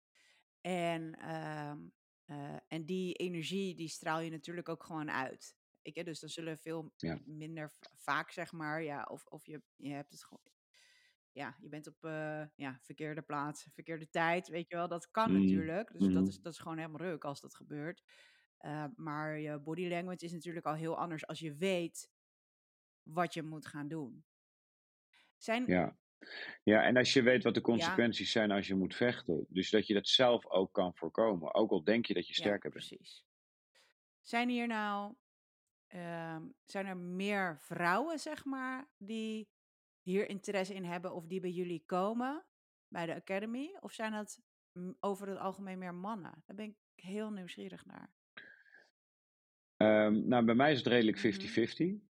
En, 0.61 1.15
ehm, 1.15 1.79
eh, 2.25 2.57
en 2.69 2.85
die 2.85 3.15
energie, 3.15 3.75
die 3.75 3.89
straal 3.89 4.21
je 4.21 4.31
natuurlijk 4.31 4.69
ook 4.69 4.83
gewoon 4.85 5.11
uit. 5.11 5.57
Ik, 5.83 6.05
dus 6.05 6.21
dan 6.21 6.29
zullen 6.29 6.59
veel 6.59 6.93
Ja. 6.97 7.19
minder 7.25 7.71
va- 7.71 7.91
vaak, 7.97 8.31
zeg 8.31 8.53
maar, 8.53 8.83
ja, 8.83 9.03
of, 9.11 9.25
of 9.27 9.47
je, 9.47 9.63
je 9.77 9.93
hebt 9.93 10.11
het 10.13 10.25
gewoon, 10.25 10.43
ja, 11.33 11.57
je 11.61 11.69
bent 11.69 11.87
op 11.87 12.05
eh, 12.05 12.45
ja, 12.57 12.79
verkeerde 12.83 13.23
plaats, 13.23 13.67
verkeerde 13.73 14.11
tijd, 14.11 14.49
weet 14.49 14.69
je 14.69 14.77
wel, 14.77 14.89
dat 14.89 15.11
kan 15.11 15.31
Mm, 15.31 15.39
natuurlijk. 15.41 15.93
Dus 15.93 16.03
dat, 16.13 16.13
mhm. 16.13 16.29
is, 16.29 16.41
dat 16.41 16.53
is 16.53 16.59
gewoon 16.59 16.77
helemaal 16.79 17.01
ruk 17.01 17.25
als 17.25 17.41
dat 17.41 17.55
gebeurt. 17.55 18.03
Eh, 18.57 18.85
maar 18.97 19.39
je 19.39 19.59
body 19.59 19.89
language 19.89 20.25
is 20.25 20.33
natuurlijk 20.33 20.67
al 20.67 20.75
heel 20.75 20.97
anders 20.99 21.27
als 21.27 21.39
je 21.39 21.55
weet 21.55 22.11
wat 23.03 23.35
je 23.35 23.43
moet 23.43 23.67
gaan 23.67 23.89
doen. 23.89 24.25
Zijn, 25.43 25.67
Ja. 25.67 25.97
ja, 26.63 26.83
en 26.83 26.97
als 26.97 27.13
je 27.13 27.23
weet 27.23 27.43
wat 27.45 27.55
de 27.55 27.61
consequenties 27.61 28.33
zijn 28.33 28.51
als 28.51 28.67
je 28.67 28.75
moet 28.75 28.95
vechten. 28.95 29.47
Dus 29.49 29.71
dat 29.71 29.87
je 29.87 29.95
dat 29.95 30.09
zelf 30.09 30.47
ook 30.47 30.73
kan 30.73 30.97
voorkomen. 30.97 31.55
Ook 31.55 31.71
al 31.71 31.85
denk 31.85 32.07
je 32.07 32.15
dat 32.15 32.27
je 32.27 32.33
ja, 32.35 32.39
sterker 32.41 32.71
bent. 32.71 32.87
precies. 32.87 33.25
Zijn 34.21 34.49
hier 34.49 34.67
nou, 34.67 35.15
ehm, 35.87 36.43
zijn 36.65 36.87
er 36.87 36.97
meer 36.97 37.59
vrouwen, 37.61 38.19
zeg 38.19 38.45
maar, 38.45 38.89
die 38.97 39.49
hier 40.03 40.29
interesse 40.29 40.75
in 40.75 40.85
hebben 40.85 41.15
of 41.15 41.27
die 41.27 41.41
bij 41.41 41.51
jullie 41.51 41.83
komen, 41.87 42.47
bij 42.89 43.07
de 43.07 43.15
Academy? 43.15 43.77
Of 43.81 43.93
zijn 43.93 44.13
dat 44.13 44.41
over 45.01 45.29
het 45.29 45.39
algemeen 45.39 45.79
meer 45.79 45.95
mannen? 45.95 46.43
Daar 46.47 46.57
ben 46.57 46.65
ik 46.65 46.77
heel 47.05 47.31
nieuwsgierig 47.31 47.85
naar. 47.87 48.13
Ehm, 49.77 50.29
nou, 50.29 50.45
bij 50.45 50.55
mij 50.55 50.73
is 50.73 50.79
het 50.79 50.87
redelijk 50.87 51.17
Mhm. 51.17 51.27
50-50. 51.27 52.09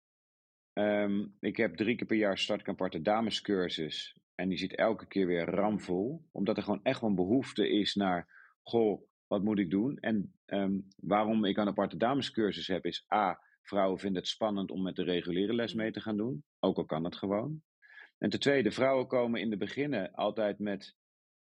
Ehm, 0.73 1.25
ik 1.39 1.57
heb 1.57 1.75
drie 1.75 1.95
keer 1.95 2.07
per 2.07 2.17
jaar 2.17 2.37
start 2.37 2.61
een 2.61 2.73
aparte 2.73 3.01
damescursus. 3.01 4.17
En 4.35 4.49
die 4.49 4.57
zit 4.57 4.75
elke 4.75 5.07
keer 5.07 5.27
weer 5.27 5.45
ramvol. 5.45 6.27
Omdat 6.31 6.57
er 6.57 6.63
gewoon 6.63 6.83
echt 6.83 7.01
wel 7.01 7.09
een 7.09 7.15
behoefte 7.15 7.69
is 7.69 7.95
naar... 7.95 8.41
Goh, 8.63 9.01
wat 9.27 9.43
moet 9.43 9.59
ik 9.59 9.69
doen? 9.69 9.97
En 9.97 10.33
ehm, 10.45 10.79
waarom 10.95 11.45
ik 11.45 11.57
een 11.57 11.67
aparte 11.67 11.97
damescursus 11.97 12.67
heb 12.67 12.85
is... 12.85 13.05
A, 13.13 13.39
vrouwen 13.61 13.99
vinden 13.99 14.21
het 14.21 14.31
spannend 14.31 14.71
om 14.71 14.81
met 14.81 14.95
de 14.95 15.03
reguliere 15.03 15.53
les 15.53 15.73
mee 15.73 15.91
te 15.91 16.01
gaan 16.01 16.17
doen. 16.17 16.43
Ook 16.59 16.77
al 16.77 16.85
kan 16.85 17.03
het 17.03 17.15
gewoon. 17.15 17.61
En 18.17 18.29
ten 18.29 18.39
tweede, 18.39 18.71
vrouwen 18.71 19.07
komen 19.07 19.41
in 19.41 19.49
de 19.49 19.57
beginnen 19.57 20.11
altijd 20.11 20.59
met 20.59 20.95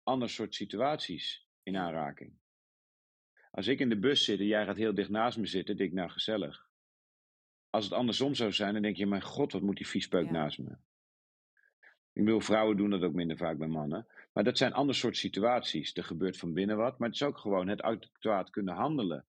ander 0.04 0.30
soort 0.30 0.56
situaties 0.56 1.48
in 1.64 1.78
aanraking. 1.78 2.34
Als 3.52 3.68
ik 3.68 3.80
in 3.80 3.90
de 3.90 4.00
bus 4.00 4.24
zit 4.26 4.40
en 4.40 4.46
jij 4.46 4.66
gaat 4.66 4.78
heel 4.78 4.94
dicht 4.94 5.10
naast 5.10 5.38
me 5.38 5.46
zitten, 5.46 5.78
denk 5.78 5.90
ik, 5.90 5.96
nou 5.96 6.10
gezellig. 6.10 6.67
Als 7.78 7.86
het 7.86 7.94
andersom 7.96 8.36
zou 8.36 8.52
zijn, 8.52 8.74
dan 8.74 8.82
denk 8.82 8.96
je, 8.96 9.06
mijn 9.06 9.22
god, 9.22 9.52
wat 9.52 9.62
moet 9.62 9.78
die 9.78 9.88
viespeuk 9.88 10.26
Ja. 10.26 10.32
naast 10.32 10.60
me. 10.60 10.78
Ik 12.14 12.24
bedoel, 12.24 12.40
vrouwen 12.40 12.78
doen 12.78 12.90
dat 12.90 13.02
ook 13.04 13.14
minder 13.14 13.38
vaak 13.38 13.58
bij 13.58 13.68
mannen. 13.68 14.08
Maar 14.34 14.44
dat 14.44 14.58
zijn 14.58 14.74
ander 14.74 14.96
soort 14.96 15.18
situaties. 15.18 15.96
Er 15.96 16.04
gebeurt 16.04 16.38
van 16.38 16.54
binnen 16.54 16.78
wat, 16.78 17.00
maar 17.00 17.08
het 17.08 17.18
is 17.18 17.24
ook 17.28 17.38
gewoon 17.38 17.68
het 17.68 17.82
adequaat 17.82 18.50
kunnen 18.50 18.74
handelen. 18.76 19.26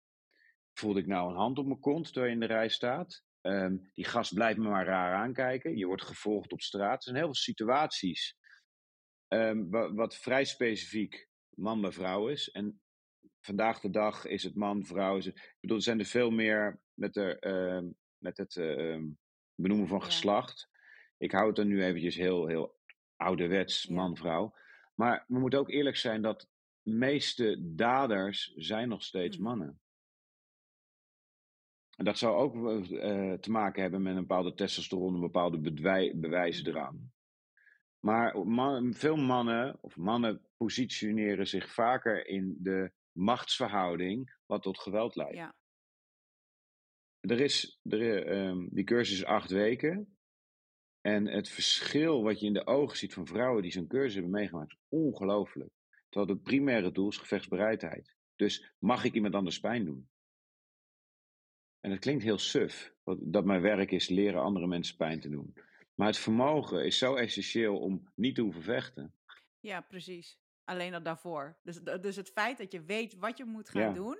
Voelde 0.73 0.99
ik 0.99 1.07
nou 1.07 1.29
een 1.29 1.37
hand 1.37 1.57
op 1.57 1.65
mijn 1.65 1.79
kont 1.79 2.05
terwijl 2.05 2.25
je 2.25 2.33
in 2.33 2.39
de 2.39 2.53
rij 2.53 2.69
staat? 2.69 3.23
Ehm, 3.41 3.77
die 3.93 4.05
gast 4.05 4.33
blijft 4.33 4.57
me 4.59 4.69
maar 4.69 4.85
raar 4.85 5.15
aankijken. 5.15 5.77
Je 5.77 5.85
wordt 5.85 6.03
gevolgd 6.03 6.51
op 6.51 6.61
straat. 6.61 6.97
Er 6.97 7.03
zijn 7.03 7.15
heel 7.15 7.25
veel 7.25 7.33
situaties 7.35 8.37
ehm, 9.27 9.69
wa- 9.69 9.93
wat 9.93 10.15
vrij 10.15 10.45
specifiek 10.45 11.27
man 11.49 11.81
bij 11.81 11.91
vrouw 11.91 12.27
is. 12.27 12.51
En 12.51 12.81
vandaag 13.41 13.79
de 13.79 13.89
dag 13.89 14.25
is 14.25 14.43
het 14.43 14.55
man, 14.55 14.85
vrouw. 14.85 15.17
Is 15.17 15.25
het, 15.25 15.35
ik 15.37 15.57
bedoel, 15.59 15.77
er 15.77 15.83
zijn 15.83 15.99
er 15.99 16.05
veel 16.05 16.31
meer 16.31 16.79
met, 16.93 17.13
de, 17.13 17.39
ehm, 17.39 17.85
met 18.19 18.37
het 18.37 18.55
ehm, 18.55 19.05
benoemen 19.55 19.87
van 19.87 19.99
Ja. 19.99 20.05
geslacht. 20.05 20.69
Ik 21.17 21.31
hou 21.31 21.47
het 21.47 21.55
dan 21.55 21.67
nu 21.67 21.83
eventjes 21.83 22.15
heel, 22.15 22.47
heel 22.47 22.79
ouderwets, 23.15 23.83
Ja. 23.83 23.93
man, 23.93 24.15
vrouw. 24.17 24.55
Maar 24.95 25.23
we 25.27 25.39
moeten 25.39 25.59
ook 25.59 25.69
eerlijk 25.69 25.95
zijn 25.95 26.21
dat 26.21 26.49
de 26.81 26.91
meeste 26.91 27.57
daders 27.75 28.53
zijn 28.55 28.89
nog 28.89 29.03
steeds 29.03 29.37
Mhm. 29.37 29.45
mannen. 29.47 29.81
En 31.97 32.05
dat 32.05 32.17
zou 32.17 32.35
ook 32.35 32.53
eh, 32.91 33.33
te 33.33 33.51
maken 33.51 33.81
hebben 33.81 34.01
met 34.01 34.13
een 34.15 34.19
bepaalde 34.27 34.53
testosteron, 34.53 35.13
een 35.13 35.19
bepaalde 35.21 35.59
bedwij- 35.59 36.13
bewijsdrang. 36.15 36.99
Maar 37.99 38.45
man- 38.47 38.93
veel 38.93 39.15
mannen, 39.15 39.77
of 39.81 39.95
mannen 39.97 40.45
positioneren 40.57 41.47
zich 41.47 41.73
vaker 41.73 42.27
in 42.27 42.55
de 42.59 42.91
machtsverhouding, 43.11 44.35
wat 44.45 44.61
tot 44.61 44.79
geweld 44.79 45.15
leidt. 45.15 45.35
Ja. 45.35 45.55
Er 47.19 47.39
is, 47.39 47.79
er, 47.83 48.25
ehm, 48.25 48.67
die 48.69 48.83
cursus 48.83 49.17
is 49.17 49.25
acht 49.25 49.51
weken. 49.51 50.17
En 51.01 51.27
het 51.27 51.49
verschil 51.49 52.23
wat 52.23 52.39
je 52.39 52.45
in 52.45 52.53
de 52.53 52.67
ogen 52.67 52.97
ziet 52.97 53.13
van 53.13 53.27
vrouwen 53.27 53.61
die 53.61 53.71
zo'n 53.71 53.87
cursus 53.87 54.13
hebben 54.13 54.31
meegemaakt, 54.31 54.71
is 54.71 54.79
ongelooflijk. 54.87 55.71
Terwijl 56.09 56.33
het 56.33 56.43
primaire 56.43 56.91
doel 56.91 57.09
is 57.09 57.17
gevechtsbereidheid. 57.17 58.15
Dus 58.35 58.73
mag 58.79 59.03
ik 59.03 59.13
iemand 59.13 59.35
anders 59.35 59.59
pijn 59.59 59.85
doen? 59.85 60.09
En 61.79 61.91
het 61.91 61.99
klinkt 61.99 62.23
heel 62.23 62.37
suf, 62.37 62.93
dat 63.19 63.45
mijn 63.45 63.61
werk 63.61 63.91
is 63.91 64.09
leren 64.09 64.41
andere 64.41 64.67
mensen 64.67 64.95
pijn 64.95 65.19
te 65.19 65.29
doen. 65.29 65.53
Maar 65.95 66.07
het 66.07 66.17
vermogen 66.17 66.85
is 66.85 66.97
zo 66.97 67.15
essentieel 67.15 67.79
om 67.79 68.11
niet 68.15 68.35
te 68.35 68.41
hoeven 68.41 68.61
vechten. 68.61 69.13
Ja, 69.59 69.81
precies. 69.81 70.39
Alleen 70.63 70.93
al 70.93 71.03
daarvoor. 71.03 71.57
Dus, 71.63 71.79
dus 71.81 72.15
het 72.15 72.29
feit 72.29 72.57
dat 72.57 72.71
je 72.71 72.83
weet 72.83 73.15
wat 73.15 73.37
je 73.37 73.45
moet 73.45 73.69
gaan 73.69 73.93
doen, 73.93 74.19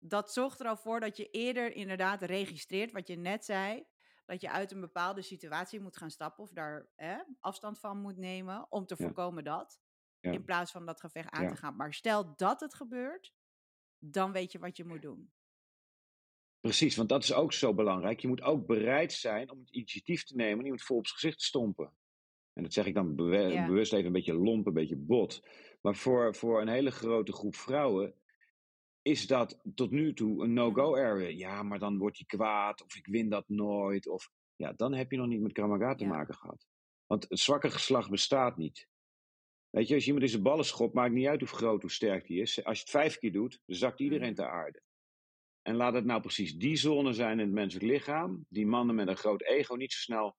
dat 0.00 0.32
zorgt 0.32 0.60
er 0.60 0.66
al 0.66 0.76
voor 0.76 1.00
dat 1.00 1.16
je 1.16 1.30
eerder 1.30 1.72
inderdaad 1.72 2.22
registreert 2.22 2.92
wat 2.92 3.08
je 3.08 3.16
net 3.16 3.44
zei. 3.44 3.84
Dat 4.26 4.40
je 4.40 4.50
uit 4.50 4.72
een 4.72 4.80
bepaalde 4.80 5.22
situatie 5.22 5.80
moet 5.80 5.96
gaan 5.96 6.10
stappen 6.10 6.44
of 6.44 6.50
daar 6.50 6.88
hè, 6.96 7.16
afstand 7.40 7.78
van 7.78 8.00
moet 8.00 8.16
nemen 8.16 8.66
om 8.70 8.86
te 8.86 8.96
voorkomen 8.96 9.44
dat. 9.44 9.80
In 10.20 10.44
plaats 10.44 10.72
van 10.72 10.86
dat 10.86 11.00
gevecht 11.00 11.30
aan 11.30 11.48
te 11.48 11.56
gaan. 11.56 11.76
Maar 11.76 11.94
stel 11.94 12.36
dat 12.36 12.60
het 12.60 12.74
gebeurt, 12.74 13.34
dan 13.98 14.32
weet 14.32 14.52
je 14.52 14.58
wat 14.58 14.76
je 14.76 14.84
moet 14.84 15.02
doen. 15.02 15.32
Precies, 16.60 16.96
want 16.96 17.08
dat 17.08 17.22
is 17.22 17.32
ook 17.32 17.52
zo 17.52 17.74
belangrijk. 17.74 18.20
Je 18.20 18.28
moet 18.28 18.42
ook 18.42 18.66
bereid 18.66 19.12
zijn 19.12 19.50
om 19.50 19.58
het 19.58 19.70
initiatief 19.70 20.24
te 20.24 20.36
nemen 20.36 20.58
en 20.58 20.64
iemand 20.64 20.82
vol 20.82 20.96
op 20.96 21.06
zijn 21.06 21.18
gezicht 21.18 21.38
te 21.38 21.44
stompen. 21.44 21.92
En 22.52 22.62
dat 22.62 22.72
zeg 22.72 22.86
ik 22.86 22.94
dan 22.94 23.16
bewust 23.16 23.92
even 23.92 24.06
een 24.06 24.12
beetje 24.12 24.34
lomp, 24.34 24.66
een 24.66 24.72
beetje 24.72 24.96
bot. 24.96 25.42
Maar 25.80 25.96
voor, 25.96 26.34
voor 26.34 26.60
een 26.60 26.68
hele 26.68 26.90
grote 26.90 27.32
groep 27.32 27.56
vrouwen 27.56 28.14
is 29.02 29.26
dat 29.26 29.60
tot 29.74 29.90
nu 29.90 30.14
toe 30.14 30.44
een 30.44 30.52
no-go 30.52 30.96
area. 30.96 31.28
Ja, 31.28 31.62
maar 31.62 31.78
dan 31.78 31.98
wordt 31.98 32.16
hij 32.16 32.26
kwaad 32.26 32.82
of 32.82 32.94
ik 32.96 33.06
win 33.06 33.28
dat 33.28 33.48
nooit. 33.48 34.08
Of 34.08 34.30
ja, 34.56 34.72
dan 34.72 34.94
heb 34.94 35.10
je 35.10 35.16
nog 35.16 35.26
niet 35.26 35.40
met 35.40 35.52
Kramaga 35.52 35.94
te 35.94 36.06
maken 36.06 36.34
gehad. 36.34 36.66
Want 37.06 37.26
het 37.28 37.38
zwakke 37.38 37.70
geslacht 37.70 38.10
bestaat 38.10 38.56
niet. 38.56 38.88
Weet 39.70 39.88
je, 39.88 39.94
als 39.94 40.06
iemand 40.06 40.24
in 40.24 40.30
zijn 40.30 40.42
ballen 40.42 40.64
schopt, 40.64 40.94
maakt 40.94 41.12
niet 41.12 41.26
uit 41.26 41.40
hoe 41.40 41.48
groot, 41.48 41.82
hoe 41.82 41.90
sterk 41.90 42.26
die 42.26 42.40
is. 42.40 42.64
Als 42.64 42.76
je 42.76 42.82
het 42.82 42.92
vijf 42.92 43.18
keer 43.18 43.32
doet, 43.32 43.62
dan 43.66 43.76
zakt 43.76 44.00
iedereen 44.00 44.28
mm. 44.28 44.34
ter 44.34 44.50
aarde. 44.50 44.82
En 45.62 45.74
laat 45.74 45.94
het 45.94 46.04
nou 46.04 46.20
precies 46.20 46.54
die 46.54 46.76
zone 46.76 47.12
zijn 47.12 47.38
in 47.38 47.44
het 47.46 47.54
menselijk 47.54 47.90
lichaam, 47.90 48.46
die 48.48 48.66
mannen 48.66 48.94
met 48.94 49.08
een 49.08 49.16
groot 49.16 49.42
ego 49.42 49.74
niet 49.74 49.92
zo 49.92 49.98
snel 49.98 50.36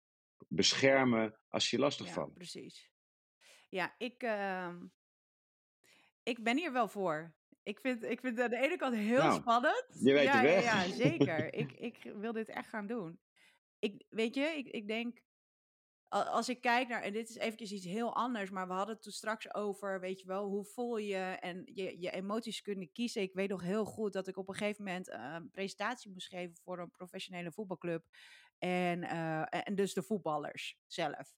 beschermen 0.48 1.40
als 1.48 1.70
je 1.70 1.80
lastig 1.80 2.08
ja, 2.08 2.14
valt. 2.14 2.34
Precies. 2.34 2.92
Ja, 3.70 3.96
ik, 3.98 4.24
uh, 4.24 4.76
ik 6.24 6.44
ben 6.44 6.58
hier 6.58 6.72
wel 6.72 6.88
voor. 6.88 7.34
Ik 7.64 7.80
vind, 7.80 8.04
ik 8.04 8.20
vind 8.20 8.38
het 8.38 8.46
aan 8.46 8.60
de 8.60 8.66
ene 8.66 8.78
kant 8.78 8.96
heel 8.96 9.18
nou, 9.18 9.40
spannend. 9.40 9.86
Je 10.00 10.14
weet 10.14 10.24
ja, 10.24 10.42
weg. 10.42 10.64
Ja, 10.64 10.84
ja 10.84 10.94
zeker. 10.94 11.54
ik, 11.54 11.72
ik 11.90 12.14
wil 12.16 12.34
dit 12.34 12.50
echt 12.50 12.70
gaan 12.70 12.88
doen. 12.88 13.20
Ik, 13.80 14.06
weet 14.10 14.36
je, 14.36 14.42
ik, 14.42 14.68
ik 14.68 14.88
denk, 14.88 15.22
als 16.10 16.50
ik 16.50 16.62
kijk 16.62 16.88
naar, 16.88 17.02
en 17.02 17.14
dit 17.14 17.30
is 17.30 17.36
eventjes 17.36 17.72
iets 17.72 17.86
heel 17.86 18.16
anders, 18.16 18.50
maar 18.50 18.68
we 18.68 18.74
hadden 18.74 18.94
het 18.94 19.04
toen 19.04 19.12
straks 19.12 19.54
over, 19.54 20.00
weet 20.00 20.20
je 20.20 20.28
wel, 20.28 20.48
hoe 20.48 20.66
voel 20.66 20.98
je 20.98 21.18
en 21.18 21.62
je, 21.74 22.00
je 22.00 22.12
emoties 22.12 22.62
kunnen 22.62 22.92
kiezen. 22.92 23.22
Ik 23.22 23.34
weet 23.34 23.50
nog 23.50 23.62
heel 23.62 23.86
goed 23.86 24.14
dat 24.14 24.28
ik 24.28 24.38
op 24.38 24.48
een 24.48 24.56
gegeven 24.56 24.84
moment 24.84 25.10
uh, 25.10 25.34
een 25.34 25.52
presentatie 25.52 26.12
moest 26.12 26.28
geven 26.28 26.58
voor 26.64 26.80
een 26.80 26.92
professionele 26.92 27.52
voetbalclub. 27.52 28.06
En, 28.58 29.04
uh, 29.04 29.68
en 29.68 29.76
dus 29.76 29.94
de 29.94 30.04
voetballers 30.04 30.78
zelf. 30.88 31.36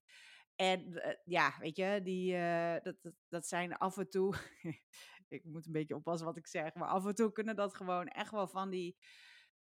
En 0.55 0.87
uh, 0.87 1.13
ja, 1.23 1.55
weet 1.59 1.75
je, 1.75 1.99
die, 2.03 2.33
dat, 2.81 3.01
dat, 3.01 3.13
dat 3.29 3.47
zijn 3.47 3.77
af 3.77 3.97
en 3.97 4.09
toe, 4.09 4.35
ik 5.29 5.43
moet 5.43 5.65
een 5.65 5.71
beetje 5.71 5.95
oppassen 5.95 6.27
wat 6.27 6.37
ik 6.37 6.47
zeg, 6.47 6.73
maar 6.73 6.87
af 6.87 7.05
en 7.05 7.15
toe 7.15 7.31
kunnen 7.31 7.55
dat 7.55 7.75
gewoon 7.75 8.07
echt 8.07 8.31
wel 8.31 8.47
van 8.47 8.69
die, 8.69 8.97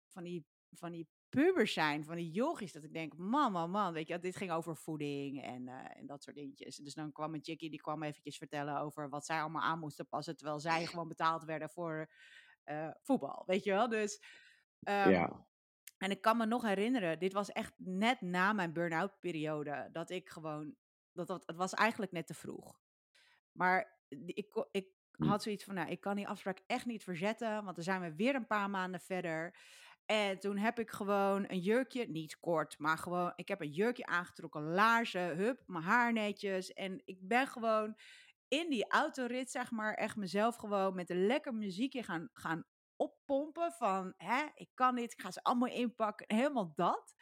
van 0.09 0.23
die, 0.23 0.47
van 0.71 0.93
die 0.93 1.09
pubers 1.29 1.73
zijn, 1.73 2.05
van 2.05 2.17
die 2.17 2.31
yogis, 2.31 2.73
dat 2.73 2.85
ik 2.85 2.93
denk, 2.93 3.17
man, 3.17 3.53
man, 3.53 3.71
man, 3.71 3.93
weet 3.93 4.09
je, 4.09 4.19
dit 4.19 4.37
ging 4.37 4.51
over 4.51 4.77
voeding 4.77 5.43
en, 5.43 5.63
uh, 5.69 5.99
en 5.99 6.07
dat 6.07 6.23
soort 6.23 6.37
dingetjes. 6.37 6.77
Dus 6.77 6.95
dan 6.95 7.13
kwam 7.13 7.35
een 7.35 7.45
chickie, 7.45 7.71
die 7.71 7.81
kwam 7.81 8.03
eventjes 8.03 8.39
vertellen 8.39 8.81
over 8.81 9.09
wat 9.09 9.27
zij 9.27 9.41
allemaal 9.41 9.63
aan 9.63 9.79
moesten 9.79 10.09
passen, 10.09 10.37
terwijl 10.37 10.61
zij 10.61 10.87
gewoon 10.87 11.09
betaald 11.09 11.45
werden 11.45 11.71
voor 11.71 12.13
uh, 12.65 12.91
voetbal, 13.03 13.43
weet 13.47 13.65
je 13.65 13.71
wel. 13.71 13.89
Dus, 13.89 14.23
um, 14.81 15.11
ja. 15.11 15.47
En 15.99 16.11
ik 16.11 16.21
kan 16.21 16.37
me 16.37 16.47
nog 16.47 16.63
herinneren, 16.63 17.19
dit 17.19 17.33
was 17.33 17.53
echt 17.53 17.73
net 17.77 18.21
na 18.21 18.53
mijn 18.53 18.73
burn-out 18.73 19.21
periode, 19.21 19.89
dat 19.93 20.11
ik 20.11 20.29
gewoon, 20.29 20.75
dat, 21.13 21.27
dat, 21.27 21.43
het 21.47 21.57
was 21.57 21.75
eigenlijk 21.75 22.13
net 22.13 22.27
te 22.27 22.35
vroeg. 22.35 22.81
Maar 23.53 24.01
ik, 24.09 24.67
ik. 24.71 25.01
Had 25.27 25.43
zoiets 25.43 25.65
van, 25.65 25.75
nou, 25.75 25.91
ik 25.91 26.01
kan 26.01 26.17
die 26.17 26.29
afspraak 26.29 26.61
echt 26.67 26.87
niet 26.87 27.05
verzetten, 27.05 27.65
want 27.65 27.75
dan 27.75 27.85
zijn 27.85 28.01
we 28.01 28.15
weer 28.15 28.35
een 28.35 28.47
paar 28.47 28.71
maanden 28.71 29.01
verder. 29.01 29.55
En 30.07 30.39
toen 30.39 30.57
heb 30.57 30.79
ik 30.79 30.91
gewoon 30.91 31.45
een 31.49 31.59
jurkje, 31.59 32.09
niet 32.09 32.41
kort, 32.41 32.79
maar 32.79 32.99
gewoon, 32.99 33.33
ik 33.37 33.49
heb 33.49 33.61
een 33.61 33.71
jurkje 33.71 34.07
aangetrokken, 34.07 34.63
laarzen, 34.63 35.37
hup, 35.37 35.63
mijn 35.67 35.85
haar 35.85 36.13
netjes. 36.13 36.73
En 36.73 37.03
ik 37.05 37.19
ben 37.21 37.47
gewoon 37.47 37.97
in 38.49 38.71
die 38.71 38.89
autorit, 38.89 39.51
zeg 39.51 39.71
maar, 39.71 39.95
echt 39.95 40.17
mezelf 40.17 40.57
gewoon 40.57 40.95
met 40.95 41.11
een 41.11 41.27
lekker 41.27 41.55
muziekje 41.55 42.03
gaan, 42.03 42.29
gaan 42.33 42.65
oppompen 42.97 43.73
van, 43.73 44.15
hè, 44.17 44.43
ik 44.55 44.71
kan 44.75 44.95
dit, 44.95 45.13
ik 45.13 45.21
ga 45.21 45.31
ze 45.31 45.43
allemaal 45.43 45.69
inpakken, 45.69 46.37
helemaal 46.37 46.73
dat. 46.75 47.15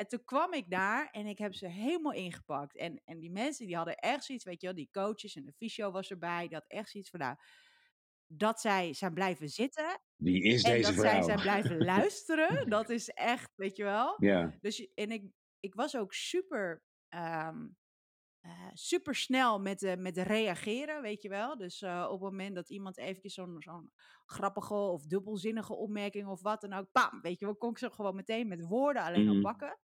En 0.00 0.08
toen 0.08 0.24
kwam 0.24 0.52
ik 0.52 0.70
daar 0.70 1.08
en 1.10 1.26
ik 1.26 1.38
heb 1.38 1.54
ze 1.54 1.66
helemaal 1.66 2.12
ingepakt. 2.12 2.76
En, 2.76 3.02
en 3.04 3.18
die 3.18 3.30
mensen 3.30 3.66
die 3.66 3.76
hadden 3.76 3.96
echt 3.96 4.24
zoiets, 4.24 4.44
weet 4.44 4.60
je 4.60 4.66
wel, 4.66 4.76
die 4.76 4.88
coaches 4.92 5.36
en 5.36 5.44
de 5.44 5.52
fysio 5.52 5.90
was 5.90 6.10
erbij, 6.10 6.48
die 6.48 6.56
had 6.56 6.64
echt 6.68 6.90
zoiets 6.90 7.10
van, 7.10 7.20
nou, 7.20 7.36
dat 8.26 8.60
zij 8.60 8.94
zijn 8.94 9.14
blijven 9.14 9.48
zitten. 9.48 10.00
Wie 10.16 10.42
is 10.42 10.62
en 10.62 10.70
deze 10.70 10.92
dat 10.92 11.00
zij 11.00 11.22
zijn 11.22 11.40
blijven 11.40 11.84
luisteren. 11.94 12.70
Dat 12.70 12.90
is 12.90 13.08
echt, 13.08 13.52
weet 13.56 13.76
je 13.76 13.82
wel. 13.82 14.14
Ja. 14.18 14.58
Dus, 14.60 14.92
en 14.94 15.10
ik, 15.10 15.24
ik 15.60 15.74
was 15.74 15.96
ook 15.96 16.12
super, 16.12 16.82
um, 17.14 17.76
uh, 18.42 18.70
super 18.72 19.14
snel 19.14 19.60
met, 19.60 19.82
uh, 19.82 19.94
met 19.94 20.16
reageren, 20.16 21.02
weet 21.02 21.22
je 21.22 21.28
wel. 21.28 21.56
Dus 21.56 21.82
uh, 21.82 22.06
op 22.10 22.20
het 22.20 22.30
moment 22.30 22.54
dat 22.54 22.70
iemand 22.70 22.98
eventjes 22.98 23.34
zo'n 23.34 23.56
zo'n 23.58 23.92
grappige 24.26 24.74
of 24.74 25.06
dubbelzinnige 25.06 25.74
opmerking 25.74 26.26
of 26.26 26.42
wat 26.42 26.60
dan 26.60 26.72
ook, 26.72 26.92
pam, 26.92 27.20
weet 27.20 27.38
je 27.38 27.44
wel, 27.44 27.56
kon 27.56 27.70
ik 27.70 27.78
ze 27.78 27.90
gewoon 27.90 28.14
meteen 28.14 28.48
met 28.48 28.66
woorden 28.66 29.02
alleen 29.02 29.24
mm. 29.24 29.34
al 29.36 29.40
pakken. 29.40 29.78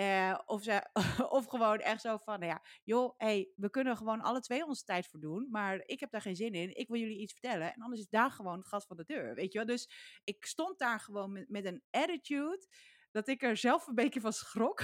Uh, 0.00 0.38
of, 0.46 0.62
ze, 0.62 0.88
of 1.28 1.46
gewoon 1.46 1.78
echt 1.78 2.00
zo 2.00 2.16
van, 2.16 2.40
nou 2.40 2.52
ja, 2.52 2.62
joh, 2.84 3.14
hey, 3.16 3.52
we 3.54 3.70
kunnen 3.70 3.96
gewoon 3.96 4.20
alle 4.20 4.40
twee 4.40 4.66
onze 4.66 4.84
tijd 4.84 5.08
voor 5.08 5.20
doen, 5.20 5.48
maar 5.50 5.82
ik 5.84 6.00
heb 6.00 6.10
daar 6.10 6.20
geen 6.20 6.36
zin 6.36 6.52
in. 6.52 6.76
Ik 6.76 6.88
wil 6.88 7.00
jullie 7.00 7.20
iets 7.20 7.32
vertellen. 7.32 7.74
En 7.74 7.82
anders 7.82 8.00
is 8.00 8.08
daar 8.08 8.30
gewoon 8.30 8.58
het 8.58 8.68
gat 8.68 8.86
van 8.86 8.96
de 8.96 9.04
deur, 9.04 9.34
weet 9.34 9.52
je 9.52 9.58
wel. 9.58 9.66
Dus 9.66 9.90
ik 10.24 10.44
stond 10.44 10.78
daar 10.78 11.00
gewoon 11.00 11.32
met, 11.32 11.48
met 11.48 11.64
een 11.64 11.82
attitude 11.90 12.66
dat 13.10 13.28
ik 13.28 13.42
er 13.42 13.56
zelf 13.56 13.86
een 13.86 13.94
beetje 13.94 14.20
van 14.20 14.32
schrok. 14.32 14.80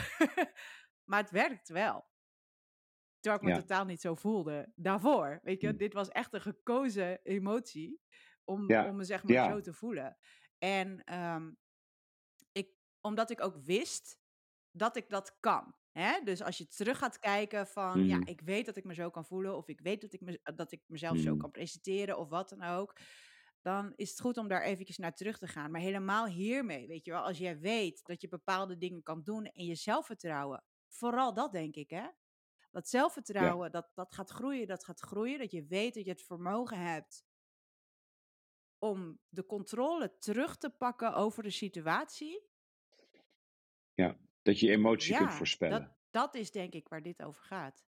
maar 1.11 1.21
het 1.21 1.31
werkt 1.31 1.69
wel. 1.69 2.11
Terwijl 3.23 3.43
ik 3.43 3.49
me 3.49 3.61
totaal 3.61 3.85
niet 3.85 4.01
zo 4.01 4.15
voelde 4.15 4.73
daarvoor. 4.75 5.41
Weet 5.43 5.61
je, 5.61 5.69
hm. 5.69 5.77
dit 5.77 5.93
was 5.93 6.09
echt 6.09 6.35
een 6.35 6.41
gekozen 6.41 7.21
emotie 7.23 8.01
om, 8.45 8.69
ja. 8.69 8.89
om 8.89 8.97
me 8.97 9.05
zeg 9.05 9.23
maar 9.23 9.33
ja. 9.33 9.51
zo 9.51 9.61
te 9.61 9.73
voelen. 9.73 10.17
En 10.59 11.15
um, 11.19 11.59
ik, 12.53 12.69
omdat 13.01 13.31
ik 13.31 13.41
ook 13.41 13.57
wist 13.57 14.19
dat 14.71 14.97
ik 14.97 15.09
dat 15.09 15.37
kan. 15.41 15.75
Hè? 15.93 16.21
Dus 16.25 16.43
als 16.43 16.59
je 16.59 16.67
terug 16.67 16.99
gaat 16.99 17.19
kijken 17.19 17.67
van, 17.67 17.99
mm. 18.01 18.07
ja, 18.07 18.21
ik 18.25 18.41
weet 18.41 18.67
dat 18.67 18.77
ik 18.77 18.85
me 18.85 18.95
zo 18.95 19.11
kan 19.11 19.25
voelen, 19.25 19.57
of 19.57 19.69
ik 19.69 19.81
weet 19.81 20.01
dat 20.01 20.13
ik, 20.13 20.21
me, 20.21 20.41
dat 20.55 20.73
ik 20.73 20.83
mezelf 20.87 21.17
mm. 21.17 21.23
zo 21.23 21.37
kan 21.37 21.51
presenteren, 21.51 22.19
of 22.19 22.29
wat 22.29 22.49
dan 22.49 22.63
ook, 22.63 22.97
dan 23.61 23.93
is 23.97 24.11
het 24.11 24.21
goed 24.21 24.37
om 24.37 24.49
daar 24.49 24.63
eventjes 24.63 24.99
naar 24.99 25.15
terug 25.15 25.39
te 25.39 25.47
gaan. 25.47 25.71
Maar 25.71 25.81
helemaal 25.81 26.27
hiermee, 26.27 26.87
weet 26.87 27.05
je 27.05 27.11
wel, 27.11 27.23
als 27.23 27.39
jij 27.39 27.59
weet 27.59 28.05
dat 28.05 28.21
je 28.21 28.29
bepaalde 28.29 28.79
dingen 28.79 29.03
kan 29.03 29.23
doen 29.23 29.45
en 29.45 29.65
je 29.65 29.75
zelfvertrouwen, 29.75 30.65
vooral 30.89 31.35
dat 31.35 31.53
denk 31.53 31.75
ik, 31.75 31.91
hè. 31.91 32.07
Dat 32.73 32.89
zelfvertrouwen, 32.89 33.65
ja. 33.65 33.73
dat, 33.73 33.91
dat 33.95 34.15
gaat 34.15 34.31
groeien, 34.31 34.67
dat 34.67 34.85
gaat 34.85 35.01
groeien, 35.01 35.39
dat 35.39 35.51
je 35.51 35.67
weet 35.67 35.95
dat 35.95 36.05
je 36.05 36.11
het 36.11 36.23
vermogen 36.23 36.79
hebt 36.79 37.25
om 38.79 39.21
de 39.29 39.47
controle 39.47 40.19
terug 40.19 40.57
te 40.57 40.71
pakken 40.71 41.15
over 41.15 41.43
de 41.43 41.51
situatie. 41.51 42.51
Ja. 43.95 44.19
Dat 44.43 44.61
je 44.61 44.71
emotie 44.71 45.17
kunt 45.17 45.33
voorspellen. 45.33 45.81
Dat, 45.81 45.97
dat 46.11 46.35
is 46.35 46.51
denk 46.51 46.73
ik 46.73 46.89
waar 46.89 47.03
dit 47.03 47.23
over 47.23 47.43
gaat. 47.43 47.87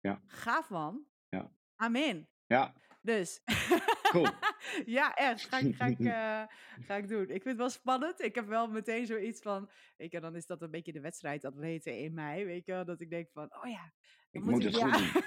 Ja. 0.00 0.22
Gaaf 0.26 0.70
man. 0.70 1.06
Ja. 1.28 1.52
Amen. 1.74 2.28
Ja. 2.46 2.74
Dus. 3.02 3.40
Cool. 4.14 4.28
ja, 4.98 5.14
echt. 5.14 5.44
Ga 5.44 5.58
ik, 5.58 5.76
ga, 5.76 5.86
ik, 5.86 5.98
uh, 5.98 6.42
ga 6.86 6.96
ik 6.96 7.08
doen. 7.08 7.22
Ik 7.22 7.28
vind 7.28 7.44
het 7.44 7.56
wel 7.56 7.70
spannend. 7.70 8.20
Ik 8.22 8.34
heb 8.34 8.46
wel 8.46 8.68
meteen 8.68 9.06
zoiets 9.06 9.40
van. 9.40 9.70
Weet 9.96 10.12
je, 10.12 10.20
dan 10.20 10.36
is 10.36 10.46
dat 10.46 10.62
een 10.62 10.70
beetje 10.70 10.92
de 10.92 11.00
wedstrijd 11.00 11.44
atleten 11.44 11.98
in 11.98 12.14
mij. 12.14 12.44
Weet 12.44 12.66
je, 12.66 12.82
dat 12.84 13.00
ik 13.00 13.10
denk 13.10 13.30
van, 13.32 13.56
oh 13.62 13.70
ja. 13.70 13.92
Ik 14.30 14.42
moet, 14.42 14.50
moet 14.50 14.64
het 14.64 14.76
ja. 14.76 14.92
goed 14.92 15.12
doen. 15.12 15.22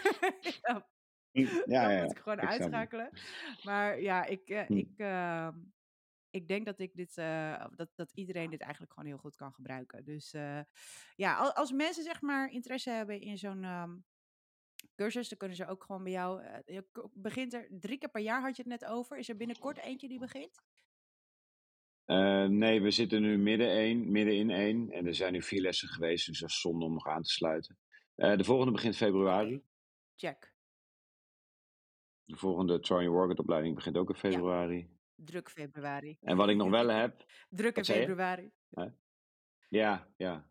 ja, 0.62 0.88
ja, 1.66 1.90
ja, 1.90 2.02
moet 2.02 2.12
ik 2.12 2.18
gewoon 2.18 2.42
uitschakelen. 2.42 3.10
Maar 3.64 4.02
ja, 4.02 4.26
ik, 4.26 4.50
uh, 4.50 4.70
ik, 4.70 4.94
uh, 4.98 5.48
ik 6.30 6.48
denk 6.48 6.66
dat, 6.66 6.80
ik 6.80 6.96
dit, 6.96 7.18
uh, 7.18 7.66
dat, 7.76 7.90
dat 7.96 8.12
iedereen 8.14 8.50
dit 8.50 8.62
eigenlijk 8.62 8.94
gewoon 8.94 9.10
heel 9.10 9.18
goed 9.18 9.36
kan 9.36 9.54
gebruiken. 9.54 10.06
Dus 10.06 10.34
uh, 10.34 10.60
ja, 11.16 11.36
als 11.36 11.72
mensen 11.72 12.04
zeg 12.04 12.22
maar 12.22 12.52
interesse 12.52 12.90
hebben 12.90 13.22
in 13.22 13.38
zo'n 13.38 13.64
um, 13.64 14.06
cursus, 14.96 15.30
dan 15.30 15.38
kunnen 15.38 15.58
ze 15.58 15.68
ook 15.68 15.84
gewoon 15.84 16.04
bij 16.04 16.12
jou. 16.12 16.42
Uh, 16.42 16.50
je 16.66 17.10
begint 17.14 17.54
er 17.54 17.68
drie 17.70 17.98
keer 17.98 18.10
per 18.10 18.22
jaar, 18.22 18.42
had 18.42 18.56
je 18.56 18.62
het 18.62 18.82
net 18.82 18.90
over. 18.90 19.18
Is 19.18 19.30
er 19.30 19.38
binnenkort 19.38 19.78
eentje 19.78 20.08
die 20.08 20.20
begint? 20.20 20.62
nee, 22.50 22.82
we 22.82 22.92
zitten 22.92 23.22
nu 23.22 23.38
midden, 23.38 23.70
één, 23.70 24.12
midden 24.12 24.36
in 24.36 24.50
één. 24.50 24.92
En 24.92 25.08
er 25.08 25.16
zijn 25.16 25.34
nu 25.34 25.42
vier 25.42 25.62
lessen 25.62 25.88
geweest, 25.88 26.26
dus 26.26 26.40
dat 26.40 26.50
is 26.50 26.60
zonde 26.60 26.86
om 26.86 26.94
nog 26.94 27.08
aan 27.08 27.22
te 27.22 27.30
sluiten. 27.30 27.78
de 28.16 28.44
volgende 28.44 28.72
begint 28.72 28.96
februari. 28.96 29.64
Check. 30.16 30.54
De 32.24 32.38
volgende 32.38 32.80
Try 32.80 33.08
Workout 33.08 33.40
opleiding 33.40 33.76
begint 33.76 33.98
ook 33.98 34.10
in 34.10 34.16
februari. 34.16 34.78
Ja. 34.78 34.86
Druk 35.16 35.50
februari. 35.50 36.18
En 36.22 36.38
wat 36.38 36.50
ik 36.50 36.56
nog 36.56 36.70
wel 36.70 36.88
heb. 36.88 37.26
Druk 37.50 37.78
in 37.78 37.86
februari. 37.86 38.52
Ja, 39.70 40.08
ja. 40.18 40.50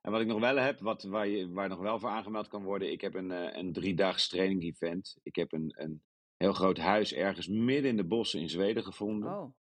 En 0.00 0.10
wat 0.10 0.20
ik 0.20 0.26
nog 0.26 0.40
wel 0.40 0.56
heb, 0.56 0.80
wat, 0.80 1.02
waar, 1.02 1.28
je, 1.28 1.48
waar 1.48 1.68
nog 1.68 1.78
wel 1.78 1.98
voor 1.98 2.08
aangemeld 2.08 2.48
kan 2.48 2.62
worden, 2.62 2.92
ik 2.92 3.00
heb 3.00 3.14
een, 3.14 3.30
uh, 3.30 3.56
een 3.56 3.72
driedaags 3.72 4.28
training 4.28 4.62
event. 4.62 5.18
Ik 5.22 5.36
heb 5.36 5.52
een, 5.52 5.74
een 5.76 6.02
heel 6.36 6.52
groot 6.52 6.78
huis 6.78 7.12
ergens 7.14 7.48
midden 7.48 7.90
in 7.90 7.96
de 7.96 8.06
bossen 8.06 8.40
in 8.40 8.48
Zweden 8.48 8.84
gevonden. 8.84 9.38
Oh. 9.38 9.54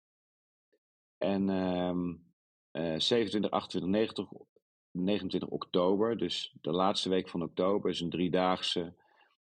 En 1.18 1.48
um, 1.48 2.26
uh, 2.72 2.98
27, 2.98 3.50
28, 3.50 3.90
90, 3.90 4.28
29 4.90 5.48
oktober, 5.48 6.16
dus 6.16 6.56
de 6.60 6.72
laatste 6.72 7.08
week 7.08 7.28
van 7.28 7.42
oktober, 7.42 7.90
is 7.90 8.00
een 8.00 8.10
driedaagse. 8.10 8.80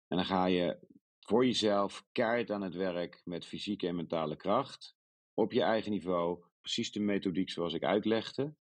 En 0.08 0.16
dan 0.16 0.24
ga 0.24 0.46
je 0.46 0.78
voor 1.20 1.46
jezelf 1.46 2.04
keihard 2.12 2.50
aan 2.50 2.62
het 2.62 2.74
werk 2.74 3.20
met 3.24 3.46
fysieke 3.46 3.86
en 3.86 3.96
mentale 3.96 4.36
kracht. 4.36 4.96
Op 5.34 5.52
je 5.52 5.62
eigen 5.62 5.90
niveau, 5.90 6.44
precies 6.60 6.92
de 6.92 7.00
methodiek 7.00 7.50
zoals 7.50 7.74
ik 7.74 7.84
uitlegde. 7.84 8.54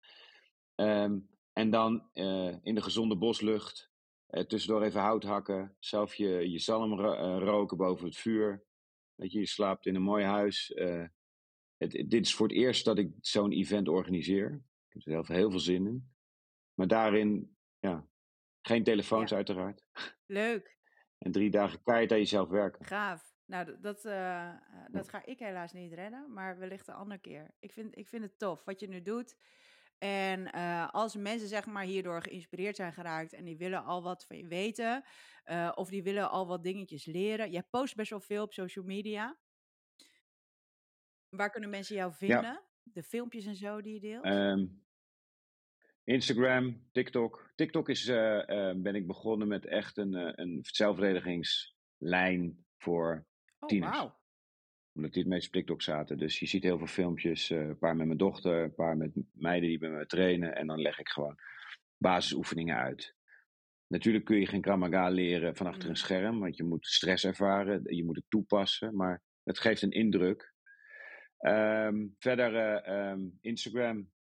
Um, 0.76 1.30
en 1.58 1.70
dan 1.70 2.10
uh, 2.14 2.56
in 2.62 2.76
de 2.76 2.82
gezonde 2.82 3.18
boslucht, 3.18 3.92
uh, 4.30 4.44
tussendoor 4.44 4.82
even 4.82 5.02
hout 5.02 5.24
hakken, 5.24 5.76
zelf 5.80 6.16
je, 6.16 6.50
je 6.52 6.60
zalm 6.60 7.00
ro 7.00 7.14
uh, 7.14 7.44
roken 7.44 7.78
boven 7.78 8.06
het 8.06 8.18
vuur. 8.18 8.66
Weet 9.16 9.32
je, 9.32 9.40
je 9.40 9.46
slaapt 9.46 9.86
in 9.86 9.96
een 9.96 10.02
mooi 10.02 10.26
huis. 10.26 10.74
Het, 11.78 11.92
dit 11.92 12.26
is 12.26 12.36
voor 12.36 12.48
het 12.48 12.56
eerst 12.56 12.86
dat 12.86 12.98
ik 12.98 13.12
zo'n 13.22 13.52
event 13.52 13.88
organiseer. 13.88 14.52
Ik 14.54 14.94
heb 14.94 15.06
er 15.06 15.12
zelf 15.12 15.28
heel 15.28 15.50
veel 15.50 15.60
zin 15.60 15.88
in. 15.88 16.12
Maar 16.74 16.88
daarin, 16.88 17.58
ja, 17.80 18.08
geen 18.62 18.84
telefoons 18.84 19.30
Ja. 19.30 19.36
uiteraard. 19.36 19.84
Leuk. 20.26 20.78
En 21.18 21.32
drie 21.32 21.50
dagen 21.50 21.82
keihard 21.84 22.12
aan 22.12 22.18
jezelf 22.18 22.50
werken. 22.50 22.86
Gaaf. 22.86 23.36
Nou, 23.46 23.80
dat, 23.82 24.06
eh, 24.06 24.48
eh, 24.48 24.56
dat 24.92 25.10
ga 25.10 25.26
ik 25.26 25.40
helaas 25.40 25.74
niet 25.74 25.94
redden, 25.94 26.34
maar 26.34 26.58
wellicht 26.58 26.88
een 26.88 26.94
andere 26.94 27.20
keer. 27.20 27.54
Ik 27.60 27.72
vind, 27.72 27.98
ik 27.98 28.08
vind 28.08 28.24
het 28.24 28.40
tof 28.40 28.64
wat 28.64 28.80
je 28.80 28.88
nu 28.88 29.02
doet. 29.02 29.38
En 29.98 30.52
eh, 30.52 30.90
als 30.92 31.16
mensen 31.16 31.48
zeg 31.48 31.66
maar 31.66 31.84
hierdoor 31.84 32.22
geïnspireerd 32.22 32.76
zijn 32.76 32.94
geraakt 32.94 33.34
en 33.34 33.46
die 33.46 33.58
willen 33.58 33.84
al 33.84 34.04
wat 34.04 34.26
van 34.26 34.38
je 34.38 34.48
weten, 34.48 35.04
eh, 35.44 35.72
of 35.76 35.90
die 35.90 36.04
willen 36.04 36.30
al 36.30 36.48
wat 36.48 36.64
dingetjes 36.64 37.06
leren. 37.06 37.52
Jij 37.52 37.64
post 37.64 37.96
best 37.96 38.10
wel 38.10 38.20
veel 38.20 38.44
op 38.44 38.54
social 38.54 38.86
media. 38.86 39.38
Waar 41.30 41.50
kunnen 41.50 41.70
mensen 41.70 41.96
jou 41.96 42.14
vinden? 42.14 42.64
De 42.84 43.04
filmpjes 43.04 43.46
en 43.46 43.56
zo 43.56 43.82
die 43.82 43.94
je 43.94 44.00
deelt? 44.00 44.24
Ehm, 44.24 44.66
Instagram, 46.04 46.88
TikTok. 46.92 47.52
TikTok 47.56 47.90
is, 47.90 48.08
eh, 48.08 48.74
ben 48.76 48.96
ik 48.96 49.08
begonnen 49.08 49.48
met 49.48 49.66
echt 49.66 49.98
een, 49.98 50.42
een 50.42 50.60
zelfverdedigingslijn 50.62 52.66
voor 52.78 53.28
oh, 53.60 53.68
tieners. 53.68 53.98
wauw. 53.98 54.16
Omdat 54.98 55.14
die 55.14 55.22
het 55.24 55.32
meest 55.32 55.48
op 55.48 55.54
TikTok 55.54 55.82
zaten. 55.82 56.18
Dus 56.18 56.40
je 56.40 56.46
ziet 56.46 56.64
heel 56.64 56.78
veel 56.78 56.88
filmpjes. 56.88 57.50
eh, 57.50 57.60
een 57.60 57.78
paar 57.78 57.96
met 57.96 58.06
mijn 58.06 58.18
dochter, 58.18 58.64
een 58.64 58.74
paar 58.76 58.98
met 58.98 59.12
meiden 59.34 59.70
die 59.70 59.78
bij 59.80 59.90
me 59.90 60.06
trainen. 60.06 60.56
En 60.56 60.68
dan 60.68 60.82
leg 60.82 61.00
ik 61.00 61.10
gewoon 61.10 61.38
basisoefeningen 61.98 62.76
uit. 62.78 63.16
Natuurlijk 63.88 64.26
kun 64.26 64.40
je 64.40 64.46
geen 64.48 64.62
Kramaga 64.62 65.10
leren 65.10 65.56
van 65.56 65.68
achter 65.68 65.90
een 65.90 65.96
scherm. 65.96 66.40
Want 66.40 66.58
je 66.58 66.64
moet 66.64 66.86
stress 66.88 67.24
ervaren. 67.26 67.96
Je 67.96 68.06
moet 68.06 68.16
het 68.16 68.26
toepassen. 68.30 68.96
Maar 68.96 69.22
het 69.44 69.60
geeft 69.60 69.82
een 69.82 69.92
indruk. 69.92 70.54
Ehm, 71.38 72.08
verder 72.20 72.56
eh, 72.56 73.10
ehm, 73.12 73.20
Instagram. 73.42 74.12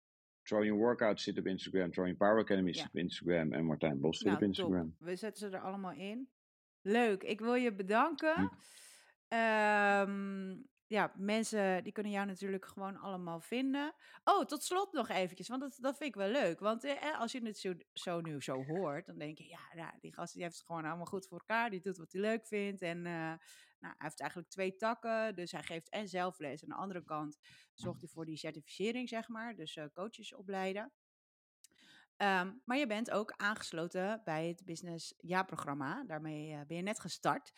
Trojan 0.43 0.77
Workout 0.77 1.21
zit 1.21 1.37
op 1.37 1.45
Instagram. 1.47 1.91
Trojan 1.91 2.17
Power 2.17 2.41
Academy 2.41 2.73
zit 2.73 2.81
Ja. 2.81 2.87
op 2.87 2.95
Instagram. 2.95 3.53
En 3.53 3.65
Martijn 3.65 3.99
Bos 3.99 4.17
zit 4.17 4.25
Nou, 4.27 4.37
op 4.37 4.43
Instagram. 4.43 4.95
top. 4.97 5.07
We 5.07 5.15
zetten 5.15 5.49
ze 5.49 5.55
er 5.57 5.63
allemaal 5.63 5.93
in. 5.93 6.29
Leuk. 6.81 7.23
Ik 7.23 7.39
wil 7.39 7.53
je 7.55 7.73
bedanken. 7.73 8.33
Hm. 8.35 8.47
Ehm, 9.27 10.55
ja, 10.87 11.11
mensen 11.15 11.83
die 11.83 11.91
kunnen 11.91 12.11
jou 12.11 12.25
natuurlijk 12.25 12.65
gewoon 12.65 12.97
allemaal 12.97 13.39
vinden. 13.39 13.93
Oh, 14.23 14.45
tot 14.45 14.63
slot 14.63 14.91
nog 14.93 15.09
eventjes, 15.09 15.47
want 15.47 15.61
dat, 15.61 15.77
dat 15.79 15.97
vind 15.97 16.09
ik 16.09 16.21
wel 16.21 16.31
leuk. 16.31 16.59
Want 16.59 16.83
eh, 16.83 17.19
als 17.19 17.31
je 17.31 17.45
het 17.45 17.57
zo, 17.57 17.73
zo 17.93 18.21
nu 18.21 18.41
zo 18.41 18.63
hoort, 18.63 19.05
dan 19.05 19.17
denk 19.17 19.37
je, 19.37 19.47
ja, 19.47 19.59
nou, 19.75 19.91
die 19.99 20.13
gast 20.13 20.33
die 20.33 20.43
heeft 20.43 20.55
het 20.55 20.65
gewoon 20.65 20.85
allemaal 20.85 21.05
goed 21.05 21.27
voor 21.27 21.39
elkaar. 21.39 21.69
Die 21.69 21.81
doet 21.81 21.97
wat 21.97 22.11
hij 22.11 22.21
leuk 22.21 22.47
vindt. 22.47 22.81
En 22.81 23.05
eh, 23.05 23.33
nou, 23.79 23.93
hij 23.97 24.07
heeft 24.07 24.19
eigenlijk 24.19 24.49
twee 24.49 24.75
takken. 24.75 25.35
Dus 25.35 25.51
hij 25.51 25.63
geeft 25.63 25.89
en 25.89 26.07
zelfles. 26.07 26.63
Aan 26.63 26.69
de 26.69 26.75
andere 26.75 27.03
kant 27.03 27.37
zorgt 27.73 28.01
hij 28.01 28.09
voor 28.09 28.25
die 28.25 28.37
certificering, 28.37 29.09
zeg 29.09 29.27
maar. 29.27 29.55
Dus 29.55 29.75
eh, 29.75 29.85
coaches 29.93 30.33
opleiden. 30.33 30.91
Ehm, 32.17 32.53
maar 32.65 32.77
je 32.77 32.87
bent 32.87 33.11
ook 33.11 33.33
aangesloten 33.35 34.21
bij 34.23 34.47
het 34.47 34.65
Business 34.65 35.13
Ja-programma. 35.17 36.03
Daarmee 36.03 36.51
eh, 36.51 36.61
ben 36.67 36.77
je 36.77 36.83
net 36.83 36.99
gestart. 36.99 37.53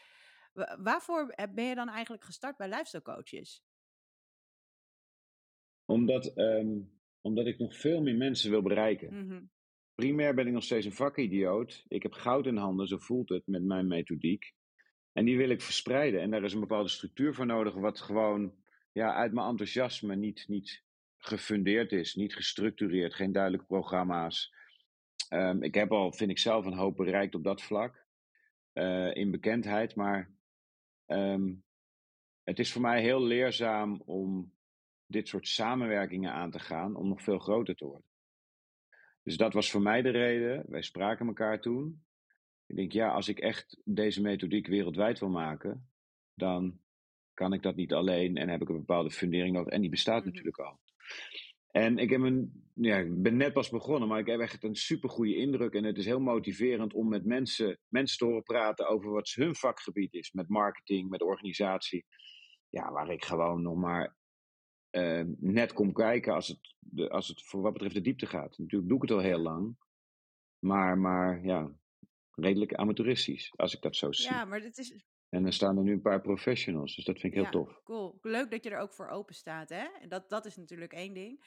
Wa- 0.52 0.78
waarvoor 0.82 1.36
ben 1.54 1.66
je 1.66 1.76
dan 1.76 1.90
eigenlijk 1.90 2.24
gestart 2.24 2.58
bij 2.58 2.68
lifestyle 2.70 3.04
coaches? 3.04 3.64
Omdat, 5.86 6.34
ehm, 6.34 6.80
omdat 7.22 7.46
ik 7.46 7.60
nog 7.60 7.76
veel 7.78 8.02
meer 8.02 8.16
mensen 8.16 8.50
wil 8.50 8.62
bereiken. 8.62 9.26
Mhm, 9.26 9.44
Primair 9.96 10.34
ben 10.36 10.48
ik 10.48 10.54
nog 10.54 10.64
steeds 10.64 10.86
een 10.86 10.92
vakidioot. 10.92 11.86
Ik 11.88 12.04
heb 12.04 12.12
goud 12.12 12.46
in 12.46 12.56
handen, 12.58 12.88
zo 12.88 12.98
voelt 12.98 13.30
het 13.30 13.48
met 13.48 13.64
mijn 13.64 13.88
methodiek. 13.88 14.54
En 15.14 15.26
die 15.26 15.38
wil 15.38 15.50
ik 15.50 15.62
verspreiden. 15.62 16.22
En 16.22 16.32
daar 16.32 16.44
is 16.44 16.54
een 16.54 16.60
bepaalde 16.60 16.90
structuur 16.90 17.34
voor 17.34 17.46
nodig, 17.46 17.74
wat 17.74 18.00
gewoon 18.00 18.56
ja, 18.92 19.14
uit 19.14 19.34
mijn 19.34 19.48
enthousiasme 19.48 20.16
niet, 20.16 20.48
niet 20.48 20.84
gefundeerd 21.18 21.92
is, 21.92 22.16
niet 22.16 22.36
gestructureerd, 22.36 23.14
geen 23.14 23.32
duidelijke 23.32 23.66
programma's. 23.66 24.54
Ehm, 25.30 25.64
ik 25.64 25.74
heb 25.74 25.92
al, 25.92 26.12
vind 26.14 26.30
ik 26.32 26.38
zelf, 26.38 26.66
een 26.66 26.78
hoop 26.78 26.96
bereikt 26.96 27.36
op 27.36 27.44
dat 27.44 27.62
vlak, 27.62 28.06
eh, 28.74 29.16
in 29.16 29.32
bekendheid. 29.32 29.96
Maar 29.96 30.32
ehm, 31.10 31.54
het 32.44 32.60
is 32.60 32.72
voor 32.72 32.82
mij 32.82 33.02
heel 33.02 33.24
leerzaam 33.24 34.02
om 34.06 34.54
dit 35.06 35.28
soort 35.28 35.48
samenwerkingen 35.48 36.32
aan 36.32 36.52
te 36.52 36.60
gaan, 36.60 36.96
om 36.96 37.08
nog 37.08 37.22
veel 37.22 37.40
groter 37.40 37.76
te 37.76 37.86
worden. 37.86 38.08
Dus 39.24 39.38
dat 39.38 39.54
was 39.54 39.72
voor 39.72 39.82
mij 39.82 40.02
de 40.02 40.10
reden. 40.10 40.64
Wij 40.68 40.82
spraken 40.82 41.28
elkaar 41.28 41.62
toen. 41.62 42.04
Ik 42.66 42.76
denk, 42.76 42.92
ja, 42.92 43.12
als 43.12 43.28
ik 43.28 43.40
echt 43.40 43.82
deze 43.84 44.22
methodiek 44.22 44.68
wereldwijd 44.68 45.20
wil 45.20 45.30
maken, 45.30 45.90
dan 46.34 46.80
kan 47.34 47.54
ik 47.54 47.62
dat 47.64 47.76
niet 47.76 47.94
alleen 47.94 48.38
en 48.38 48.50
heb 48.50 48.62
ik 48.62 48.70
een 48.70 48.78
bepaalde 48.78 49.12
fundering 49.12 49.56
nodig. 49.56 49.74
En 49.74 49.82
die 49.82 49.90
bestaat 49.90 50.18
Mhm. 50.24 50.28
natuurlijk 50.28 50.60
al. 50.60 50.80
En 51.72 51.98
ik, 51.98 52.10
heb 52.10 52.22
een, 52.22 52.64
ja, 52.74 52.98
ik 52.98 53.22
ben 53.22 53.38
net 53.38 53.54
pas 53.54 53.70
begonnen, 53.70 54.08
maar 54.08 54.20
ik 54.20 54.28
heb 54.28 54.40
echt 54.40 54.64
een 54.64 54.76
super 54.76 55.10
goede 55.10 55.36
indruk. 55.36 55.74
En 55.74 55.84
het 55.84 55.98
is 55.98 56.06
heel 56.06 56.20
motiverend 56.20 56.94
om 56.94 57.10
met 57.10 57.26
mensen, 57.26 57.80
mensen 57.88 58.18
te 58.18 58.26
horen 58.26 58.44
praten 58.44 58.88
over 58.88 59.12
wat 59.12 59.30
hun 59.30 59.56
vakgebied 59.56 60.14
is. 60.14 60.32
Met 60.32 60.50
marketing, 60.50 61.10
met 61.10 61.22
organisatie. 61.22 62.06
Ja, 62.70 62.92
waar 62.92 63.10
ik 63.10 63.26
gewoon 63.26 63.62
nog 63.62 63.76
maar 63.76 64.18
eh, 64.90 65.24
net 65.38 65.74
kom 65.74 65.94
kijken 65.94 66.34
als 66.34 66.48
het, 66.48 66.76
de, 66.80 67.10
als 67.10 67.28
het 67.28 67.44
voor 67.44 67.62
wat 67.62 67.74
betreft 67.74 67.96
de 67.96 68.02
diepte 68.02 68.26
gaat. 68.26 68.58
Natuurlijk 68.58 68.90
doe 68.90 69.04
ik 69.04 69.10
het 69.10 69.18
al 69.18 69.24
heel 69.24 69.40
lang. 69.40 69.78
Maar, 70.60 70.98
maar 70.98 71.44
ja, 71.44 71.72
redelijk 72.32 72.74
amateuristisch, 72.74 73.54
als 73.56 73.76
ik 73.76 73.82
dat 73.82 73.96
zo 73.96 74.12
zie. 74.12 74.30
Ja, 74.30 74.46
maar 74.46 74.62
het 74.62 74.78
is 74.78 75.04
En 75.30 75.46
er 75.46 75.54
staan 75.54 75.78
er 75.78 75.84
nu 75.84 75.92
een 75.92 76.02
paar 76.02 76.22
professionals, 76.22 76.96
dus 76.96 77.06
dat 77.06 77.20
vind 77.20 77.34
ik 77.34 77.40
heel 77.40 77.44
ja, 77.44 77.50
tof. 77.50 77.82
cool. 77.84 78.20
Leuk 78.22 78.52
dat 78.52 78.64
je 78.64 78.70
er 78.70 78.80
ook 78.80 78.94
voor 78.94 79.08
open 79.08 79.36
staat, 79.36 79.70
hè? 79.70 79.88
En 80.02 80.10
dat, 80.10 80.30
dat 80.30 80.46
is 80.46 80.56
natuurlijk 80.56 80.94
één 80.94 81.14
ding. 81.14 81.46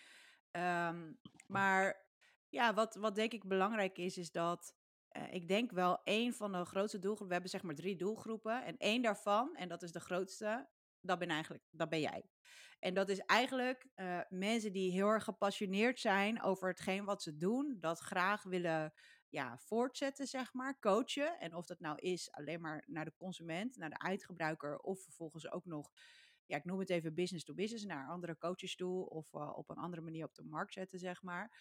Ehm, 0.51 1.13
maar 1.47 2.07
ja, 2.49 2.75
wat, 2.75 2.95
wat 2.95 3.15
denk 3.15 3.33
ik 3.33 3.49
belangrijk 3.49 3.99
is, 3.99 4.17
is 4.17 4.31
dat 4.31 4.77
eh, 5.09 5.33
ik 5.33 5.49
denk 5.49 5.71
wel 5.71 6.01
één 6.05 6.33
van 6.33 6.53
de 6.53 6.65
grootste 6.65 6.99
doelgroepen, 6.99 7.27
we 7.27 7.33
hebben 7.33 7.51
zeg 7.51 7.63
maar 7.63 7.75
drie 7.75 7.97
doelgroepen. 7.97 8.65
En 8.65 8.77
één 8.77 9.03
daarvan, 9.03 9.57
en 9.57 9.69
dat 9.69 9.83
is 9.83 9.93
de 9.93 10.01
grootste, 10.01 10.69
dat 11.01 11.19
ben 11.19 11.29
eigenlijk, 11.29 11.65
dat 11.71 11.89
ben 11.89 12.01
jij. 12.01 12.25
En 12.79 12.95
dat 12.95 13.09
is 13.09 13.19
eigenlijk 13.19 13.87
eh, 13.95 14.21
mensen 14.29 14.73
die 14.73 14.91
heel 14.91 15.09
erg 15.09 15.25
gepassioneerd 15.25 16.01
zijn 16.01 16.43
over 16.43 16.69
hetgeen 16.69 17.05
wat 17.05 17.23
ze 17.23 17.37
doen, 17.37 17.77
dat 17.81 17.99
graag 17.99 18.43
willen 18.43 18.93
ja, 19.33 19.59
voortzetten, 19.59 20.27
zeg 20.27 20.53
maar, 20.53 20.79
coachen. 20.79 21.39
En 21.41 21.55
of 21.55 21.67
dat 21.67 21.81
nou 21.81 21.99
is 21.99 22.33
alleen 22.33 22.61
maar 22.61 22.85
naar 22.87 23.05
de 23.05 23.15
consument, 23.17 23.77
naar 23.77 23.91
de 23.91 23.99
eindgebruiker, 23.99 24.79
of 24.79 25.03
vervolgens 25.03 25.51
ook 25.51 25.65
nog, 25.65 25.91
ja, 26.47 26.57
ik 26.57 26.65
noem 26.65 26.79
het 26.79 26.91
even 26.91 27.15
business 27.15 27.45
to 27.45 27.55
business, 27.55 27.85
naar 27.85 28.09
andere 28.09 28.39
coaches 28.39 28.77
toe, 28.77 29.09
of 29.09 29.35
eh, 29.35 29.53
op 29.57 29.71
een 29.71 29.77
andere 29.77 30.03
manier 30.03 30.25
op 30.25 30.35
de 30.35 30.45
markt 30.45 30.73
zetten, 30.73 30.99
zeg 30.99 31.23
maar. 31.23 31.57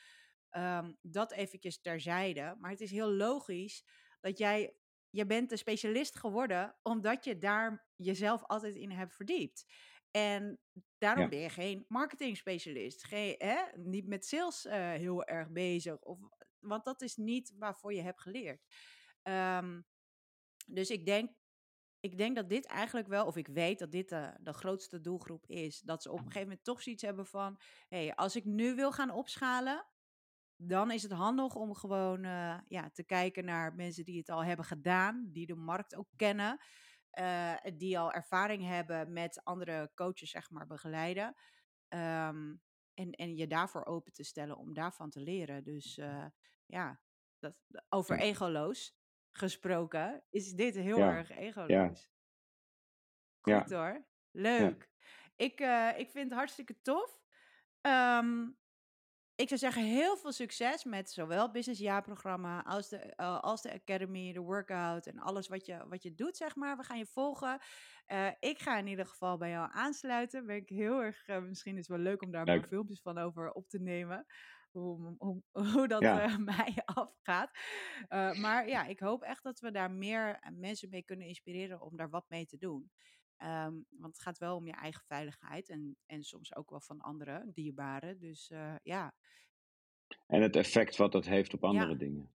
Ehm, 0.49 0.93
dat 1.01 1.31
eventjes 1.31 1.81
terzijde. 1.81 2.55
Maar 2.59 2.71
het 2.71 2.81
is 2.81 2.91
heel 2.91 3.11
logisch 3.11 3.85
dat 4.19 4.37
jij, 4.37 4.75
je 5.09 5.25
bent 5.25 5.51
een 5.51 5.57
specialist 5.57 6.17
geworden, 6.19 6.77
omdat 6.81 7.23
je 7.25 7.37
daar 7.37 7.87
jezelf 7.95 8.43
altijd 8.45 8.75
in 8.75 8.91
hebt 8.91 9.15
verdiept. 9.15 9.65
En 10.11 10.59
daarom 10.97 11.23
Ja. 11.23 11.29
ben 11.29 11.39
je 11.39 11.49
geen 11.49 11.85
marketing 11.87 12.37
specialist. 12.37 13.03
Geen, 13.03 13.35
hè, 13.37 13.57
niet 13.77 14.07
met 14.07 14.25
sales 14.25 14.65
eh, 14.65 14.91
heel 14.91 15.23
erg 15.25 15.49
bezig. 15.51 15.97
Of, 15.99 16.19
want 16.61 16.83
dat 16.83 17.01
is 17.01 17.15
niet 17.15 17.53
waarvoor 17.57 17.93
je 17.93 18.01
hebt 18.01 18.21
geleerd. 18.21 18.65
Ehm, 19.21 19.81
dus 20.67 20.89
ik 20.89 21.05
denk, 21.05 21.31
ik 21.99 22.17
denk 22.17 22.35
dat 22.35 22.49
dit 22.49 22.65
eigenlijk 22.65 23.07
wel, 23.07 23.25
of 23.25 23.35
ik 23.35 23.47
weet 23.47 23.79
dat 23.79 23.91
dit 23.91 24.09
de, 24.09 24.33
de 24.39 24.53
grootste 24.53 25.01
doelgroep 25.01 25.45
is. 25.45 25.79
Dat 25.79 26.01
ze 26.01 26.09
op 26.09 26.17
een 26.17 26.23
gegeven 26.23 26.47
moment 26.47 26.63
toch 26.63 26.81
zoiets 26.81 27.03
hebben 27.03 27.25
van: 27.25 27.59
hé, 27.87 28.05
hey, 28.05 28.15
als 28.15 28.35
ik 28.35 28.45
nu 28.45 28.75
wil 28.75 28.91
gaan 28.91 29.11
opschalen, 29.11 29.85
dan 30.55 30.91
is 30.91 31.03
het 31.03 31.11
handig 31.11 31.55
om 31.55 31.75
gewoon 31.75 32.23
eh, 32.23 32.57
ja, 32.67 32.89
te 32.89 33.03
kijken 33.03 33.45
naar 33.45 33.75
mensen 33.75 34.05
die 34.05 34.17
het 34.17 34.29
al 34.29 34.43
hebben 34.43 34.65
gedaan, 34.65 35.29
die 35.31 35.45
de 35.45 35.55
markt 35.55 35.95
ook 35.95 36.09
kennen, 36.15 36.59
eh, 37.09 37.55
die 37.75 37.99
al 37.99 38.11
ervaring 38.11 38.65
hebben 38.65 39.13
met 39.13 39.43
andere 39.43 39.91
coaches, 39.95 40.29
zeg 40.29 40.49
maar, 40.49 40.67
begeleiden. 40.67 41.35
Ehm, 41.87 42.53
en, 43.01 43.11
en 43.11 43.35
je 43.35 43.47
daarvoor 43.47 43.85
open 43.85 44.13
te 44.13 44.23
stellen 44.23 44.57
om 44.57 44.73
daarvan 44.73 45.09
te 45.09 45.19
leren. 45.19 45.63
Dus 45.63 45.97
eh, 45.97 46.25
ja, 46.65 47.01
Dat, 47.39 47.55
over 47.89 48.15
Ja. 48.15 48.21
egoloos 48.23 48.99
gesproken, 49.31 50.23
is 50.29 50.53
dit 50.53 50.75
heel 50.75 50.97
Ja, 50.99 51.09
erg 51.09 51.29
egoloos. 51.31 52.11
ja, 53.43 53.61
Goed 53.63 53.69
hoor. 53.69 54.05
ja. 54.55 54.71
Leuk. 54.71 54.89
Ik, 55.35 55.59
eh, 55.59 55.89
ik 55.97 56.09
vind 56.09 56.29
het 56.29 56.33
hartstikke 56.37 56.81
tof. 56.81 57.21
Ehm, 57.81 58.49
ik 59.41 59.47
zou 59.47 59.59
zeggen, 59.59 59.83
heel 59.83 60.17
veel 60.17 60.31
succes 60.31 60.83
met 60.83 61.11
zowel 61.11 61.41
het 61.41 61.51
Business 61.51 61.79
jaarprogramma 61.79 62.63
als 62.63 62.89
de, 62.89 62.97
eh, 62.97 63.39
als 63.39 63.61
de 63.61 63.73
Academy, 63.73 64.33
de 64.33 64.39
workout 64.39 65.07
en 65.07 65.19
alles 65.19 65.47
wat 65.47 65.65
je, 65.65 65.87
wat 65.87 66.03
je 66.03 66.15
doet, 66.15 66.37
zeg 66.37 66.55
maar. 66.55 66.77
We 66.77 66.83
gaan 66.83 66.97
je 66.97 67.05
volgen. 67.05 67.59
Eh, 68.05 68.27
ik 68.39 68.59
ga 68.59 68.77
in 68.77 68.87
ieder 68.87 69.05
geval 69.05 69.37
bij 69.37 69.49
jou 69.49 69.69
aansluiten. 69.73 70.45
Ben 70.45 70.55
ik 70.55 70.69
heel 70.69 71.03
erg, 71.03 71.27
eh, 71.27 71.41
misschien 71.41 71.73
is 71.77 71.87
het 71.87 71.97
wel 71.97 72.05
leuk 72.05 72.21
om 72.21 72.31
daar 72.31 72.45
Leuk. 72.45 72.67
filmpjes 72.67 73.01
van 73.01 73.17
over 73.17 73.51
op 73.51 73.69
te 73.69 73.79
nemen. 73.79 74.25
Hoe, 74.71 75.15
hoe, 75.17 75.43
hoe 75.51 75.87
dat 75.87 76.01
Ja, 76.01 76.37
mij 76.37 76.81
afgaat. 76.85 77.51
Maar 78.37 78.67
ja, 78.67 78.85
ik 78.85 78.99
hoop 78.99 79.21
echt 79.21 79.43
dat 79.43 79.59
we 79.59 79.71
daar 79.71 79.91
meer 79.91 80.39
mensen 80.53 80.89
mee 80.89 81.03
kunnen 81.03 81.27
inspireren 81.27 81.81
om 81.81 81.97
daar 81.97 82.09
wat 82.09 82.25
mee 82.29 82.45
te 82.45 82.57
doen. 82.57 82.91
Ehm, 83.41 83.73
want 83.89 84.13
het 84.13 84.21
gaat 84.21 84.37
wel 84.37 84.55
om 84.55 84.65
je 84.65 84.73
eigen 84.73 85.03
veiligheid 85.05 85.69
en, 85.69 85.97
en 86.05 86.23
soms 86.23 86.55
ook 86.55 86.69
wel 86.69 86.81
van 86.81 87.01
andere 87.01 87.43
dierbaren. 87.53 88.19
Dus 88.19 88.49
eh, 88.49 88.75
ja, 88.83 89.13
en 90.27 90.41
het 90.41 90.55
effect 90.55 90.95
wat 90.95 91.11
dat 91.11 91.25
heeft 91.25 91.53
op 91.53 91.63
andere 91.63 91.91
ja, 91.91 91.97
dingen. 91.97 92.33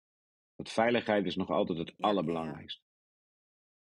Want 0.55 0.71
veiligheid 0.71 1.27
is 1.27 1.37
nog 1.37 1.51
altijd 1.51 1.79
het 1.79 1.89
ja, 1.89 1.95
allerbelangrijkste. 1.99 2.83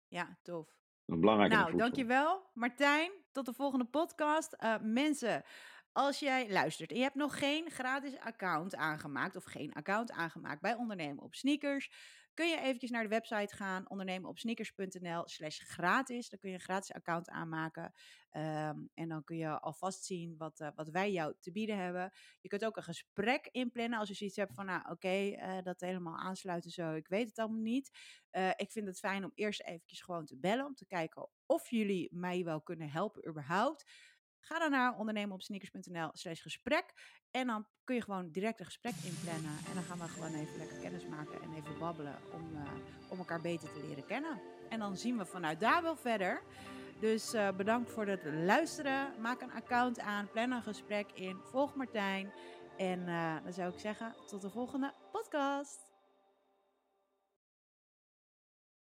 Ja, 0.08 0.38
tof. 0.42 0.78
Nog 1.06 1.20
belangrijker 1.20 1.58
dan 1.58 1.68
Nou, 1.68 1.78
dankjewel 1.78 2.50
Martijn. 2.54 3.12
Tot 3.32 3.46
de 3.46 3.54
volgende 3.54 3.86
podcast. 3.86 4.54
Eh, 4.54 4.76
mensen, 4.82 5.44
als 5.92 6.20
jij 6.20 6.52
luistert 6.52 6.92
en 6.92 6.98
je 6.98 7.04
hebt 7.04 7.16
nog 7.16 7.40
geen 7.40 7.70
gratis 7.70 8.18
account 8.20 8.76
aangemaakt 8.76 9.36
of 9.36 9.44
geen 9.44 9.74
account 9.74 10.12
aangemaakt 10.12 10.62
bij 10.62 10.76
Ondernemen 10.76 11.24
op 11.24 11.36
Sneakers, 11.36 11.92
kun 12.40 12.50
je 12.50 12.60
eventjes 12.60 12.90
naar 12.90 13.04
de 13.04 13.10
website 13.10 13.56
gaan, 13.56 13.90
ondernemenopsneakers.nl 13.90 15.28
slash 15.28 15.60
gratis. 15.60 16.30
Dan 16.30 16.40
kun 16.40 16.50
je 16.50 16.56
een 16.56 16.62
gratis 16.62 16.94
account 16.94 17.30
aanmaken 17.30 17.94
Ehm, 18.30 18.78
en 18.94 19.10
dan 19.10 19.24
kun 19.24 19.38
je 19.38 19.60
alvast 19.60 20.06
zien 20.06 20.38
wat, 20.38 20.60
eh, 20.60 20.68
wat 20.76 20.90
wij 20.90 21.12
jou 21.12 21.34
te 21.40 21.52
bieden 21.52 21.78
hebben. 21.78 22.12
Je 22.42 22.48
kunt 22.48 22.66
ook 22.66 22.78
een 22.78 22.84
gesprek 22.84 23.48
inplannen 23.52 24.00
als 24.00 24.08
je 24.08 24.16
zoiets 24.16 24.36
hebt 24.36 24.54
van, 24.54 24.66
nou 24.66 24.92
oké, 24.92 25.08
eh, 25.08 25.62
dat 25.64 25.80
helemaal 25.80 26.18
aansluiten 26.18 26.72
zo, 26.72 26.94
ik 26.94 27.08
weet 27.08 27.28
het 27.28 27.40
allemaal 27.40 27.62
niet. 27.62 27.92
Eh, 28.30 28.50
ik 28.56 28.72
vind 28.72 28.88
het 28.88 29.00
fijn 29.00 29.24
om 29.24 29.32
eerst 29.36 29.62
eventjes 29.62 30.02
gewoon 30.02 30.26
te 30.26 30.38
bellen, 30.38 30.66
om 30.66 30.76
te 30.76 30.86
kijken 30.86 31.30
of 31.46 31.70
jullie 31.70 32.08
mij 32.12 32.44
wel 32.44 32.62
kunnen 32.62 32.90
helpen 32.90 33.28
überhaupt. 33.28 33.92
Ga 34.40 34.60
dan 34.60 34.72
naar 34.72 34.98
ondernemenopsneakers.nl 34.98 36.10
slash 36.14 36.42
gesprek. 36.42 36.94
En 37.32 37.48
dan 37.48 37.68
kun 37.84 37.96
je 37.96 38.02
gewoon 38.02 38.32
direct 38.32 38.60
een 38.60 38.66
gesprek 38.66 38.94
inplannen. 39.04 39.58
En 39.68 39.74
dan 39.74 39.84
gaan 39.84 40.00
we 40.00 40.08
gewoon 40.08 40.34
even 40.34 40.58
lekker 40.58 40.78
kennis 40.78 41.06
maken 41.06 41.42
en 41.42 41.54
even 41.54 41.80
babbelen 41.80 42.16
om, 42.34 42.56
eh, 42.56 42.72
om 43.08 43.18
elkaar 43.18 43.42
beter 43.42 43.74
te 43.74 43.88
leren 43.88 44.06
kennen. 44.06 44.42
En 44.70 44.80
dan 44.80 44.98
zien 44.98 45.18
we 45.18 45.26
vanuit 45.26 45.60
daar 45.60 45.82
wel 45.82 45.96
verder. 45.96 46.42
Dus 47.00 47.34
eh, 47.34 47.52
bedankt 47.52 47.92
voor 47.92 48.08
het 48.08 48.24
luisteren. 48.24 49.22
Maak 49.22 49.42
een 49.42 49.52
account 49.52 50.00
aan, 50.00 50.30
plan 50.32 50.52
een 50.52 50.62
gesprek 50.62 51.12
in, 51.12 51.38
volg 51.44 51.76
Martijn. 51.76 52.32
En 52.78 53.08
eh, 53.08 53.36
dan 53.44 53.54
zou 53.54 53.74
ik 53.74 53.80
zeggen, 53.80 54.16
tot 54.28 54.42
de 54.42 54.50
volgende 54.50 54.94
podcast. 55.12 55.89